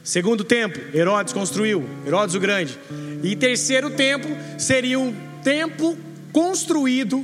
Segundo 0.03 0.43
templo, 0.43 0.82
Herodes 0.97 1.32
construiu, 1.32 1.88
Herodes 2.07 2.34
o 2.34 2.39
Grande. 2.39 2.78
E 3.21 3.36
terceiro 3.36 3.91
templo 3.91 4.36
seria 4.57 4.99
um 4.99 5.15
templo 5.43 5.95
construído 6.32 7.24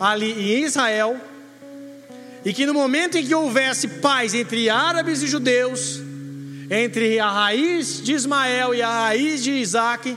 ali 0.00 0.32
em 0.32 0.64
Israel, 0.64 1.20
e 2.44 2.52
que 2.52 2.64
no 2.64 2.72
momento 2.72 3.18
em 3.18 3.26
que 3.26 3.34
houvesse 3.34 3.86
paz 3.86 4.32
entre 4.32 4.70
árabes 4.70 5.22
e 5.22 5.26
judeus, 5.26 6.00
entre 6.70 7.20
a 7.20 7.30
raiz 7.30 8.02
de 8.02 8.14
Ismael 8.14 8.74
e 8.74 8.80
a 8.80 8.90
raiz 8.90 9.44
de 9.44 9.50
Isaac, 9.50 10.16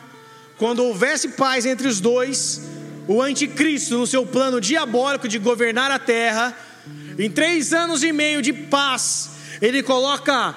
quando 0.57 0.81
houvesse 0.81 1.29
paz 1.29 1.65
entre 1.65 1.89
os 1.89 1.99
dois, 1.99 2.61
o 3.05 3.21
anticristo, 3.21 3.97
no 3.97 4.07
seu 4.07 4.25
plano 4.25 4.61
diabólico 4.61 5.27
de 5.27 5.39
governar 5.39 5.91
a 5.91 5.99
terra, 5.99 6.57
em 7.19 7.29
três 7.29 7.73
anos 7.73 8.01
e 8.01 8.13
meio 8.13 8.41
de 8.41 8.53
paz, 8.53 9.36
ele 9.61 9.81
coloca 9.83 10.55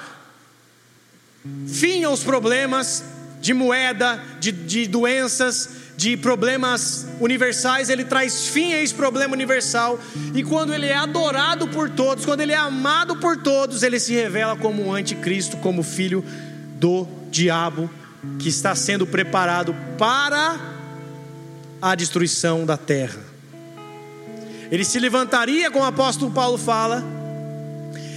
fim 1.66 2.04
aos 2.04 2.22
problemas 2.22 3.04
de 3.40 3.54
moeda, 3.54 4.22
de, 4.38 4.52
de 4.52 4.86
doenças, 4.86 5.80
de 5.96 6.16
problemas 6.16 7.06
universais, 7.20 7.90
ele 7.90 8.04
traz 8.04 8.46
fim 8.46 8.72
a 8.72 8.82
esse 8.82 8.94
problema 8.94 9.34
universal. 9.34 9.98
E 10.34 10.42
quando 10.42 10.72
ele 10.72 10.86
é 10.86 10.96
adorado 10.96 11.68
por 11.68 11.90
todos, 11.90 12.24
quando 12.24 12.40
ele 12.40 12.52
é 12.52 12.56
amado 12.56 13.16
por 13.16 13.36
todos, 13.36 13.82
ele 13.82 14.00
se 14.00 14.14
revela 14.14 14.56
como 14.56 14.84
o 14.84 14.94
anticristo, 14.94 15.56
como 15.58 15.82
filho 15.82 16.24
do 16.78 17.06
diabo 17.30 17.90
que 18.38 18.48
está 18.48 18.74
sendo 18.74 19.06
preparado 19.06 19.74
para 19.98 20.58
a 21.80 21.94
destruição 21.94 22.66
da 22.66 22.76
terra. 22.76 23.20
Ele 24.70 24.84
se 24.84 24.98
levantaria, 24.98 25.70
como 25.70 25.84
o 25.84 25.88
apóstolo 25.88 26.30
Paulo 26.30 26.56
fala, 26.56 27.04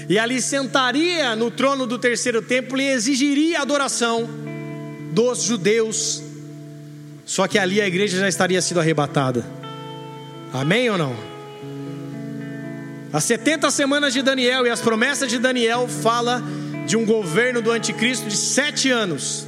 e 0.09 0.19
ali 0.19 0.41
sentaria 0.41 1.35
no 1.35 1.49
trono 1.49 1.85
do 1.85 1.97
terceiro 1.97 2.41
templo 2.41 2.79
e 2.79 2.89
exigiria 2.89 3.61
adoração 3.61 4.29
dos 5.11 5.43
judeus 5.43 6.23
só 7.25 7.47
que 7.47 7.57
ali 7.57 7.81
a 7.81 7.87
igreja 7.87 8.19
já 8.19 8.27
estaria 8.27 8.61
sido 8.61 8.79
arrebatada. 8.79 9.45
Amém 10.53 10.89
ou 10.89 10.97
não? 10.97 11.15
As 13.11 13.23
70 13.23 13.69
semanas 13.71 14.13
de 14.13 14.21
Daniel 14.21 14.65
e 14.65 14.69
as 14.69 14.81
promessas 14.81 15.29
de 15.29 15.39
Daniel 15.39 15.87
fala 15.87 16.43
de 16.85 16.97
um 16.97 17.05
governo 17.05 17.61
do 17.61 17.71
anticristo 17.71 18.27
de 18.27 18.35
sete 18.35 18.89
anos. 18.89 19.47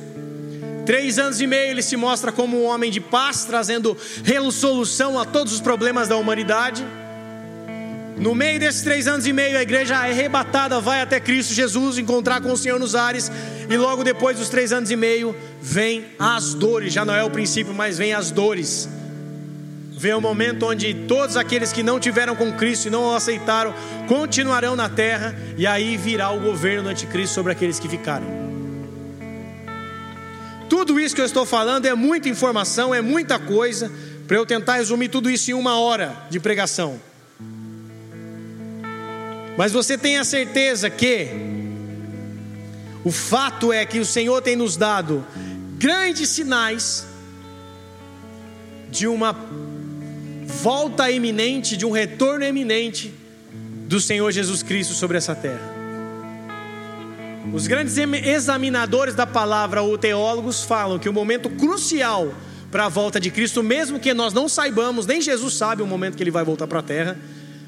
Três 0.85 1.17
anos 1.17 1.41
e 1.41 1.47
meio 1.47 1.71
ele 1.71 1.81
se 1.81 1.97
mostra 1.97 2.31
como 2.31 2.61
um 2.61 2.65
homem 2.65 2.91
de 2.91 3.01
paz, 3.01 3.43
trazendo 3.43 3.97
resolução 4.23 5.19
a 5.19 5.25
todos 5.25 5.51
os 5.51 5.59
problemas 5.59 6.07
da 6.07 6.15
humanidade. 6.15 6.85
No 8.17 8.33
meio 8.33 8.57
desses 8.59 8.81
três 8.81 9.07
anos 9.07 9.27
e 9.27 9.33
meio, 9.33 9.57
a 9.57 9.61
igreja 9.61 9.97
arrebatada 9.97 10.79
vai 10.79 11.01
até 11.01 11.19
Cristo 11.19 11.53
Jesus 11.53 11.97
encontrar 11.97 12.39
com 12.41 12.51
o 12.53 12.57
Senhor 12.57 12.79
nos 12.79 12.95
ares, 12.95 13.29
e 13.69 13.75
logo 13.75 14.05
depois 14.05 14.37
dos 14.37 14.47
três 14.47 14.71
anos 14.71 14.89
e 14.89 14.95
meio, 14.95 15.35
vem 15.61 16.05
as 16.17 16.53
dores. 16.53 16.93
Já 16.93 17.03
não 17.03 17.13
é 17.13 17.23
o 17.23 17.29
princípio, 17.29 17.73
mas 17.73 17.97
vem 17.97 18.13
as 18.13 18.31
dores. 18.31 18.87
vem 19.97 20.13
o 20.13 20.21
momento 20.21 20.65
onde 20.65 20.93
todos 20.93 21.35
aqueles 21.35 21.73
que 21.73 21.81
não 21.81 21.99
tiveram 21.99 22.35
com 22.35 22.51
Cristo 22.53 22.87
e 22.87 22.91
não 22.91 23.05
o 23.05 23.15
aceitaram 23.15 23.73
continuarão 24.07 24.75
na 24.75 24.87
terra, 24.87 25.35
e 25.57 25.65
aí 25.67 25.97
virá 25.97 26.31
o 26.31 26.39
governo 26.39 26.83
do 26.83 26.89
anticristo 26.89 27.33
sobre 27.33 27.51
aqueles 27.51 27.79
que 27.79 27.89
ficaram. 27.89 28.27
Tudo 30.69 30.99
isso 30.99 31.15
que 31.15 31.21
eu 31.21 31.25
estou 31.25 31.45
falando 31.45 31.85
é 31.85 31.93
muita 31.93 32.29
informação, 32.29 32.93
é 32.93 33.01
muita 33.01 33.37
coisa, 33.37 33.91
para 34.27 34.37
eu 34.37 34.45
tentar 34.45 34.75
resumir 34.75 35.09
tudo 35.09 35.29
isso 35.29 35.51
em 35.51 35.53
uma 35.53 35.79
hora 35.79 36.15
de 36.29 36.39
pregação. 36.39 36.99
Mas 39.57 39.71
você 39.71 39.97
tem 39.97 40.17
a 40.17 40.23
certeza 40.23 40.89
que 40.89 41.27
o 43.03 43.11
fato 43.11 43.71
é 43.71 43.85
que 43.85 43.99
o 43.99 44.05
Senhor 44.05 44.41
tem 44.41 44.55
nos 44.55 44.75
dado 44.75 45.25
grandes 45.77 46.29
sinais 46.29 47.05
de 48.89 49.07
uma 49.07 49.35
volta 50.45 51.09
iminente, 51.11 51.77
de 51.77 51.85
um 51.85 51.91
retorno 51.91 52.45
iminente 52.45 53.13
do 53.87 53.99
Senhor 53.99 54.31
Jesus 54.31 54.63
Cristo 54.63 54.93
sobre 54.93 55.17
essa 55.17 55.35
terra. 55.35 55.73
Os 57.53 57.67
grandes 57.67 57.95
examinadores 57.97 59.13
da 59.13 59.27
palavra 59.27 59.81
ou 59.81 59.97
teólogos 59.97 60.63
falam 60.63 60.97
que 60.97 61.07
o 61.07 61.13
momento 61.13 61.49
crucial 61.49 62.33
para 62.71 62.85
a 62.85 62.89
volta 62.89 63.19
de 63.19 63.29
Cristo, 63.29 63.61
mesmo 63.61 63.99
que 63.99 64.13
nós 64.13 64.33
não 64.33 64.49
saibamos, 64.49 65.05
nem 65.05 65.21
Jesus 65.21 65.53
sabe 65.53 65.83
o 65.83 65.87
momento 65.87 66.17
que 66.17 66.23
ele 66.23 66.31
vai 66.31 66.43
voltar 66.43 66.67
para 66.67 66.79
a 66.79 66.83
terra, 66.83 67.17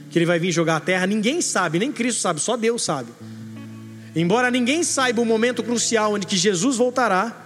que 0.10 0.18
ele 0.18 0.26
vai 0.26 0.40
vir 0.40 0.52
jogar 0.52 0.78
a 0.78 0.80
terra, 0.80 1.06
ninguém 1.06 1.42
sabe, 1.42 1.80
nem 1.80 1.92
Cristo 1.92 2.22
sabe, 2.22 2.40
só 2.40 2.56
Deus 2.56 2.82
sabe. 2.82 3.12
Embora 4.16 4.50
ninguém 4.50 4.84
saiba 4.84 5.22
o 5.22 5.26
momento 5.26 5.62
crucial 5.62 6.14
onde 6.14 6.26
que 6.26 6.38
Jesus 6.38 6.78
voltará, 6.78 7.46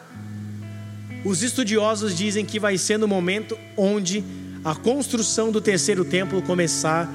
os 1.24 1.44
estudiosos 1.44 2.16
dizem 2.16 2.46
que 2.46 2.60
vai 2.60 2.78
ser 2.78 2.98
no 2.98 3.08
momento 3.08 3.58
onde 3.78 4.24
a 4.64 4.74
construção 4.76 5.52
do 5.52 5.60
terceiro 5.60 6.06
templo 6.06 6.42
começar 6.42 7.12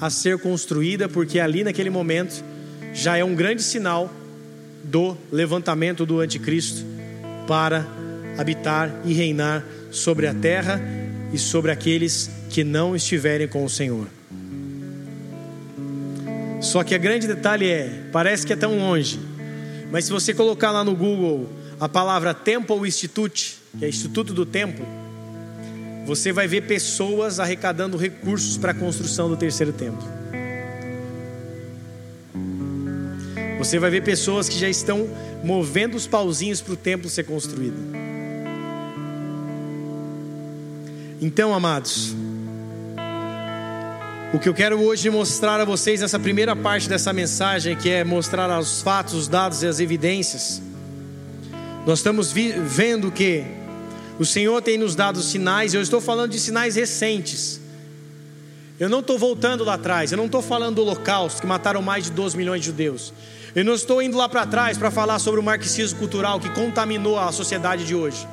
a 0.00 0.10
ser 0.10 0.38
construída, 0.38 1.08
porque 1.08 1.38
ali 1.38 1.64
naquele 1.64 1.90
momento 1.90 2.42
já 2.92 3.16
é 3.16 3.24
um 3.24 3.34
grande 3.34 3.62
sinal 3.62 4.12
do 4.82 5.16
levantamento 5.30 6.06
do 6.06 6.20
anticristo 6.20 6.84
para 7.46 7.86
habitar 8.38 8.90
e 9.04 9.12
reinar 9.12 9.64
sobre 9.90 10.26
a 10.26 10.34
terra 10.34 10.80
e 11.32 11.38
sobre 11.38 11.70
aqueles 11.70 12.30
que 12.50 12.62
não 12.62 12.94
estiverem 12.94 13.48
com 13.48 13.64
o 13.64 13.70
Senhor. 13.70 14.15
Só 16.60 16.82
que 16.82 16.94
o 16.94 17.00
grande 17.00 17.26
detalhe 17.26 17.68
é, 17.68 18.04
parece 18.12 18.46
que 18.46 18.52
é 18.52 18.56
tão 18.56 18.78
longe, 18.78 19.20
mas 19.90 20.06
se 20.06 20.10
você 20.10 20.34
colocar 20.34 20.70
lá 20.70 20.82
no 20.82 20.94
Google 20.94 21.48
a 21.78 21.88
palavra 21.88 22.32
Temple 22.34 22.88
Institute, 22.88 23.58
que 23.78 23.84
é 23.84 23.88
Instituto 23.88 24.32
do 24.32 24.46
Templo, 24.46 24.84
você 26.06 26.32
vai 26.32 26.46
ver 26.46 26.62
pessoas 26.62 27.40
arrecadando 27.40 27.96
recursos 27.96 28.56
para 28.56 28.70
a 28.70 28.74
construção 28.74 29.28
do 29.28 29.36
terceiro 29.36 29.72
templo. 29.72 30.06
Você 33.58 33.78
vai 33.78 33.90
ver 33.90 34.02
pessoas 34.02 34.48
que 34.48 34.56
já 34.56 34.68
estão 34.68 35.08
movendo 35.42 35.96
os 35.96 36.06
pauzinhos 36.06 36.60
para 36.60 36.74
o 36.74 36.76
templo 36.76 37.10
ser 37.10 37.24
construído. 37.24 37.76
Então, 41.20 41.52
amados, 41.52 42.14
o 44.36 44.38
que 44.38 44.50
eu 44.50 44.52
quero 44.52 44.78
hoje 44.78 45.08
mostrar 45.08 45.58
a 45.60 45.64
vocês 45.64 46.02
nessa 46.02 46.18
primeira 46.18 46.54
parte 46.54 46.90
dessa 46.90 47.10
mensagem, 47.10 47.74
que 47.74 47.88
é 47.88 48.04
mostrar 48.04 48.60
os 48.60 48.82
fatos, 48.82 49.14
os 49.14 49.28
dados 49.28 49.62
e 49.62 49.66
as 49.66 49.80
evidências, 49.80 50.60
nós 51.86 52.00
estamos 52.00 52.32
vendo 52.32 53.10
que 53.10 53.46
o 54.18 54.26
Senhor 54.26 54.60
tem 54.60 54.76
nos 54.76 54.94
dado 54.94 55.22
sinais, 55.22 55.72
eu 55.72 55.80
estou 55.80 56.02
falando 56.02 56.32
de 56.32 56.38
sinais 56.38 56.76
recentes. 56.76 57.58
Eu 58.78 58.90
não 58.90 59.00
estou 59.00 59.18
voltando 59.18 59.64
lá 59.64 59.72
atrás, 59.72 60.12
eu 60.12 60.18
não 60.18 60.26
estou 60.26 60.42
falando 60.42 60.74
do 60.74 60.82
Holocausto, 60.82 61.40
que 61.40 61.46
mataram 61.46 61.80
mais 61.80 62.04
de 62.04 62.10
12 62.10 62.36
milhões 62.36 62.60
de 62.60 62.66
judeus. 62.66 63.14
Eu 63.54 63.64
não 63.64 63.72
estou 63.72 64.02
indo 64.02 64.18
lá 64.18 64.28
para 64.28 64.44
trás 64.44 64.76
para 64.76 64.90
falar 64.90 65.18
sobre 65.18 65.40
o 65.40 65.42
marxismo 65.42 65.98
cultural 65.98 66.38
que 66.38 66.50
contaminou 66.50 67.18
a 67.18 67.32
sociedade 67.32 67.86
de 67.86 67.94
hoje. 67.94 68.28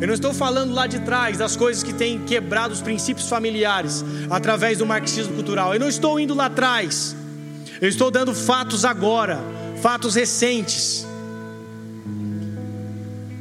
Eu 0.00 0.06
não 0.06 0.14
estou 0.14 0.32
falando 0.32 0.72
lá 0.72 0.86
de 0.86 1.00
trás 1.00 1.36
das 1.36 1.56
coisas 1.56 1.82
que 1.82 1.92
têm 1.92 2.18
quebrado 2.24 2.72
os 2.72 2.80
princípios 2.80 3.28
familiares 3.28 4.04
através 4.30 4.78
do 4.78 4.86
marxismo 4.86 5.34
cultural. 5.34 5.74
Eu 5.74 5.80
não 5.80 5.88
estou 5.88 6.18
indo 6.18 6.34
lá 6.34 6.46
atrás. 6.46 7.14
Eu 7.80 7.88
estou 7.88 8.10
dando 8.10 8.34
fatos 8.34 8.84
agora, 8.84 9.40
fatos 9.82 10.14
recentes. 10.14 11.06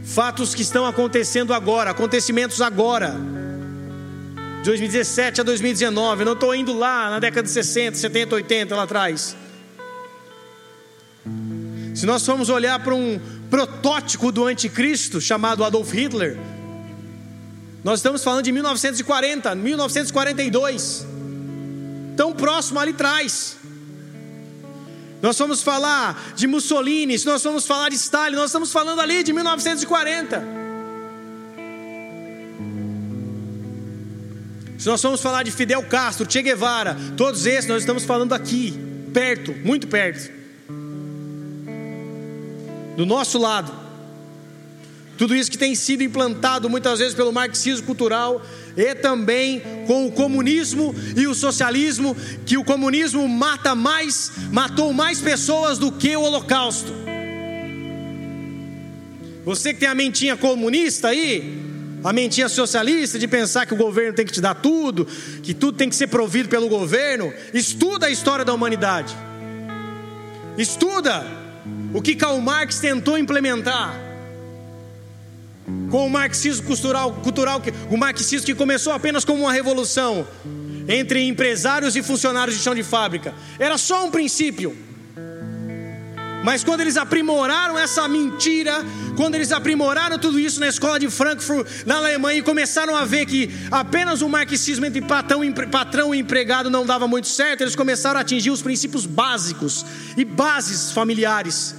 Fatos 0.04 0.56
que 0.56 0.62
estão 0.62 0.86
acontecendo 0.86 1.54
agora, 1.54 1.92
acontecimentos 1.92 2.62
agora. 2.62 3.16
2017 4.64 5.42
a 5.42 5.44
2019, 5.44 6.22
eu 6.22 6.26
não 6.26 6.34
estou 6.34 6.54
indo 6.54 6.74
lá 6.74 7.10
na 7.10 7.20
década 7.20 7.44
de 7.44 7.50
60, 7.52 7.98
70, 7.98 8.36
80 8.36 8.76
lá 8.76 8.84
atrás. 8.84 9.36
Se 11.96 12.06
nós 12.06 12.26
formos 12.26 12.50
olhar 12.50 12.80
para 12.80 12.94
um 12.94 13.20
protótipo 13.50 14.32
do 14.32 14.46
anticristo 14.46 15.20
chamado 15.20 15.64
Adolf 15.64 15.92
Hitler, 15.92 16.38
nós 17.84 18.00
estamos 18.00 18.24
falando 18.24 18.44
de 18.44 18.52
1940, 18.52 19.56
1942, 19.56 21.06
tão 22.16 22.34
próximo 22.34 22.80
ali 22.80 22.92
atrás. 22.92 23.58
Nós 25.22 25.38
vamos 25.38 25.62
falar 25.62 26.34
de 26.36 26.48
Mussolini, 26.48 27.18
se 27.18 27.26
nós 27.26 27.44
vamos 27.44 27.66
falar 27.66 27.90
de 27.90 27.96
Stalin, 27.96 28.36
nós 28.36 28.46
estamos 28.46 28.72
falando 28.72 29.02
ali 29.02 29.24
de 29.24 29.34
1940. 29.34 30.60
Se 34.78 34.88
nós 34.88 35.02
vamos 35.02 35.22
falar 35.22 35.44
de 35.44 35.52
Fidel 35.52 35.84
Castro, 35.84 36.26
Che 36.30 36.42
Guevara, 36.42 36.96
todos 37.18 37.46
esses 37.46 37.68
nós 37.68 37.82
estamos 37.82 38.06
falando 38.06 38.34
aqui, 38.34 38.74
perto, 39.14 39.54
muito 39.66 39.88
perto. 39.88 40.39
Do 43.00 43.06
nosso 43.06 43.38
lado. 43.38 43.72
Tudo 45.18 45.34
isso 45.34 45.50
que 45.50 45.58
tem 45.58 45.74
sido 45.74 46.04
implantado 46.04 46.70
muitas 46.70 47.00
vezes 47.00 47.14
pelo 47.14 47.32
marxismo 47.32 47.86
cultural 47.86 48.46
e 48.76 48.94
também 48.94 49.62
com 49.88 50.06
o 50.06 50.12
comunismo 50.12 50.94
e 51.16 51.26
o 51.26 51.34
socialismo, 51.34 52.14
que 52.46 52.58
o 52.58 52.64
comunismo 52.66 53.26
mata 53.26 53.74
mais, 53.74 54.34
matou 54.52 54.92
mais 54.92 55.22
pessoas 55.22 55.78
do 55.78 55.94
que 55.94 56.14
o 56.14 56.24
holocausto. 56.24 56.92
Você 59.46 59.74
que 59.74 59.80
tem 59.80 59.88
a 59.88 59.96
mentinha 59.96 60.36
comunista 60.36 61.08
aí, 61.08 61.58
a 62.04 62.12
mentinha 62.12 62.50
socialista 62.50 63.18
de 63.18 63.30
pensar 63.30 63.66
que 63.66 63.74
o 63.74 63.78
governo 63.78 64.14
tem 64.14 64.26
que 64.26 64.34
te 64.34 64.42
dar 64.42 64.56
tudo, 64.56 65.08
que 65.42 65.54
tudo 65.54 65.78
tem 65.78 65.88
que 65.88 65.96
ser 65.96 66.08
provido 66.08 66.50
pelo 66.50 66.68
governo, 66.68 67.34
estuda 67.54 68.08
a 68.08 68.10
história 68.10 68.44
da 68.44 68.54
humanidade. 68.54 69.16
Estuda 70.58 71.49
o 71.94 72.02
que 72.02 72.16
Karl 72.16 72.40
Marx 72.40 72.80
tentou 72.80 73.18
implementar 73.18 74.00
com 75.90 76.06
o 76.06 76.10
marxismo 76.10 76.66
cultural, 76.66 77.14
cultural 77.14 77.62
o 77.90 77.98
marxismo 77.98 78.46
que 78.46 78.56
começou 78.56 78.94
apenas 78.94 79.26
como 79.26 79.44
uma 79.44 79.54
revolução 79.54 80.28
entre 80.88 81.24
empresários 81.24 81.96
e 81.96 82.02
funcionários 82.02 82.58
de 82.58 82.64
chão 82.64 82.74
de 82.74 82.84
fábrica. 82.84 83.34
Era 83.60 83.78
só 83.78 84.06
um 84.06 84.12
princípio. 84.12 84.89
Mas 86.44 86.64
quando 86.64 86.82
eles 86.82 86.96
aprimoraram 86.96 87.78
essa 87.78 88.08
mentira, 88.08 88.84
quando 89.16 89.36
eles 89.36 89.52
aprimoraram 89.52 90.18
tudo 90.18 90.40
isso 90.40 90.60
na 90.60 90.68
escola 90.68 91.00
de 91.00 91.10
Frankfurt, 91.10 91.68
na 91.86 91.98
Alemanha, 91.98 92.40
e 92.40 92.42
começaram 92.44 92.96
a 92.96 93.04
ver 93.04 93.26
que 93.26 93.50
apenas 93.70 94.22
o 94.22 94.30
marxismo 94.30 94.86
entre 94.86 95.02
patrão, 95.02 95.42
patrão 95.70 96.16
e 96.16 96.20
empregado 96.20 96.70
não 96.70 96.86
dava 96.86 97.08
muito 97.08 97.28
certo, 97.28 97.62
eles 97.62 97.76
começaram 97.76 98.18
a 98.18 98.22
atingir 98.22 98.52
os 98.52 98.62
princípios 98.62 99.06
básicos 99.06 99.86
e 100.16 100.24
bases 100.24 100.92
familiares. 100.92 101.76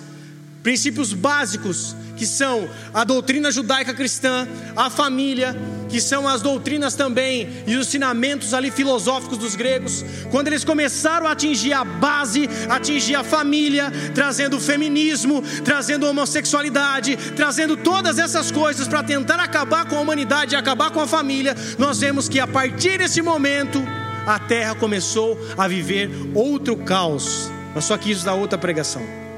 Princípios 0.63 1.15
básicos 1.15 1.97
que 2.17 2.27
são 2.27 2.69
a 2.93 3.03
doutrina 3.03 3.51
judaica 3.51 3.95
cristã, 3.95 4.47
a 4.77 4.91
família, 4.91 5.57
que 5.91 6.01
são 6.01 6.27
as 6.29 6.41
doutrinas 6.41 6.95
também 6.95 7.49
e 7.67 7.77
os 7.77 7.89
ensinamentos 7.89 8.55
ali 8.55 8.71
filosóficos 8.71 9.37
dos 9.37 9.57
gregos, 9.57 10.05
quando 10.31 10.47
eles 10.47 10.65
começaram 10.65 11.27
a 11.27 11.33
atingir 11.33 11.73
a 11.73 11.85
base, 11.85 12.49
atingir 12.69 13.17
a 13.17 13.25
família, 13.25 13.93
trazendo 14.15 14.57
o 14.57 14.61
feminismo, 14.61 15.43
trazendo 15.65 16.07
a 16.07 16.11
homossexualidade, 16.11 17.17
trazendo 17.35 17.77
todas 17.77 18.19
essas 18.19 18.51
coisas 18.51 18.87
para 18.87 19.03
tentar 19.03 19.41
acabar 19.41 19.87
com 19.87 19.97
a 19.97 20.01
humanidade 20.01 20.55
e 20.55 20.57
acabar 20.57 20.91
com 20.91 21.01
a 21.01 21.07
família, 21.07 21.55
nós 21.79 21.99
vemos 21.99 22.29
que 22.29 22.39
a 22.39 22.47
partir 22.47 22.99
desse 22.99 23.21
momento 23.21 23.83
a 24.27 24.39
terra 24.39 24.75
começou 24.75 25.37
a 25.59 25.67
viver 25.67 26.11
outro 26.35 26.77
caos. 26.77 27.51
Mas 27.75 27.85
só 27.85 27.97
que 27.97 28.11
isso 28.11 28.25
dá 28.25 28.35
outra 28.35 28.59
pregação. 28.59 29.30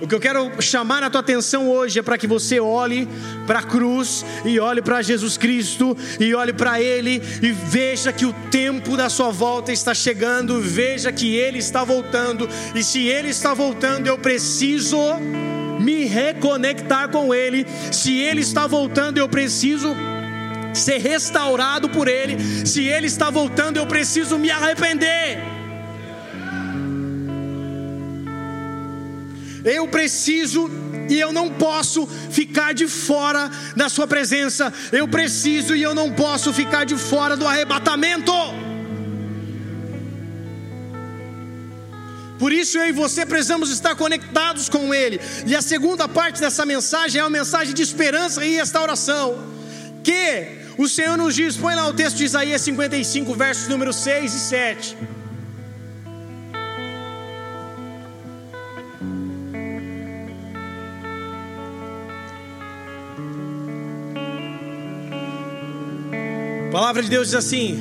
O 0.00 0.06
que 0.06 0.14
eu 0.14 0.20
quero 0.20 0.50
chamar 0.62 1.02
a 1.02 1.10
tua 1.10 1.20
atenção 1.20 1.68
hoje 1.68 1.98
é 1.98 2.02
para 2.02 2.16
que 2.16 2.26
você 2.26 2.60
olhe 2.60 3.08
para 3.46 3.58
a 3.58 3.62
cruz 3.62 4.24
e 4.44 4.60
olhe 4.60 4.80
para 4.80 5.02
Jesus 5.02 5.36
Cristo 5.36 5.96
e 6.20 6.32
olhe 6.34 6.52
para 6.52 6.80
Ele 6.80 7.20
e 7.42 7.50
veja 7.50 8.12
que 8.12 8.24
o 8.24 8.32
tempo 8.50 8.96
da 8.96 9.08
sua 9.08 9.30
volta 9.30 9.72
está 9.72 9.92
chegando, 9.92 10.60
veja 10.60 11.10
que 11.10 11.34
Ele 11.34 11.58
está 11.58 11.82
voltando 11.82 12.48
e 12.76 12.84
se 12.84 13.08
Ele 13.08 13.28
está 13.28 13.54
voltando, 13.54 14.06
eu 14.06 14.16
preciso 14.16 14.98
me 15.80 16.04
reconectar 16.04 17.08
com 17.08 17.34
Ele. 17.34 17.66
Se 17.90 18.16
Ele 18.16 18.40
está 18.40 18.68
voltando, 18.68 19.18
eu 19.18 19.28
preciso 19.28 19.96
ser 20.74 20.98
restaurado 20.98 21.88
por 21.88 22.06
Ele. 22.06 22.38
Se 22.64 22.86
Ele 22.86 23.08
está 23.08 23.30
voltando, 23.30 23.78
eu 23.78 23.86
preciso 23.86 24.38
me 24.38 24.50
arrepender. 24.50 25.57
Eu 29.68 29.86
preciso 29.86 30.70
e 31.10 31.18
eu 31.18 31.32
não 31.32 31.50
posso 31.50 32.06
ficar 32.06 32.72
de 32.72 32.88
fora 32.88 33.50
da 33.76 33.88
Sua 33.88 34.06
presença. 34.06 34.72
Eu 34.90 35.06
preciso 35.06 35.74
e 35.74 35.82
eu 35.82 35.94
não 35.94 36.10
posso 36.12 36.52
ficar 36.52 36.84
de 36.84 36.96
fora 36.96 37.36
do 37.36 37.46
arrebatamento. 37.46 38.32
Por 42.38 42.52
isso 42.52 42.78
eu 42.78 42.88
e 42.88 42.92
você 42.92 43.26
precisamos 43.26 43.70
estar 43.70 43.94
conectados 43.96 44.68
com 44.68 44.94
Ele. 44.94 45.20
E 45.44 45.54
a 45.54 45.60
segunda 45.60 46.08
parte 46.08 46.40
dessa 46.40 46.64
mensagem 46.64 47.20
é 47.20 47.24
uma 47.24 47.30
mensagem 47.30 47.74
de 47.74 47.82
esperança 47.82 48.44
e 48.46 48.54
restauração. 48.54 49.44
Que 50.04 50.58
o 50.78 50.88
Senhor 50.88 51.18
nos 51.18 51.34
diz, 51.34 51.56
põe 51.56 51.74
lá 51.74 51.86
o 51.88 51.92
texto 51.92 52.16
de 52.16 52.24
Isaías 52.24 52.62
55, 52.62 53.34
versos 53.34 53.68
número 53.68 53.92
6 53.92 54.32
e 54.32 54.40
7. 54.40 55.17
A 66.68 66.70
palavra 66.70 67.02
de 67.02 67.08
Deus 67.08 67.28
diz 67.28 67.34
assim: 67.34 67.78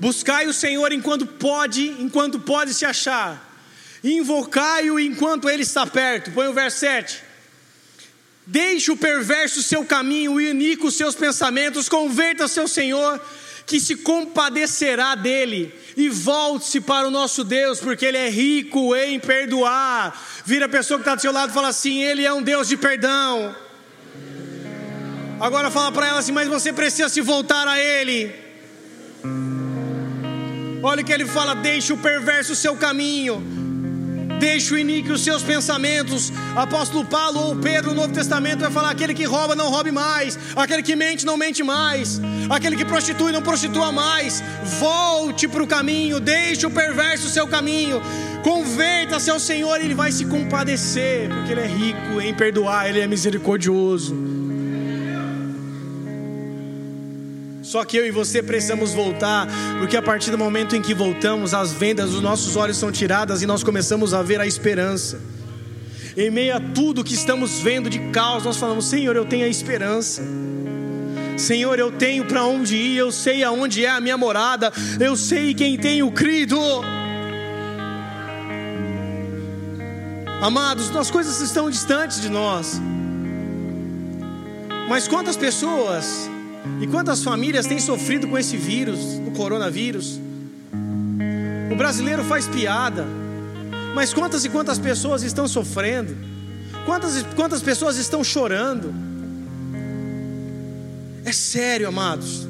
Buscai 0.00 0.48
o 0.48 0.52
Senhor 0.52 0.90
enquanto 0.90 1.24
pode, 1.24 1.86
enquanto 2.00 2.40
pode 2.40 2.74
se 2.74 2.84
achar. 2.84 3.48
Invocai-o 4.02 4.98
enquanto 4.98 5.48
ele 5.48 5.62
está 5.62 5.86
perto. 5.86 6.32
Põe 6.32 6.48
o 6.48 6.52
verso 6.52 6.80
7. 6.80 7.22
Deixe 8.44 8.90
o 8.90 8.96
perverso 8.96 9.62
seu 9.62 9.84
caminho, 9.84 10.32
o 10.32 10.40
iníquo 10.40 10.90
seus 10.90 11.14
pensamentos, 11.14 11.88
converta 11.88 12.48
seu 12.48 12.66
Senhor, 12.66 13.20
que 13.64 13.78
se 13.78 13.94
compadecerá 13.94 15.14
dele, 15.14 15.72
e 15.96 16.08
volte-se 16.08 16.80
para 16.80 17.06
o 17.06 17.10
nosso 17.10 17.44
Deus, 17.44 17.78
porque 17.78 18.04
Ele 18.04 18.18
é 18.18 18.28
rico 18.28 18.96
em 18.96 19.20
perdoar. 19.20 20.20
Vira 20.44 20.66
a 20.66 20.68
pessoa 20.68 20.98
que 20.98 21.02
está 21.02 21.14
do 21.14 21.20
seu 21.20 21.30
lado 21.30 21.50
e 21.50 21.54
fala 21.54 21.68
assim: 21.68 22.02
Ele 22.02 22.24
é 22.24 22.32
um 22.32 22.42
Deus 22.42 22.66
de 22.66 22.76
perdão. 22.76 23.54
Agora 25.40 25.70
fala 25.70 25.92
para 25.92 26.06
ela 26.06 26.18
assim: 26.18 26.32
Mas 26.32 26.48
você 26.48 26.72
precisa 26.72 27.08
se 27.08 27.20
voltar 27.20 27.66
a 27.68 27.78
Ele. 27.78 28.46
Olha 30.82 31.02
o 31.02 31.04
que 31.04 31.12
ele 31.12 31.26
fala: 31.26 31.54
deixe 31.54 31.92
o 31.92 31.96
perverso 31.96 32.52
o 32.52 32.56
seu 32.56 32.76
caminho, 32.76 33.42
deixe 34.38 34.72
o 34.72 34.78
iníquo 34.78 35.12
os 35.12 35.22
seus 35.22 35.42
pensamentos. 35.42 36.32
Apóstolo 36.54 37.04
Paulo 37.04 37.40
ou 37.40 37.56
Pedro 37.56 37.90
no 37.90 38.02
Novo 38.02 38.12
Testamento 38.12 38.60
vai 38.60 38.70
falar: 38.70 38.90
aquele 38.90 39.12
que 39.12 39.24
rouba, 39.24 39.56
não 39.56 39.68
roube 39.68 39.90
mais, 39.90 40.38
aquele 40.54 40.84
que 40.84 40.94
mente, 40.94 41.26
não 41.26 41.36
mente 41.36 41.62
mais, 41.62 42.20
aquele 42.48 42.76
que 42.76 42.84
prostitui, 42.84 43.32
não 43.32 43.42
prostitua 43.42 43.90
mais. 43.90 44.42
Volte 44.78 45.48
para 45.48 45.62
o 45.62 45.66
caminho, 45.66 46.20
deixe 46.20 46.64
o 46.66 46.70
perverso 46.70 47.26
o 47.26 47.30
seu 47.30 47.48
caminho, 47.48 48.00
converta-se 48.44 49.28
ao 49.28 49.40
Senhor, 49.40 49.80
Ele 49.80 49.94
vai 49.94 50.12
se 50.12 50.24
compadecer, 50.24 51.28
porque 51.30 51.50
Ele 51.52 51.62
é 51.62 51.66
rico 51.66 52.20
em 52.20 52.32
perdoar, 52.32 52.88
Ele 52.88 53.00
é 53.00 53.06
misericordioso. 53.06 54.35
Só 57.76 57.84
que 57.84 57.98
eu 57.98 58.06
e 58.06 58.10
você 58.10 58.42
precisamos 58.42 58.94
voltar, 58.94 59.46
porque 59.78 59.98
a 59.98 60.00
partir 60.00 60.30
do 60.30 60.38
momento 60.38 60.74
em 60.74 60.80
que 60.80 60.94
voltamos, 60.94 61.52
as 61.52 61.72
vendas 61.72 62.12
dos 62.12 62.22
nossos 62.22 62.56
olhos 62.56 62.78
são 62.78 62.90
tiradas 62.90 63.42
e 63.42 63.46
nós 63.46 63.62
começamos 63.62 64.14
a 64.14 64.22
ver 64.22 64.40
a 64.40 64.46
esperança. 64.46 65.20
Em 66.16 66.30
meio 66.30 66.56
a 66.56 66.60
tudo 66.74 67.04
que 67.04 67.12
estamos 67.12 67.60
vendo 67.60 67.90
de 67.90 67.98
caos, 68.12 68.44
nós 68.44 68.56
falamos: 68.56 68.86
Senhor, 68.86 69.14
eu 69.14 69.26
tenho 69.26 69.44
a 69.44 69.48
esperança. 69.48 70.22
Senhor, 71.36 71.78
eu 71.78 71.92
tenho 71.92 72.24
para 72.24 72.46
onde 72.46 72.74
ir, 72.74 72.96
eu 72.96 73.12
sei 73.12 73.44
aonde 73.44 73.84
é 73.84 73.90
a 73.90 74.00
minha 74.00 74.16
morada, 74.16 74.72
eu 74.98 75.14
sei 75.14 75.52
quem 75.52 75.76
tenho 75.76 76.10
crido. 76.10 76.58
Amados, 80.40 80.96
as 80.96 81.10
coisas 81.10 81.42
estão 81.42 81.68
distantes 81.68 82.22
de 82.22 82.30
nós. 82.30 82.80
Mas 84.88 85.06
quantas 85.06 85.36
pessoas 85.36 86.30
e 86.80 86.86
quantas 86.86 87.22
famílias 87.22 87.66
têm 87.66 87.78
sofrido 87.78 88.28
com 88.28 88.38
esse 88.38 88.56
vírus, 88.56 89.00
o 89.26 89.30
coronavírus? 89.32 90.20
O 91.72 91.76
brasileiro 91.76 92.22
faz 92.24 92.46
piada, 92.46 93.06
mas 93.94 94.12
quantas 94.12 94.44
e 94.44 94.48
quantas 94.48 94.78
pessoas 94.78 95.22
estão 95.22 95.48
sofrendo? 95.48 96.16
Quantas 96.84 97.22
quantas 97.34 97.62
pessoas 97.62 97.96
estão 97.96 98.22
chorando? 98.22 98.94
É 101.24 101.32
sério, 101.32 101.88
amados. 101.88 102.46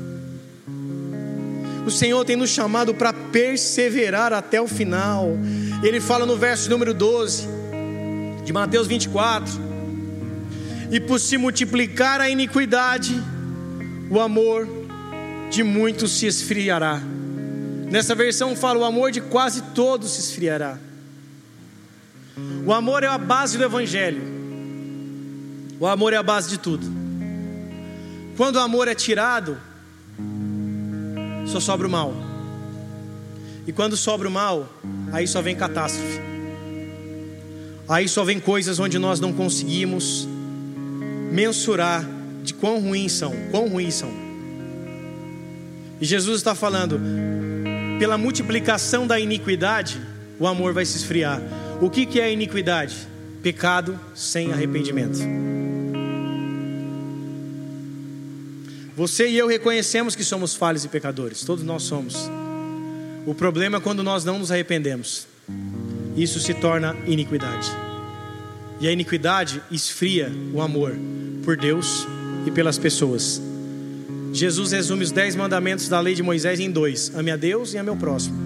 O 1.86 1.90
Senhor 1.90 2.24
tem 2.24 2.36
nos 2.36 2.50
chamado 2.50 2.92
para 2.92 3.12
perseverar 3.12 4.32
até 4.32 4.60
o 4.60 4.66
final. 4.66 5.30
Ele 5.82 6.00
fala 6.00 6.26
no 6.26 6.36
verso 6.36 6.68
número 6.68 6.92
12 6.92 7.46
de 8.44 8.52
Mateus 8.52 8.86
24: 8.86 9.50
E 10.90 11.00
por 11.00 11.20
se 11.20 11.38
multiplicar 11.38 12.20
a 12.20 12.28
iniquidade, 12.28 13.22
o 14.10 14.20
amor 14.20 14.68
de 15.50 15.62
muitos 15.62 16.12
se 16.12 16.26
esfriará. 16.26 17.00
Nessa 17.90 18.14
versão 18.14 18.56
fala: 18.56 18.80
o 18.80 18.84
amor 18.84 19.10
de 19.10 19.20
quase 19.20 19.62
todos 19.74 20.12
se 20.12 20.20
esfriará. 20.20 20.78
O 22.64 22.72
amor 22.72 23.02
é 23.02 23.06
a 23.06 23.18
base 23.18 23.56
do 23.56 23.64
Evangelho. 23.64 24.22
O 25.78 25.86
amor 25.86 26.12
é 26.12 26.16
a 26.16 26.22
base 26.22 26.48
de 26.48 26.58
tudo. 26.58 26.86
Quando 28.36 28.56
o 28.56 28.60
amor 28.60 28.88
é 28.88 28.94
tirado, 28.94 29.56
só 31.46 31.60
sobra 31.60 31.86
o 31.86 31.90
mal. 31.90 32.14
E 33.66 33.72
quando 33.72 33.96
sobra 33.96 34.28
o 34.28 34.30
mal, 34.30 34.68
aí 35.12 35.26
só 35.26 35.40
vem 35.40 35.56
catástrofe. 35.56 36.20
Aí 37.88 38.08
só 38.08 38.24
vem 38.24 38.40
coisas 38.40 38.78
onde 38.78 38.98
nós 38.98 39.20
não 39.20 39.32
conseguimos 39.32 40.28
mensurar 41.30 42.04
de 42.46 42.54
quão 42.54 42.80
ruins 42.80 43.12
são, 43.12 43.34
quão 43.50 43.68
ruins 43.68 43.94
são. 43.94 44.10
E 46.00 46.06
Jesus 46.06 46.38
está 46.38 46.54
falando, 46.54 47.00
pela 47.98 48.16
multiplicação 48.16 49.06
da 49.06 49.18
iniquidade, 49.18 50.00
o 50.38 50.46
amor 50.46 50.72
vai 50.72 50.84
se 50.84 50.96
esfriar. 50.96 51.42
O 51.80 51.90
que, 51.90 52.06
que 52.06 52.20
é 52.20 52.32
iniquidade? 52.32 52.96
Pecado 53.42 53.98
sem 54.14 54.52
arrependimento. 54.52 55.18
Você 58.94 59.28
e 59.28 59.36
eu 59.36 59.46
reconhecemos 59.46 60.14
que 60.14 60.24
somos 60.24 60.54
falhos 60.54 60.84
e 60.84 60.88
pecadores, 60.88 61.42
todos 61.42 61.64
nós 61.64 61.82
somos. 61.82 62.30
O 63.26 63.34
problema 63.34 63.78
é 63.78 63.80
quando 63.80 64.02
nós 64.02 64.24
não 64.24 64.38
nos 64.38 64.50
arrependemos, 64.52 65.26
isso 66.16 66.38
se 66.38 66.54
torna 66.54 66.96
iniquidade. 67.06 67.68
E 68.80 68.86
a 68.86 68.92
iniquidade 68.92 69.60
esfria 69.70 70.32
o 70.52 70.60
amor 70.60 70.96
por 71.44 71.56
Deus 71.56 72.06
e 72.46 72.50
pelas 72.50 72.78
pessoas. 72.78 73.42
Jesus 74.32 74.72
resume 74.72 75.02
os 75.02 75.10
dez 75.10 75.34
mandamentos 75.34 75.88
da 75.88 75.98
lei 75.98 76.14
de 76.14 76.22
Moisés 76.22 76.60
em 76.60 76.70
dois: 76.70 77.12
ame 77.14 77.30
a 77.30 77.36
Deus 77.36 77.74
e 77.74 77.78
ame 77.78 77.90
ao 77.90 77.96
próximo. 77.96 78.36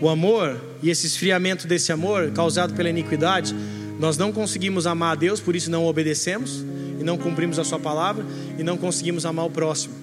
O 0.00 0.08
amor 0.08 0.60
e 0.82 0.90
esse 0.90 1.06
esfriamento 1.06 1.66
desse 1.66 1.90
amor 1.90 2.30
causado 2.30 2.72
pela 2.74 2.88
iniquidade, 2.88 3.54
nós 3.98 4.16
não 4.16 4.32
conseguimos 4.32 4.86
amar 4.86 5.12
a 5.12 5.14
Deus, 5.16 5.40
por 5.40 5.56
isso 5.56 5.70
não 5.70 5.84
obedecemos 5.86 6.64
e 7.00 7.04
não 7.04 7.18
cumprimos 7.18 7.58
a 7.58 7.64
Sua 7.64 7.80
palavra 7.80 8.24
e 8.56 8.62
não 8.62 8.76
conseguimos 8.76 9.26
amar 9.26 9.46
o 9.46 9.50
próximo. 9.50 9.94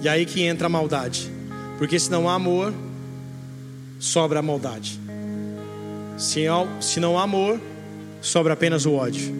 E 0.00 0.08
aí 0.08 0.24
que 0.24 0.42
entra 0.42 0.66
a 0.66 0.70
maldade, 0.70 1.30
porque 1.78 1.98
se 1.98 2.10
não 2.10 2.28
há 2.28 2.34
amor, 2.34 2.72
sobra 4.00 4.40
a 4.40 4.42
maldade. 4.42 4.98
Se 6.16 6.98
não 6.98 7.18
há 7.18 7.22
amor, 7.22 7.60
sobra 8.22 8.54
apenas 8.54 8.86
o 8.86 8.92
ódio. 8.94 9.34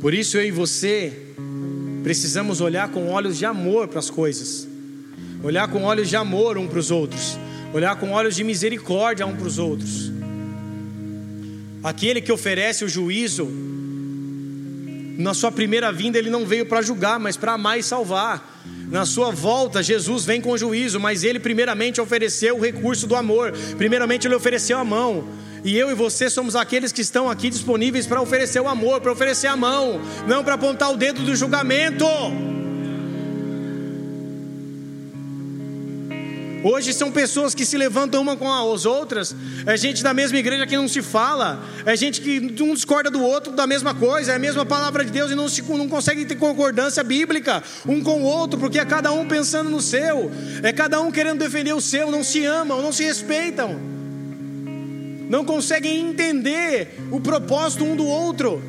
Por 0.00 0.14
isso 0.14 0.38
eu 0.38 0.46
e 0.46 0.50
você 0.50 1.12
precisamos 2.04 2.60
olhar 2.60 2.88
com 2.90 3.10
olhos 3.10 3.36
de 3.36 3.44
amor 3.44 3.88
para 3.88 3.98
as 3.98 4.08
coisas, 4.08 4.66
olhar 5.42 5.68
com 5.68 5.82
olhos 5.82 6.08
de 6.08 6.16
amor 6.16 6.56
um 6.56 6.68
para 6.68 6.78
os 6.78 6.90
outros, 6.90 7.36
olhar 7.74 7.96
com 7.96 8.12
olhos 8.12 8.36
de 8.36 8.44
misericórdia 8.44 9.26
um 9.26 9.36
para 9.36 9.46
os 9.46 9.58
outros. 9.58 10.12
Aquele 11.82 12.20
que 12.20 12.32
oferece 12.32 12.84
o 12.84 12.88
juízo, 12.88 13.48
na 15.18 15.34
sua 15.34 15.50
primeira 15.50 15.90
vinda 15.90 16.16
ele 16.16 16.30
não 16.30 16.46
veio 16.46 16.64
para 16.64 16.80
julgar, 16.80 17.18
mas 17.18 17.36
para 17.36 17.54
amar 17.54 17.78
e 17.78 17.82
salvar. 17.82 18.56
Na 18.88 19.04
sua 19.04 19.30
volta, 19.30 19.82
Jesus 19.82 20.24
vem 20.24 20.40
com 20.40 20.56
juízo, 20.56 20.98
mas 20.98 21.24
ele 21.24 21.40
primeiramente 21.40 22.00
ofereceu 22.00 22.56
o 22.56 22.60
recurso 22.60 23.06
do 23.06 23.16
amor. 23.16 23.52
Primeiramente 23.76 24.26
ele 24.26 24.34
ofereceu 24.34 24.78
a 24.78 24.84
mão. 24.84 25.28
E 25.64 25.76
eu 25.76 25.90
e 25.90 25.94
você 25.94 26.30
somos 26.30 26.54
aqueles 26.54 26.92
que 26.92 27.00
estão 27.00 27.30
aqui 27.30 27.50
disponíveis 27.50 28.06
para 28.06 28.20
oferecer 28.20 28.60
o 28.60 28.68
amor, 28.68 29.00
para 29.00 29.12
oferecer 29.12 29.46
a 29.46 29.56
mão, 29.56 30.00
não 30.26 30.44
para 30.44 30.54
apontar 30.54 30.92
o 30.92 30.96
dedo 30.96 31.22
do 31.22 31.34
julgamento. 31.34 32.06
Hoje 36.62 36.92
são 36.92 37.12
pessoas 37.12 37.54
que 37.54 37.64
se 37.64 37.76
levantam 37.76 38.20
uma 38.20 38.36
com 38.36 38.52
as 38.52 38.84
outras, 38.84 39.34
é 39.64 39.76
gente 39.76 40.02
da 40.02 40.12
mesma 40.12 40.38
igreja 40.38 40.66
que 40.66 40.76
não 40.76 40.88
se 40.88 41.00
fala, 41.00 41.62
é 41.86 41.96
gente 41.96 42.20
que 42.20 42.40
um 42.60 42.74
discorda 42.74 43.10
do 43.10 43.22
outro 43.22 43.52
da 43.52 43.64
mesma 43.64 43.94
coisa, 43.94 44.32
é 44.32 44.34
a 44.34 44.38
mesma 44.40 44.66
palavra 44.66 45.04
de 45.04 45.12
Deus 45.12 45.30
e 45.30 45.36
não, 45.36 45.48
se, 45.48 45.62
não 45.62 45.88
consegue 45.88 46.24
ter 46.24 46.34
concordância 46.34 47.04
bíblica 47.04 47.62
um 47.86 48.02
com 48.02 48.22
o 48.22 48.24
outro, 48.24 48.58
porque 48.58 48.78
é 48.78 48.84
cada 48.84 49.12
um 49.12 49.28
pensando 49.28 49.70
no 49.70 49.80
seu, 49.80 50.32
é 50.62 50.72
cada 50.72 51.00
um 51.00 51.12
querendo 51.12 51.38
defender 51.38 51.72
o 51.74 51.80
seu, 51.80 52.10
não 52.10 52.24
se 52.24 52.44
amam, 52.44 52.82
não 52.82 52.92
se 52.92 53.04
respeitam, 53.04 53.78
não 55.28 55.44
conseguem 55.44 56.08
entender 56.08 56.98
o 57.10 57.20
propósito 57.20 57.84
um 57.84 57.94
do 57.94 58.06
outro. 58.06 58.62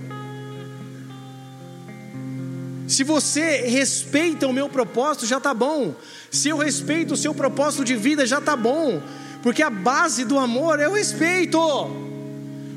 Se 2.87 3.03
você 3.03 3.61
respeita 3.67 4.47
o 4.47 4.53
meu 4.53 4.67
propósito, 4.67 5.25
já 5.25 5.37
está 5.37 5.53
bom. 5.53 5.93
Se 6.31 6.49
eu 6.49 6.57
respeito 6.57 7.13
o 7.13 7.17
seu 7.17 7.33
propósito 7.33 7.85
de 7.85 7.95
vida, 7.95 8.25
já 8.25 8.39
está 8.39 8.55
bom. 8.55 9.01
Porque 9.41 9.63
a 9.63 9.69
base 9.69 10.25
do 10.25 10.37
amor 10.37 10.79
é 10.79 10.87
o 10.87 10.93
respeito. 10.93 11.59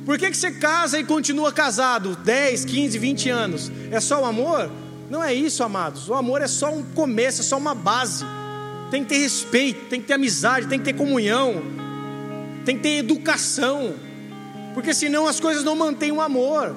Por 0.05 0.19
que, 0.19 0.31
que 0.31 0.37
você 0.37 0.51
casa 0.51 0.99
e 0.99 1.05
continua 1.05 1.53
casado 1.53 2.15
10, 2.17 2.65
15, 2.65 2.99
20 2.99 3.31
anos? 3.31 3.73
É 3.91 4.01
só 4.01 4.23
o 4.23 4.25
amor? 4.25 4.71
Não 5.11 5.25
é 5.25 5.33
isso, 5.33 5.65
amados. 5.65 6.09
O 6.09 6.15
amor 6.15 6.43
é 6.43 6.47
só 6.47 6.73
um 6.73 6.83
começo, 6.83 7.41
é 7.41 7.45
só 7.45 7.57
uma 7.57 7.75
base. 7.75 8.25
Tem 8.91 9.03
que 9.03 9.11
ter 9.11 9.19
respeito, 9.19 9.87
tem 9.87 10.01
que 10.01 10.07
ter 10.07 10.15
amizade, 10.15 10.67
tem 10.67 10.79
que 10.79 10.85
ter 10.85 10.93
comunhão, 10.93 11.63
tem 12.65 12.77
que 12.77 12.83
ter 12.83 12.99
educação. 12.99 13.95
Porque 14.75 14.95
senão 14.95 15.27
as 15.27 15.39
coisas 15.39 15.63
não 15.63 15.77
mantêm 15.77 16.13
o 16.13 16.21
amor 16.21 16.77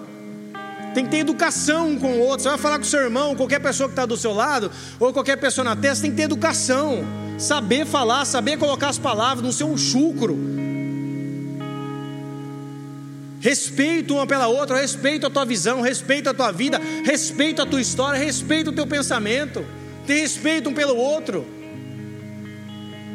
tem 0.95 1.03
que 1.03 1.11
ter 1.11 1.17
educação 1.17 1.89
um 1.89 1.99
com 1.99 2.13
o 2.13 2.19
outro. 2.19 2.43
Você 2.43 2.49
vai 2.49 2.57
falar 2.57 2.77
com 2.77 2.85
seu 2.85 3.01
irmão, 3.01 3.35
qualquer 3.35 3.59
pessoa 3.59 3.89
que 3.89 3.91
está 3.91 4.05
do 4.05 4.15
seu 4.15 4.33
lado, 4.33 4.71
ou 4.97 5.11
qualquer 5.11 5.35
pessoa 5.35 5.65
na 5.65 5.75
testa, 5.75 6.03
tem 6.03 6.11
que 6.11 6.17
ter 6.17 6.23
educação. 6.23 7.03
Saber 7.37 7.85
falar, 7.85 8.23
saber 8.23 8.57
colocar 8.57 8.87
as 8.87 8.97
palavras, 8.97 9.43
não 9.43 9.51
ser 9.51 9.65
um 9.65 9.77
chucro. 9.77 10.39
Respeito 13.41 14.15
uma 14.15 14.25
pela 14.25 14.47
outra, 14.47 14.79
respeito 14.79 15.27
a 15.27 15.29
tua 15.29 15.45
visão, 15.45 15.81
respeito 15.81 16.29
a 16.29 16.33
tua 16.33 16.51
vida, 16.51 16.79
respeito 17.03 17.61
a 17.61 17.65
tua 17.65 17.81
história, 17.81 18.17
respeito 18.17 18.69
o 18.69 18.73
teu 18.73 18.87
pensamento. 18.87 19.65
Ter 20.07 20.21
respeito 20.21 20.69
um 20.69 20.73
pelo 20.73 20.95
outro. 20.95 21.45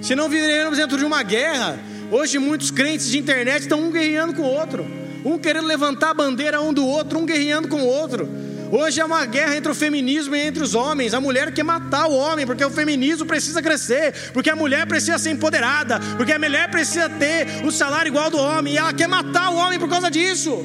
Senão 0.03 0.29
viveremos 0.29 0.77
dentro 0.77 0.99
de 0.99 1.05
uma 1.05 1.23
guerra. 1.23 1.79
Hoje 2.11 2.39
muitos 2.39 2.71
crentes 2.71 3.09
de 3.09 3.19
internet 3.19 3.63
estão 3.63 3.81
um 3.81 3.91
guerreando 3.91 4.35
com 4.35 4.43
o 4.43 4.47
outro 4.47 5.01
um 5.25 5.39
querendo 5.39 5.67
levantar 5.67 6.11
a 6.11 6.15
bandeira 6.15 6.61
um 6.61 6.73
do 6.73 6.87
outro, 6.87 7.19
um 7.19 7.27
guerreando 7.27 7.69
com 7.69 7.83
o 7.83 7.87
outro. 7.87 8.29
Hoje 8.73 9.01
é 9.01 9.05
uma 9.05 9.27
guerra 9.27 9.57
entre 9.57 9.71
o 9.71 9.75
feminismo 9.75 10.37
e 10.37 10.41
entre 10.41 10.63
os 10.63 10.75
homens. 10.75 11.13
A 11.13 11.21
mulher 11.21 11.53
quer 11.53 11.65
matar 11.65 12.07
o 12.07 12.15
homem, 12.15 12.47
porque 12.47 12.65
o 12.65 12.71
feminismo 12.71 13.27
precisa 13.27 13.61
crescer, 13.61 14.31
porque 14.33 14.49
a 14.49 14.55
mulher 14.55 14.87
precisa 14.87 15.19
ser 15.19 15.31
empoderada, 15.31 15.99
porque 16.17 16.33
a 16.33 16.39
mulher 16.39 16.71
precisa 16.71 17.09
ter 17.09 17.65
o 17.65 17.73
salário 17.73 18.11
igual 18.11 18.31
do 18.31 18.39
homem, 18.39 18.75
e 18.75 18.79
ela 18.79 18.93
quer 18.93 19.09
matar 19.09 19.51
o 19.51 19.57
homem 19.57 19.79
por 19.79 19.89
causa 19.89 20.09
disso. 20.11 20.65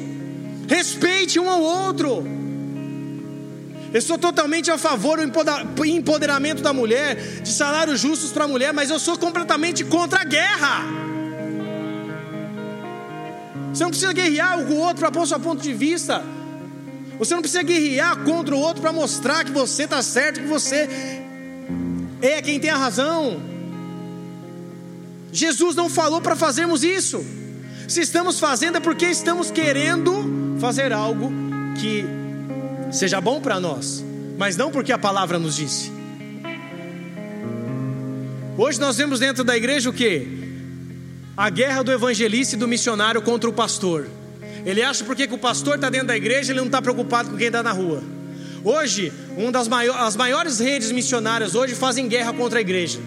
Respeite 0.68 1.40
um 1.40 1.50
ao 1.50 1.62
outro. 1.62 2.24
Eu 3.92 4.02
sou 4.02 4.18
totalmente 4.18 4.70
a 4.70 4.78
favor 4.78 5.18
do 5.18 5.86
empoderamento 5.86 6.62
da 6.62 6.74
mulher, 6.74 7.16
de 7.42 7.50
salários 7.50 8.00
justos 8.00 8.32
para 8.32 8.44
a 8.44 8.48
mulher, 8.48 8.72
mas 8.72 8.92
eu 8.92 9.00
sou 9.00 9.18
completamente 9.18 9.84
contra 9.84 10.22
a 10.22 10.24
guerra. 10.24 11.15
Você 13.76 13.84
não 13.84 13.90
precisa 13.90 14.14
guerrear 14.14 14.58
com 14.64 14.74
o 14.74 14.78
outro 14.78 15.00
para 15.02 15.12
pôr 15.12 15.28
seu 15.28 15.38
ponto 15.38 15.62
de 15.62 15.74
vista. 15.74 16.24
Você 17.20 17.34
não 17.34 17.42
precisa 17.42 17.62
guerrear 17.62 18.18
contra 18.24 18.56
o 18.56 18.58
outro 18.58 18.82
para 18.82 18.94
mostrar 18.94 19.44
que 19.44 19.52
você 19.52 19.84
está 19.84 20.02
certo, 20.02 20.40
que 20.40 20.48
você 20.48 20.88
é 22.22 22.42
quem 22.42 22.58
tem 22.58 22.70
a 22.70 22.78
razão. 22.78 23.42
Jesus 25.30 25.76
não 25.76 25.90
falou 25.90 26.22
para 26.22 26.38
fazermos 26.38 26.86
isso. 26.86 27.26
Se 27.86 28.00
estamos 28.00 28.40
fazendo 28.40 28.78
é 28.78 28.80
porque 28.80 29.08
estamos 29.08 29.52
querendo 29.52 30.58
fazer 30.58 30.94
algo 30.94 31.30
que 31.78 32.06
seja 32.94 33.20
bom 33.20 33.42
para 33.42 33.60
nós, 33.60 34.06
mas 34.38 34.56
não 34.56 34.72
porque 34.72 34.94
a 34.94 34.98
palavra 34.98 35.38
nos 35.38 35.58
disse. 35.58 35.92
Hoje 38.58 38.80
nós 38.80 38.96
vemos 38.96 39.20
dentro 39.20 39.44
da 39.44 39.58
igreja 39.58 39.90
o 39.90 39.94
que? 39.94 40.45
A 41.38 41.50
guerra 41.50 41.84
do 41.84 41.92
evangelista 41.92 42.56
e 42.56 42.60
do 42.60 42.68
missionário 42.68 43.22
contra 43.22 43.50
o 43.50 43.54
pastor. 43.54 44.08
Ele 44.66 44.82
acha 44.82 45.04
porque 45.04 45.28
que 45.28 45.34
o 45.34 45.38
pastor 45.38 45.76
está 45.76 45.90
dentro 45.90 46.08
da 46.08 46.18
igreja, 46.18 46.52
ele 46.52 46.60
não 46.60 46.68
está 46.68 46.82
preocupado 46.82 47.30
com 47.30 47.38
quem 47.38 47.48
está 47.48 47.62
na 47.62 47.72
rua. 47.72 48.02
Hoje, 48.64 49.12
uma 49.38 49.52
das 49.52 49.68
maiores, 49.68 50.02
as 50.02 50.16
maiores 50.16 50.60
redes 50.60 50.92
missionárias 50.92 51.54
hoje 51.54 51.76
fazem 51.76 52.08
guerra 52.08 52.34
contra 52.34 52.60
a 52.60 52.62
igreja. 52.62 53.00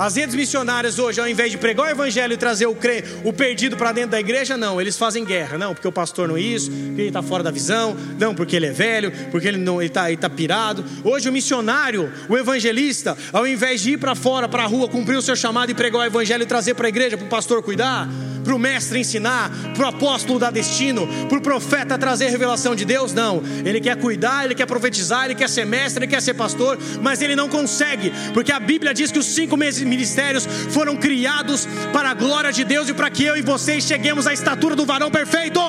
As 0.00 0.16
redes 0.16 0.34
missionárias 0.34 0.98
hoje, 0.98 1.20
ao 1.20 1.28
invés 1.28 1.50
de 1.50 1.58
pregar 1.58 1.86
o 1.86 1.90
evangelho 1.90 2.32
e 2.32 2.36
trazer 2.38 2.64
o, 2.64 2.74
cre... 2.74 3.04
o 3.22 3.34
perdido 3.34 3.76
para 3.76 3.92
dentro 3.92 4.12
da 4.12 4.18
igreja, 4.18 4.56
não, 4.56 4.80
eles 4.80 4.96
fazem 4.96 5.26
guerra. 5.26 5.58
Não, 5.58 5.74
porque 5.74 5.86
o 5.86 5.92
pastor 5.92 6.26
não 6.26 6.38
é 6.38 6.40
isso, 6.40 6.70
porque 6.70 7.02
ele 7.02 7.08
está 7.08 7.20
fora 7.20 7.42
da 7.42 7.50
visão, 7.50 7.94
não, 8.18 8.34
porque 8.34 8.56
ele 8.56 8.64
é 8.64 8.72
velho, 8.72 9.12
porque 9.30 9.46
ele 9.46 9.58
não 9.58 9.82
está 9.82 10.06
tá 10.16 10.30
pirado. 10.30 10.82
Hoje 11.04 11.28
o 11.28 11.32
missionário, 11.32 12.10
o 12.30 12.38
evangelista, 12.38 13.14
ao 13.30 13.46
invés 13.46 13.82
de 13.82 13.90
ir 13.90 13.98
para 13.98 14.14
fora, 14.14 14.48
para 14.48 14.62
a 14.62 14.66
rua, 14.66 14.88
cumprir 14.88 15.18
o 15.18 15.22
seu 15.22 15.36
chamado 15.36 15.70
e 15.70 15.74
pregar 15.74 16.00
o 16.00 16.04
evangelho 16.06 16.44
e 16.44 16.46
trazer 16.46 16.72
para 16.72 16.86
a 16.86 16.88
igreja, 16.88 17.18
para 17.18 17.26
o 17.26 17.28
pastor 17.28 17.62
cuidar, 17.62 18.08
para 18.42 18.54
o 18.54 18.58
mestre 18.58 18.98
ensinar, 18.98 19.50
para 19.74 19.84
o 19.84 19.88
apóstolo 19.88 20.38
dar 20.38 20.50
destino, 20.50 21.06
para 21.28 21.38
o 21.38 21.42
profeta 21.42 21.98
trazer 21.98 22.28
revelação 22.28 22.74
de 22.74 22.84
Deus, 22.84 23.12
não. 23.12 23.42
Ele 23.64 23.80
quer 23.80 23.96
cuidar, 23.96 24.44
ele 24.44 24.54
quer 24.54 24.66
profetizar, 24.66 25.24
ele 25.24 25.34
quer 25.34 25.48
ser 25.48 25.64
mestre, 25.64 26.04
ele 26.04 26.10
quer 26.10 26.22
ser 26.22 26.34
pastor, 26.34 26.78
mas 27.02 27.22
ele 27.22 27.36
não 27.36 27.48
consegue, 27.48 28.12
porque 28.32 28.52
a 28.52 28.60
Bíblia 28.60 28.94
diz 28.94 29.10
que 29.10 29.18
os 29.18 29.26
cinco 29.26 29.56
ministérios 29.56 30.46
foram 30.70 30.96
criados 30.96 31.66
para 31.92 32.10
a 32.10 32.14
glória 32.14 32.52
de 32.52 32.64
Deus 32.64 32.88
e 32.88 32.94
para 32.94 33.10
que 33.10 33.24
eu 33.24 33.36
e 33.36 33.42
vocês 33.42 33.84
cheguemos 33.84 34.26
à 34.26 34.32
estatura 34.32 34.74
do 34.74 34.86
varão 34.86 35.10
perfeito. 35.10 35.60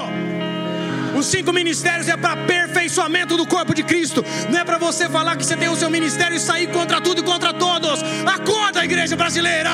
Os 1.15 1.25
cinco 1.25 1.51
ministérios 1.51 2.07
é 2.07 2.15
para 2.15 2.33
aperfeiçoamento 2.33 3.35
do 3.35 3.45
corpo 3.45 3.73
de 3.73 3.83
Cristo. 3.83 4.23
Não 4.49 4.59
é 4.59 4.63
para 4.63 4.77
você 4.77 5.09
falar 5.09 5.35
que 5.35 5.45
você 5.45 5.57
tem 5.57 5.69
o 5.69 5.75
seu 5.75 5.89
ministério 5.89 6.37
e 6.37 6.39
sair 6.39 6.67
contra 6.67 7.01
tudo 7.01 7.21
e 7.21 7.23
contra 7.23 7.53
todos. 7.53 7.99
Acorda, 8.25 8.83
igreja 8.83 9.15
brasileira! 9.15 9.71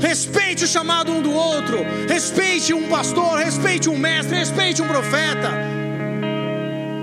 Respeite 0.00 0.64
o 0.64 0.68
chamado 0.68 1.12
um 1.12 1.20
do 1.20 1.32
outro. 1.32 1.78
Respeite 2.08 2.72
um 2.72 2.88
pastor, 2.88 3.38
respeite 3.38 3.88
um 3.88 3.98
mestre, 3.98 4.36
respeite 4.36 4.80
um 4.80 4.86
profeta. 4.86 5.50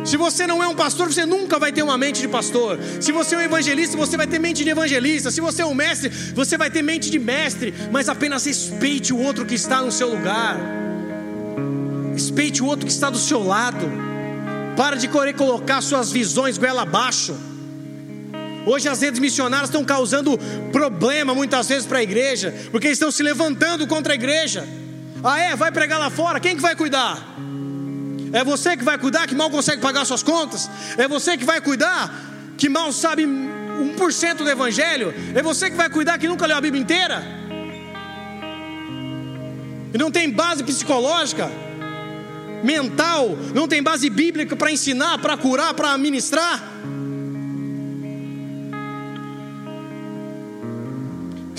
Se 0.06 0.18
você 0.18 0.46
não 0.46 0.64
é 0.64 0.68
um 0.68 0.76
pastor, 0.76 1.12
você 1.12 1.26
nunca 1.26 1.58
vai 1.58 1.72
ter 1.72 1.82
uma 1.82 1.98
mente 1.98 2.22
de 2.22 2.28
pastor. 2.28 2.78
Se 3.02 3.12
você 3.12 3.34
é 3.34 3.40
um 3.40 3.42
evangelista, 3.42 3.98
você 3.98 4.16
vai 4.16 4.28
ter 4.28 4.38
mente 4.38 4.64
de 4.64 4.70
evangelista. 4.70 5.32
Se 5.32 5.42
você 5.42 5.64
é 5.64 5.66
um 5.66 5.74
mestre, 5.74 6.10
você 6.10 6.58
vai 6.58 6.70
ter 6.70 6.84
mente 6.84 7.10
de 7.10 7.18
mestre. 7.18 7.74
Mas 7.92 8.08
apenas 8.08 8.46
respeite 8.46 9.12
o 9.12 9.18
outro 9.18 9.46
que 9.46 9.56
está 9.56 9.82
no 9.82 9.92
seu 9.92 10.10
lugar. 10.10 10.58
Respeite 12.14 12.62
o 12.62 12.68
outro 12.68 12.86
que 12.86 12.92
está 12.92 13.10
do 13.10 13.18
seu 13.18 13.44
lado. 13.44 13.92
Para 14.78 14.96
de 14.96 15.08
querer 15.08 15.34
colocar 15.34 15.82
suas 15.82 16.12
visões 16.12 16.58
goela 16.58 16.84
abaixo. 16.84 17.36
Hoje 18.66 18.90
as 18.90 19.02
redes 19.02 19.20
missionárias 19.20 19.70
estão 19.70 19.84
causando 19.84 20.38
problema 20.72 21.36
muitas 21.36 21.68
vezes 21.68 21.86
para 21.86 22.00
a 22.00 22.04
igreja, 22.04 22.54
porque 22.72 22.90
estão 22.90 23.12
se 23.12 23.22
levantando 23.22 23.86
contra 23.86 24.14
a 24.14 24.16
igreja. 24.16 24.68
Ah, 25.24 25.40
é? 25.40 25.56
Vai 25.56 25.72
pregar 25.72 26.00
lá 26.00 26.10
fora? 26.10 26.40
Quem 26.40 26.56
que 26.56 26.62
vai 26.62 26.76
cuidar? 26.76 27.36
É 28.34 28.44
você 28.44 28.76
que 28.76 28.84
vai 28.84 28.98
cuidar 28.98 29.28
que 29.28 29.36
mal 29.36 29.50
consegue 29.50 29.82
pagar 29.82 30.04
suas 30.06 30.24
contas? 30.24 30.70
É 30.98 31.08
você 31.08 31.38
que 31.38 31.46
vai 31.46 31.62
cuidar 31.62 32.14
que 32.58 32.68
mal 32.68 32.92
sabe 32.92 33.24
1% 33.24 34.38
do 34.38 34.50
evangelho? 34.50 35.14
É 35.34 35.42
você 35.42 35.70
que 35.70 35.76
vai 35.76 35.90
cuidar 35.90 36.18
que 36.18 36.28
nunca 36.28 36.46
leu 36.46 36.58
a 36.58 36.62
Bíblia 36.62 36.82
inteira? 36.82 37.24
E 39.94 39.98
não 39.98 40.12
tem 40.12 40.30
base 40.30 40.64
psicológica, 40.64 41.50
mental, 42.64 43.38
não 43.54 43.68
tem 43.68 43.82
base 43.82 44.10
bíblica 44.10 44.56
para 44.56 44.72
ensinar, 44.72 45.20
para 45.20 45.38
curar, 45.38 45.74
para 45.74 45.98
ministrar? 45.98 46.62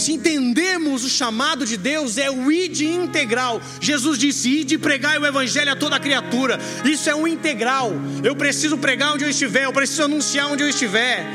Se 0.06 0.12
entendemos 0.12 1.02
o 1.02 1.08
chamado 1.08 1.66
de 1.66 1.76
Deus, 1.76 2.16
é 2.16 2.30
o 2.30 2.52
id 2.52 2.82
integral. 2.82 3.60
Jesus 3.80 4.16
disse: 4.16 4.48
ide 4.60 4.78
pregar 4.78 5.20
o 5.20 5.26
evangelho 5.26 5.72
a 5.72 5.74
toda 5.74 5.98
criatura. 5.98 6.60
Isso 6.84 7.10
é 7.10 7.14
um 7.16 7.26
integral. 7.26 7.90
Eu 8.22 8.36
preciso 8.36 8.78
pregar 8.78 9.14
onde 9.14 9.24
eu 9.24 9.30
estiver, 9.30 9.64
eu 9.64 9.72
preciso 9.72 10.04
anunciar 10.04 10.46
onde 10.46 10.62
eu 10.62 10.68
estiver. 10.68 11.26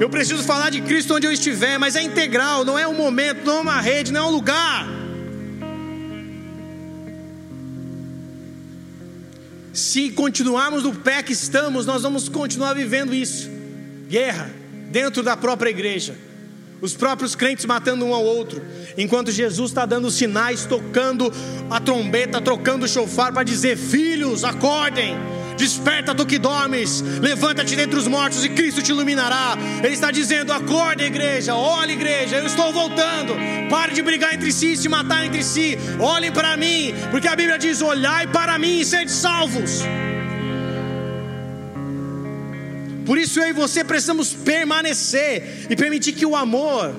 Eu 0.00 0.10
preciso 0.10 0.42
falar 0.42 0.70
de 0.70 0.80
Cristo 0.80 1.14
onde 1.14 1.24
eu 1.24 1.30
estiver, 1.30 1.78
mas 1.78 1.94
é 1.94 2.02
integral, 2.02 2.64
não 2.64 2.76
é 2.76 2.84
um 2.88 2.94
momento, 2.94 3.44
não 3.44 3.58
é 3.58 3.60
uma 3.60 3.80
rede, 3.80 4.12
não 4.12 4.24
é 4.24 4.26
um 4.26 4.32
lugar. 4.32 4.88
Se 9.72 10.10
continuarmos 10.10 10.82
no 10.82 10.96
pé 10.96 11.22
que 11.22 11.32
estamos, 11.32 11.86
nós 11.86 12.02
vamos 12.02 12.28
continuar 12.28 12.74
vivendo 12.74 13.14
isso 13.14 13.48
guerra 14.08 14.50
dentro 14.90 15.22
da 15.22 15.36
própria 15.36 15.70
igreja 15.70 16.26
os 16.80 16.94
próprios 16.94 17.34
crentes 17.34 17.64
matando 17.64 18.04
um 18.04 18.14
ao 18.14 18.24
outro, 18.24 18.62
enquanto 18.96 19.30
Jesus 19.30 19.70
está 19.70 19.86
dando 19.86 20.10
sinais, 20.10 20.64
tocando 20.64 21.32
a 21.70 21.80
trombeta, 21.80 22.40
trocando 22.40 22.84
o 22.84 22.88
chofar 22.88 23.32
para 23.32 23.42
dizer: 23.42 23.76
Filhos, 23.76 24.44
acordem, 24.44 25.16
Desperta 25.56 26.14
tu 26.14 26.26
que 26.26 26.38
dormes, 26.38 27.00
levanta-te 27.00 27.74
dentre 27.74 27.98
os 27.98 28.06
mortos 28.06 28.44
e 28.44 28.48
Cristo 28.50 28.82
te 28.82 28.90
iluminará. 28.90 29.56
Ele 29.82 29.94
está 29.94 30.10
dizendo: 30.10 30.52
acorda, 30.52 31.02
igreja, 31.02 31.54
olha, 31.54 31.92
igreja, 31.92 32.36
eu 32.36 32.46
estou 32.46 32.72
voltando. 32.72 33.34
Pare 33.70 33.94
de 33.94 34.02
brigar 34.02 34.34
entre 34.34 34.52
si 34.52 34.72
e 34.72 34.76
se 34.76 34.88
matar 34.88 35.24
entre 35.24 35.42
si. 35.42 35.78
Olhem 35.98 36.30
para 36.30 36.56
mim, 36.56 36.94
porque 37.10 37.26
a 37.26 37.34
Bíblia 37.34 37.58
diz: 37.58 37.80
olhai 37.80 38.26
para 38.26 38.58
mim 38.58 38.80
e 38.80 38.84
sede 38.84 39.10
salvos. 39.10 39.82
Por 43.06 43.16
isso 43.16 43.40
eu 43.40 43.48
e 43.48 43.52
você 43.52 43.84
precisamos 43.84 44.34
permanecer 44.34 45.66
e 45.70 45.76
permitir 45.76 46.12
que 46.12 46.26
o 46.26 46.34
amor 46.34 46.92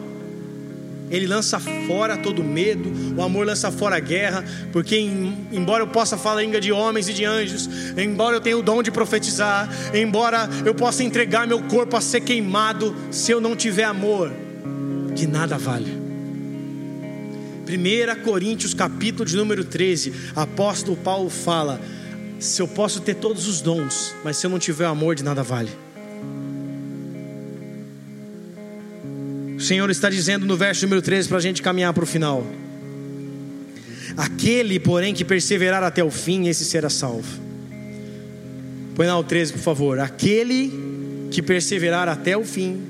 ele 1.09 1.27
lança 1.27 1.59
fora 1.59 2.17
todo 2.17 2.43
medo, 2.43 2.91
o 3.15 3.21
amor 3.21 3.45
lança 3.45 3.71
fora 3.71 3.97
a 3.97 3.99
guerra, 3.99 4.43
porque 4.71 4.97
embora 5.51 5.83
eu 5.83 5.87
possa 5.87 6.17
falar 6.17 6.41
língua 6.41 6.59
de 6.59 6.71
homens 6.71 7.07
e 7.07 7.13
de 7.13 7.23
anjos, 7.23 7.69
embora 7.97 8.35
eu 8.35 8.41
tenha 8.41 8.57
o 8.57 8.61
dom 8.61 8.83
de 8.83 8.91
profetizar, 8.91 9.69
embora 9.93 10.49
eu 10.65 10.75
possa 10.75 11.03
entregar 11.03 11.47
meu 11.47 11.61
corpo 11.63 11.95
a 11.95 12.01
ser 12.01 12.21
queimado, 12.21 12.95
se 13.09 13.31
eu 13.31 13.39
não 13.39 13.55
tiver 13.55 13.85
amor, 13.85 14.31
de 15.13 15.27
nada 15.27 15.57
vale. 15.57 16.07
1 17.67 18.23
Coríntios 18.23 18.73
capítulo 18.73 19.25
de 19.25 19.35
número 19.35 19.63
13, 19.63 20.13
apóstolo 20.35 20.95
Paulo 20.95 21.29
fala: 21.29 21.81
se 22.39 22.61
eu 22.61 22.67
posso 22.67 23.01
ter 23.01 23.15
todos 23.15 23.47
os 23.47 23.61
dons, 23.61 24.13
mas 24.23 24.37
se 24.37 24.45
eu 24.45 24.49
não 24.49 24.59
tiver 24.59 24.85
amor, 24.85 25.15
de 25.15 25.23
nada 25.23 25.43
vale. 25.43 25.86
Senhor 29.67 29.89
está 29.89 30.09
dizendo 30.09 30.45
no 30.45 30.55
verso 30.55 30.85
número 30.85 31.01
13 31.01 31.27
para 31.27 31.37
a 31.37 31.41
gente 31.41 31.61
caminhar 31.61 31.93
para 31.93 32.05
o 32.05 32.07
final. 32.07 32.47
Aquele, 34.15 34.79
porém, 34.79 35.13
que 35.13 35.25
perseverar 35.25 35.83
até 35.83 36.01
o 36.01 36.09
fim, 36.09 36.47
esse 36.47 36.63
será 36.63 36.89
salvo. 36.89 37.27
Põe 38.95 39.07
lá 39.07 39.19
o 39.19 39.23
13, 39.23 39.51
por 39.51 39.59
favor. 39.59 39.99
Aquele 39.99 41.27
que 41.29 41.41
perseverar 41.41 42.07
até 42.07 42.37
o 42.37 42.45
fim 42.45 42.81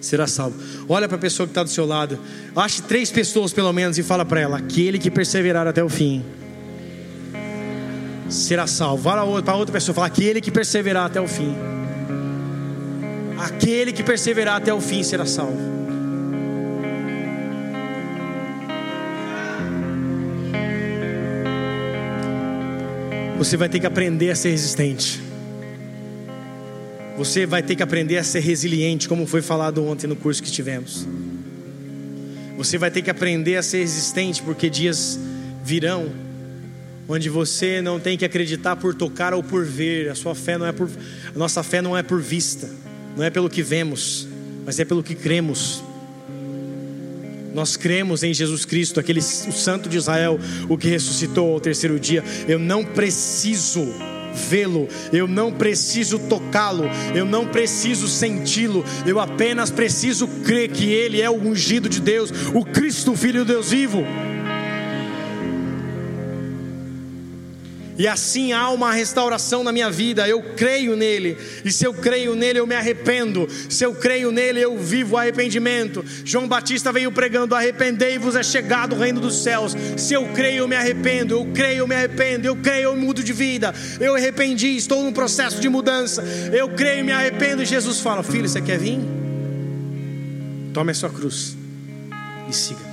será 0.00 0.28
salvo. 0.28 0.56
Olha 0.88 1.08
para 1.08 1.16
a 1.16 1.20
pessoa 1.20 1.48
que 1.48 1.50
está 1.50 1.64
do 1.64 1.68
seu 1.68 1.84
lado. 1.84 2.18
Ache 2.54 2.80
três 2.82 3.10
pessoas 3.10 3.52
pelo 3.52 3.72
menos 3.72 3.98
e 3.98 4.04
fala 4.04 4.24
para 4.24 4.40
ela: 4.40 4.56
aquele 4.56 5.00
que 5.00 5.10
perseverar 5.10 5.66
até 5.66 5.82
o 5.82 5.88
fim 5.88 6.24
será 8.28 8.68
salvo. 8.68 9.02
Para 9.02 9.24
outra, 9.24 9.54
outra 9.56 9.72
pessoa, 9.72 9.94
fala: 9.94 10.06
aquele 10.06 10.40
que 10.40 10.52
perseverar 10.52 11.06
até 11.06 11.20
o 11.20 11.26
fim. 11.26 11.79
Aquele 13.40 13.90
que 13.90 14.02
perseverar 14.02 14.56
até 14.56 14.72
o 14.72 14.82
fim 14.82 15.02
será 15.02 15.24
salvo. 15.24 15.56
Você 23.38 23.56
vai 23.56 23.70
ter 23.70 23.80
que 23.80 23.86
aprender 23.86 24.30
a 24.30 24.34
ser 24.34 24.50
resistente. 24.50 25.22
Você 27.16 27.46
vai 27.46 27.62
ter 27.62 27.76
que 27.76 27.82
aprender 27.82 28.18
a 28.18 28.24
ser 28.24 28.40
resiliente, 28.40 29.08
como 29.08 29.26
foi 29.26 29.40
falado 29.40 29.82
ontem 29.86 30.06
no 30.06 30.16
curso 30.16 30.42
que 30.42 30.50
tivemos. 30.50 31.08
Você 32.58 32.76
vai 32.76 32.90
ter 32.90 33.00
que 33.00 33.08
aprender 33.08 33.56
a 33.56 33.62
ser 33.62 33.78
resistente, 33.78 34.42
porque 34.42 34.68
dias 34.68 35.18
virão 35.64 36.12
onde 37.08 37.30
você 37.30 37.80
não 37.80 37.98
tem 37.98 38.18
que 38.18 38.24
acreditar 38.26 38.76
por 38.76 38.94
tocar 38.94 39.32
ou 39.32 39.42
por 39.42 39.64
ver. 39.64 40.10
A 40.10 40.14
sua 40.14 40.34
fé 40.34 40.58
não 40.58 40.66
é 40.66 40.72
por 40.72 40.90
a 41.34 41.38
nossa 41.38 41.62
fé 41.62 41.80
não 41.80 41.96
é 41.96 42.02
por 42.02 42.20
vista 42.20 42.68
não 43.16 43.24
é 43.24 43.30
pelo 43.30 43.50
que 43.50 43.62
vemos, 43.62 44.26
mas 44.64 44.78
é 44.78 44.84
pelo 44.84 45.02
que 45.02 45.14
cremos. 45.14 45.82
Nós 47.52 47.76
cremos 47.76 48.22
em 48.22 48.32
Jesus 48.32 48.64
Cristo, 48.64 49.00
aquele 49.00 49.18
o 49.20 49.52
Santo 49.52 49.88
de 49.88 49.96
Israel, 49.96 50.38
o 50.68 50.78
que 50.78 50.88
ressuscitou 50.88 51.52
ao 51.52 51.60
terceiro 51.60 51.98
dia. 51.98 52.22
Eu 52.46 52.58
não 52.58 52.84
preciso 52.84 53.92
vê-lo, 54.32 54.88
eu 55.12 55.26
não 55.26 55.52
preciso 55.52 56.18
tocá-lo, 56.18 56.84
eu 57.14 57.24
não 57.24 57.46
preciso 57.46 58.06
senti-lo, 58.06 58.84
eu 59.04 59.18
apenas 59.18 59.70
preciso 59.70 60.28
crer 60.44 60.70
que 60.70 60.92
Ele 60.92 61.20
é 61.20 61.28
o 61.28 61.34
ungido 61.34 61.88
de 61.88 62.00
Deus, 62.00 62.30
o 62.54 62.64
Cristo, 62.64 63.16
Filho 63.16 63.44
de 63.44 63.52
Deus 63.52 63.70
vivo. 63.70 64.04
E 68.00 68.08
assim 68.08 68.54
há 68.54 68.70
uma 68.70 68.94
restauração 68.94 69.62
na 69.62 69.70
minha 69.70 69.90
vida. 69.90 70.26
Eu 70.26 70.40
creio 70.56 70.96
nele. 70.96 71.36
E 71.62 71.70
se 71.70 71.86
eu 71.86 71.92
creio 71.92 72.34
nele, 72.34 72.58
eu 72.58 72.66
me 72.66 72.74
arrependo. 72.74 73.46
Se 73.68 73.84
eu 73.84 73.94
creio 73.94 74.32
nele, 74.32 74.58
eu 74.58 74.78
vivo 74.78 75.18
arrependimento. 75.18 76.02
João 76.24 76.48
Batista 76.48 76.90
veio 76.90 77.12
pregando: 77.12 77.54
arrependei-vos, 77.54 78.36
é 78.36 78.42
chegado 78.42 78.96
o 78.96 78.98
reino 78.98 79.20
dos 79.20 79.42
céus. 79.42 79.76
Se 79.98 80.14
eu 80.14 80.26
creio, 80.28 80.60
eu 80.60 80.68
me 80.68 80.76
arrependo. 80.76 81.34
Eu 81.34 81.46
creio, 81.52 81.80
eu 81.80 81.86
me 81.86 81.94
arrependo. 81.94 82.46
Eu 82.46 82.56
creio, 82.56 82.84
eu 82.84 82.96
mudo 82.96 83.22
de 83.22 83.34
vida. 83.34 83.74
Eu 84.00 84.16
arrependi, 84.16 84.68
estou 84.68 85.02
num 85.02 85.12
processo 85.12 85.60
de 85.60 85.68
mudança. 85.68 86.24
Eu 86.54 86.70
creio, 86.70 87.04
me 87.04 87.12
arrependo. 87.12 87.62
E 87.62 87.66
Jesus 87.66 88.00
fala: 88.00 88.22
Filho, 88.22 88.48
você 88.48 88.62
quer 88.62 88.78
vir? 88.78 88.98
Tome 90.72 90.92
a 90.92 90.94
sua 90.94 91.10
cruz 91.10 91.54
e 92.48 92.52
siga. 92.54 92.89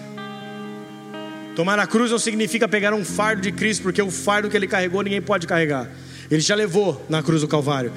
Tomar 1.58 1.80
a 1.80 1.88
cruz 1.88 2.12
não 2.12 2.20
significa 2.20 2.68
pegar 2.68 2.94
um 2.94 3.04
fardo 3.04 3.42
de 3.42 3.52
Cristo, 3.52 3.82
porque 3.82 4.00
o 4.00 4.12
fardo 4.12 4.48
que 4.48 4.56
ele 4.56 4.68
carregou 4.68 5.02
ninguém 5.02 5.20
pode 5.20 5.48
carregar. 5.48 5.90
Ele 6.30 6.40
já 6.40 6.54
levou 6.54 7.04
na 7.10 7.24
cruz 7.24 7.42
do 7.42 7.48
Calvário. 7.48 7.92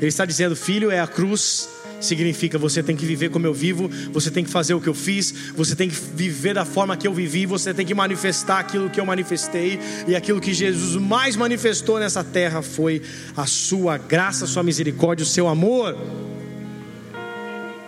Ele 0.00 0.06
está 0.06 0.24
dizendo: 0.24 0.56
Filho, 0.56 0.90
é 0.90 0.98
a 0.98 1.06
cruz. 1.06 1.68
Significa 2.00 2.56
você 2.56 2.82
tem 2.82 2.96
que 2.96 3.04
viver 3.04 3.28
como 3.28 3.46
eu 3.46 3.52
vivo, 3.52 3.90
você 4.12 4.30
tem 4.30 4.42
que 4.42 4.50
fazer 4.50 4.72
o 4.72 4.80
que 4.80 4.88
eu 4.88 4.94
fiz, 4.94 5.52
você 5.54 5.76
tem 5.76 5.90
que 5.90 5.94
viver 5.94 6.54
da 6.54 6.64
forma 6.64 6.96
que 6.96 7.06
eu 7.06 7.12
vivi, 7.12 7.44
você 7.44 7.74
tem 7.74 7.84
que 7.84 7.94
manifestar 7.94 8.58
aquilo 8.58 8.88
que 8.88 8.98
eu 8.98 9.04
manifestei, 9.04 9.78
e 10.08 10.16
aquilo 10.16 10.40
que 10.40 10.54
Jesus 10.54 10.96
mais 10.96 11.36
manifestou 11.36 12.00
nessa 12.00 12.24
terra 12.24 12.62
foi 12.62 13.02
a 13.36 13.44
sua 13.44 13.98
graça, 13.98 14.46
a 14.46 14.48
sua 14.48 14.62
misericórdia, 14.62 15.22
o 15.22 15.26
seu 15.26 15.48
amor. 15.48 15.96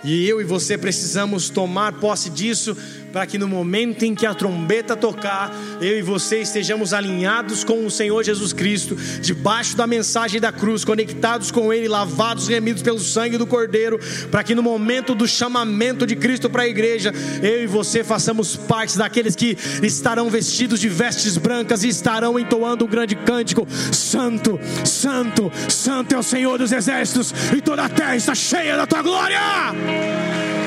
E 0.05 0.29
eu 0.29 0.39
e 0.39 0.45
você 0.45 0.77
precisamos 0.77 1.49
tomar 1.49 1.95
posse 1.95 2.29
disso, 2.29 2.77
para 3.15 3.27
que 3.27 3.39
no 3.39 3.47
momento 3.47 4.03
em 4.03 4.13
que 4.13 4.27
a 4.27 4.35
trombeta 4.35 4.97
tocar, 4.97 5.55
eu 5.81 5.97
e 5.97 6.03
você 6.03 6.41
estejamos 6.41 6.93
alinhados 6.93 7.63
com 7.63 7.87
o 7.87 7.91
Senhor 7.91 8.25
Jesus 8.25 8.53
Cristo, 8.53 8.97
debaixo 9.21 9.77
da 9.77 9.87
mensagem 9.87 10.41
da 10.41 10.51
cruz, 10.51 10.85
conectados 10.85 11.53
com 11.53 11.73
Ele, 11.73 11.87
lavados, 11.87 12.49
remidos 12.49 12.83
pelo 12.83 12.99
sangue 12.99 13.39
do 13.39 13.47
Cordeiro, 13.47 14.01
para 14.33 14.43
que 14.43 14.53
no 14.53 14.65
momento 14.65 15.15
do 15.15 15.29
chamamento 15.29 16.05
de 16.09 16.17
Cristo 16.17 16.51
para 16.51 16.65
a 16.65 16.67
igreja, 16.67 17.13
eu 17.41 17.63
e 17.63 17.69
você 17.69 18.03
façamos 18.03 18.57
parte 18.57 18.99
daqueles 18.99 19.37
que 19.37 19.57
estarão 19.81 20.29
vestidos 20.29 20.81
de 20.81 20.89
vestes 20.89 21.37
brancas 21.37 21.85
e 21.85 21.91
estarão 21.91 22.37
entoando 22.37 22.85
um 22.85 22.89
grande 22.89 23.15
cântico: 23.15 23.65
Santo, 23.93 24.59
Santo, 24.85 25.53
Santo 25.69 26.17
é 26.17 26.19
o 26.19 26.23
Senhor 26.25 26.59
dos 26.59 26.73
exércitos, 26.73 27.33
e 27.57 27.61
toda 27.63 27.85
a 27.85 27.89
terra 27.89 28.17
está 28.17 28.35
cheia 28.35 28.77
da 28.77 28.89
tua 28.89 29.03
glória. 29.03 29.39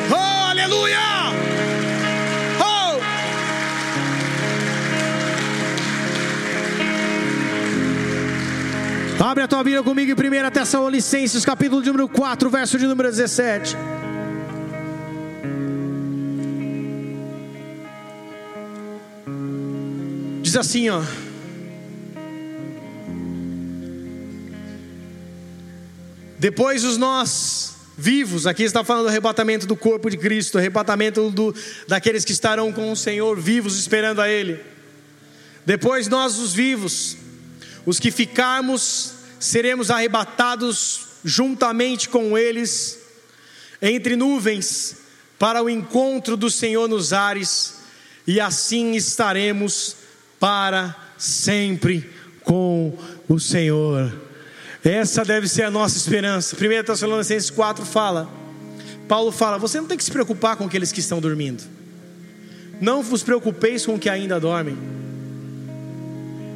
Oh, 0.10 0.46
aleluia! 0.50 1.77
Abre 9.20 9.44
a 9.44 9.48
tua 9.48 9.64
Bíblia 9.64 9.82
comigo 9.82 10.12
em 10.12 10.14
1 10.14 10.52
Tessalonicenses, 10.52 11.44
capítulo 11.44 11.82
de 11.82 11.88
número 11.88 12.08
4, 12.08 12.52
verso 12.52 12.78
de 12.78 12.86
número 12.86 13.10
17. 13.10 13.76
Diz 20.44 20.56
assim, 20.56 20.90
ó. 20.90 21.02
Depois 26.38 26.84
os 26.84 26.98
nós 26.98 27.76
vivos, 27.98 28.46
aqui 28.46 28.62
está 28.62 28.84
falando 28.84 29.06
do 29.06 29.10
arrebatamento 29.10 29.66
do 29.66 29.76
corpo 29.76 30.12
de 30.12 30.18
Cristo, 30.18 30.60
arrebatamento 30.60 31.32
do, 31.32 31.56
daqueles 31.88 32.24
que 32.24 32.32
estarão 32.32 32.72
com 32.72 32.92
o 32.92 32.96
Senhor 32.96 33.40
vivos 33.40 33.80
esperando 33.80 34.22
a 34.22 34.30
Ele. 34.30 34.60
Depois 35.66 36.08
nós 36.08 36.38
os 36.38 36.54
vivos 36.54 37.18
os 37.88 38.02
que 38.02 38.12
ficarmos 38.12 39.14
seremos 39.40 39.90
arrebatados 39.90 41.08
juntamente 41.24 42.10
com 42.10 42.38
eles 42.38 43.00
entre 43.82 44.18
nuvens 44.18 44.98
para 45.40 45.64
o 45.64 45.70
encontro 45.70 46.36
do 46.36 46.50
Senhor 46.50 46.90
nos 46.90 47.14
ares, 47.14 47.76
e 48.26 48.42
assim 48.42 48.96
estaremos 48.96 49.96
para 50.38 50.94
sempre 51.18 52.12
com 52.44 52.94
o 53.30 53.40
Senhor. 53.40 54.14
Essa 54.84 55.24
deve 55.24 55.48
ser 55.48 55.64
a 55.64 55.72
nossa 55.72 55.96
esperança. 55.96 56.58
1 56.58 56.84
Tessalonicenses 56.84 57.50
4 57.50 57.86
fala, 57.86 58.30
Paulo 59.08 59.32
fala: 59.32 59.58
você 59.58 59.80
não 59.80 59.88
tem 59.88 59.98
que 59.98 60.04
se 60.04 60.12
preocupar 60.12 60.58
com 60.58 60.66
aqueles 60.66 60.92
que 60.92 61.00
estão 61.00 61.22
dormindo. 61.22 61.64
Não 62.82 63.02
vos 63.02 63.24
preocupeis 63.24 63.86
com 63.86 63.98
que 63.98 64.10
ainda 64.10 64.40
dormem 64.42 64.97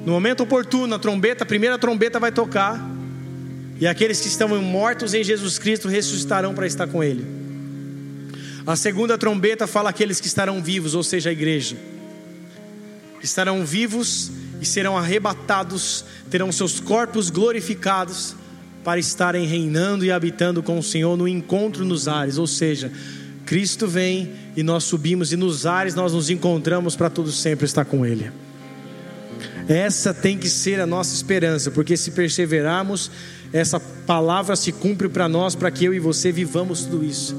no 0.05 0.13
momento 0.13 0.41
oportuno, 0.41 0.95
a 0.95 0.99
trombeta, 0.99 1.43
a 1.43 1.47
primeira 1.47 1.77
trombeta 1.77 2.19
vai 2.19 2.31
tocar, 2.31 2.79
e 3.79 3.87
aqueles 3.87 4.19
que 4.21 4.27
estão 4.27 4.49
mortos 4.61 5.13
em 5.13 5.23
Jesus 5.23 5.57
Cristo 5.57 5.87
ressuscitarão 5.87 6.53
para 6.53 6.67
estar 6.67 6.87
com 6.87 7.03
Ele. 7.03 7.25
A 8.65 8.75
segunda 8.75 9.17
trombeta 9.17 9.65
fala 9.65 9.89
aqueles 9.89 10.19
que 10.19 10.27
estarão 10.27 10.61
vivos, 10.61 10.93
ou 10.93 11.03
seja, 11.03 11.29
a 11.29 11.33
igreja. 11.33 11.75
Estarão 13.23 13.65
vivos 13.65 14.31
e 14.59 14.65
serão 14.65 14.97
arrebatados, 14.97 16.05
terão 16.29 16.51
seus 16.51 16.79
corpos 16.79 17.29
glorificados 17.29 18.35
para 18.83 18.99
estarem 18.99 19.45
reinando 19.45 20.05
e 20.05 20.11
habitando 20.11 20.63
com 20.63 20.77
o 20.77 20.83
Senhor 20.83 21.17
no 21.17 21.27
encontro 21.27 21.85
nos 21.85 22.07
ares, 22.07 22.37
ou 22.37 22.47
seja, 22.47 22.91
Cristo 23.45 23.87
vem 23.87 24.31
e 24.55 24.63
nós 24.63 24.83
subimos 24.83 25.31
e 25.31 25.35
nos 25.35 25.65
ares 25.65 25.93
nós 25.93 26.13
nos 26.13 26.29
encontramos 26.29 26.95
para 26.95 27.09
todo 27.09 27.31
sempre 27.31 27.65
estar 27.65 27.85
com 27.85 28.05
Ele. 28.05 28.31
Essa 29.71 30.13
tem 30.13 30.37
que 30.37 30.49
ser 30.49 30.81
a 30.81 30.85
nossa 30.85 31.15
esperança, 31.15 31.71
porque 31.71 31.95
se 31.95 32.11
perseverarmos, 32.11 33.09
essa 33.53 33.79
palavra 33.79 34.55
se 34.57 34.71
cumpre 34.73 35.07
para 35.07 35.29
nós, 35.29 35.55
para 35.55 35.71
que 35.71 35.85
eu 35.85 35.93
e 35.93 35.99
você 35.99 36.29
vivamos 36.29 36.81
tudo 36.81 37.05
isso. 37.05 37.33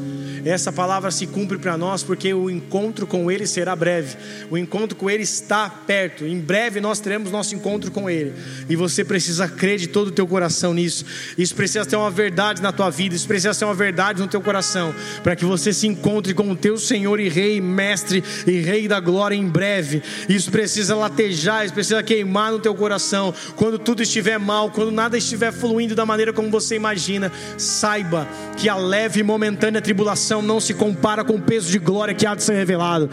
Essa 0.44 0.72
palavra 0.72 1.10
se 1.10 1.26
cumpre 1.26 1.58
para 1.58 1.76
nós 1.76 2.02
porque 2.02 2.32
o 2.34 2.50
encontro 2.50 3.06
com 3.06 3.30
Ele 3.30 3.46
será 3.46 3.76
breve. 3.76 4.16
O 4.50 4.58
encontro 4.58 4.96
com 4.96 5.08
Ele 5.08 5.22
está 5.22 5.70
perto. 5.70 6.24
Em 6.24 6.38
breve 6.38 6.80
nós 6.80 7.00
teremos 7.00 7.30
nosso 7.30 7.54
encontro 7.54 7.90
com 7.90 8.10
Ele. 8.10 8.32
E 8.68 8.74
você 8.74 9.04
precisa 9.04 9.48
crer 9.48 9.78
de 9.78 9.86
todo 9.86 10.08
o 10.08 10.12
teu 10.12 10.26
coração 10.26 10.74
nisso. 10.74 11.04
Isso 11.38 11.54
precisa 11.54 11.86
ter 11.86 11.96
uma 11.96 12.10
verdade 12.10 12.60
na 12.60 12.72
tua 12.72 12.90
vida. 12.90 13.14
Isso 13.14 13.26
precisa 13.26 13.54
ser 13.54 13.64
uma 13.64 13.74
verdade 13.74 14.20
no 14.20 14.28
teu 14.28 14.40
coração. 14.40 14.94
Para 15.22 15.36
que 15.36 15.44
você 15.44 15.72
se 15.72 15.86
encontre 15.86 16.34
com 16.34 16.50
o 16.50 16.56
teu 16.56 16.76
Senhor 16.76 17.20
e 17.20 17.28
Rei, 17.28 17.60
Mestre 17.60 18.22
e 18.46 18.60
Rei 18.60 18.88
da 18.88 18.98
Glória 18.98 19.36
em 19.36 19.46
breve. 19.46 20.02
Isso 20.28 20.50
precisa 20.50 20.96
latejar, 20.96 21.64
isso 21.64 21.74
precisa 21.74 22.02
queimar 22.02 22.52
no 22.52 22.58
teu 22.58 22.74
coração. 22.74 23.32
Quando 23.54 23.78
tudo 23.78 24.02
estiver 24.02 24.38
mal, 24.38 24.70
quando 24.70 24.90
nada 24.90 25.16
estiver 25.16 25.52
fluindo 25.52 25.94
da 25.94 26.04
maneira 26.04 26.32
como 26.32 26.50
você 26.50 26.74
imagina, 26.74 27.30
saiba 27.56 28.28
que 28.56 28.68
a 28.68 28.76
leve 28.76 29.20
e 29.20 29.22
momentânea 29.22 29.80
tribulação 29.80 30.31
não 30.40 30.60
se 30.60 30.72
compara 30.72 31.24
com 31.24 31.34
o 31.34 31.40
peso 31.40 31.70
de 31.70 31.78
glória 31.78 32.14
que 32.14 32.26
há 32.26 32.34
de 32.34 32.42
ser 32.42 32.54
revelado. 32.54 33.10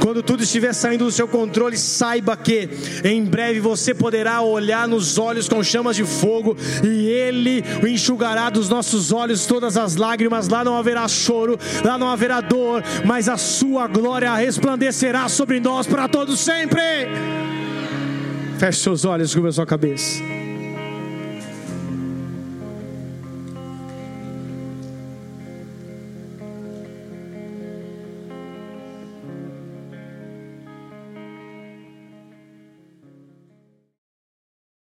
Quando 0.00 0.22
tudo 0.22 0.42
estiver 0.42 0.74
saindo 0.74 1.04
do 1.04 1.12
seu 1.12 1.28
controle, 1.28 1.76
saiba 1.76 2.36
que 2.36 2.68
em 3.04 3.24
breve 3.24 3.60
você 3.60 3.94
poderá 3.94 4.42
olhar 4.42 4.88
nos 4.88 5.16
olhos 5.16 5.48
com 5.48 5.62
chamas 5.62 5.96
de 5.96 6.04
fogo 6.04 6.56
e 6.82 7.06
Ele 7.06 7.64
enxugará 7.88 8.50
dos 8.50 8.68
nossos 8.68 9.12
olhos 9.12 9.46
todas 9.46 9.76
as 9.76 9.96
lágrimas. 9.96 10.48
Lá 10.48 10.64
não 10.64 10.76
haverá 10.76 11.06
choro, 11.08 11.58
lá 11.84 11.96
não 11.96 12.10
haverá 12.10 12.40
dor, 12.40 12.82
mas 13.04 13.28
a 13.28 13.36
Sua 13.36 13.86
glória 13.86 14.34
resplandecerá 14.34 15.28
sobre 15.28 15.60
nós 15.60 15.86
para 15.86 16.08
todos 16.08 16.40
sempre. 16.40 16.82
Feche 18.58 18.80
seus 18.80 19.04
olhos, 19.04 19.32
cubra 19.32 19.52
sua 19.52 19.64
cabeça. 19.64 20.37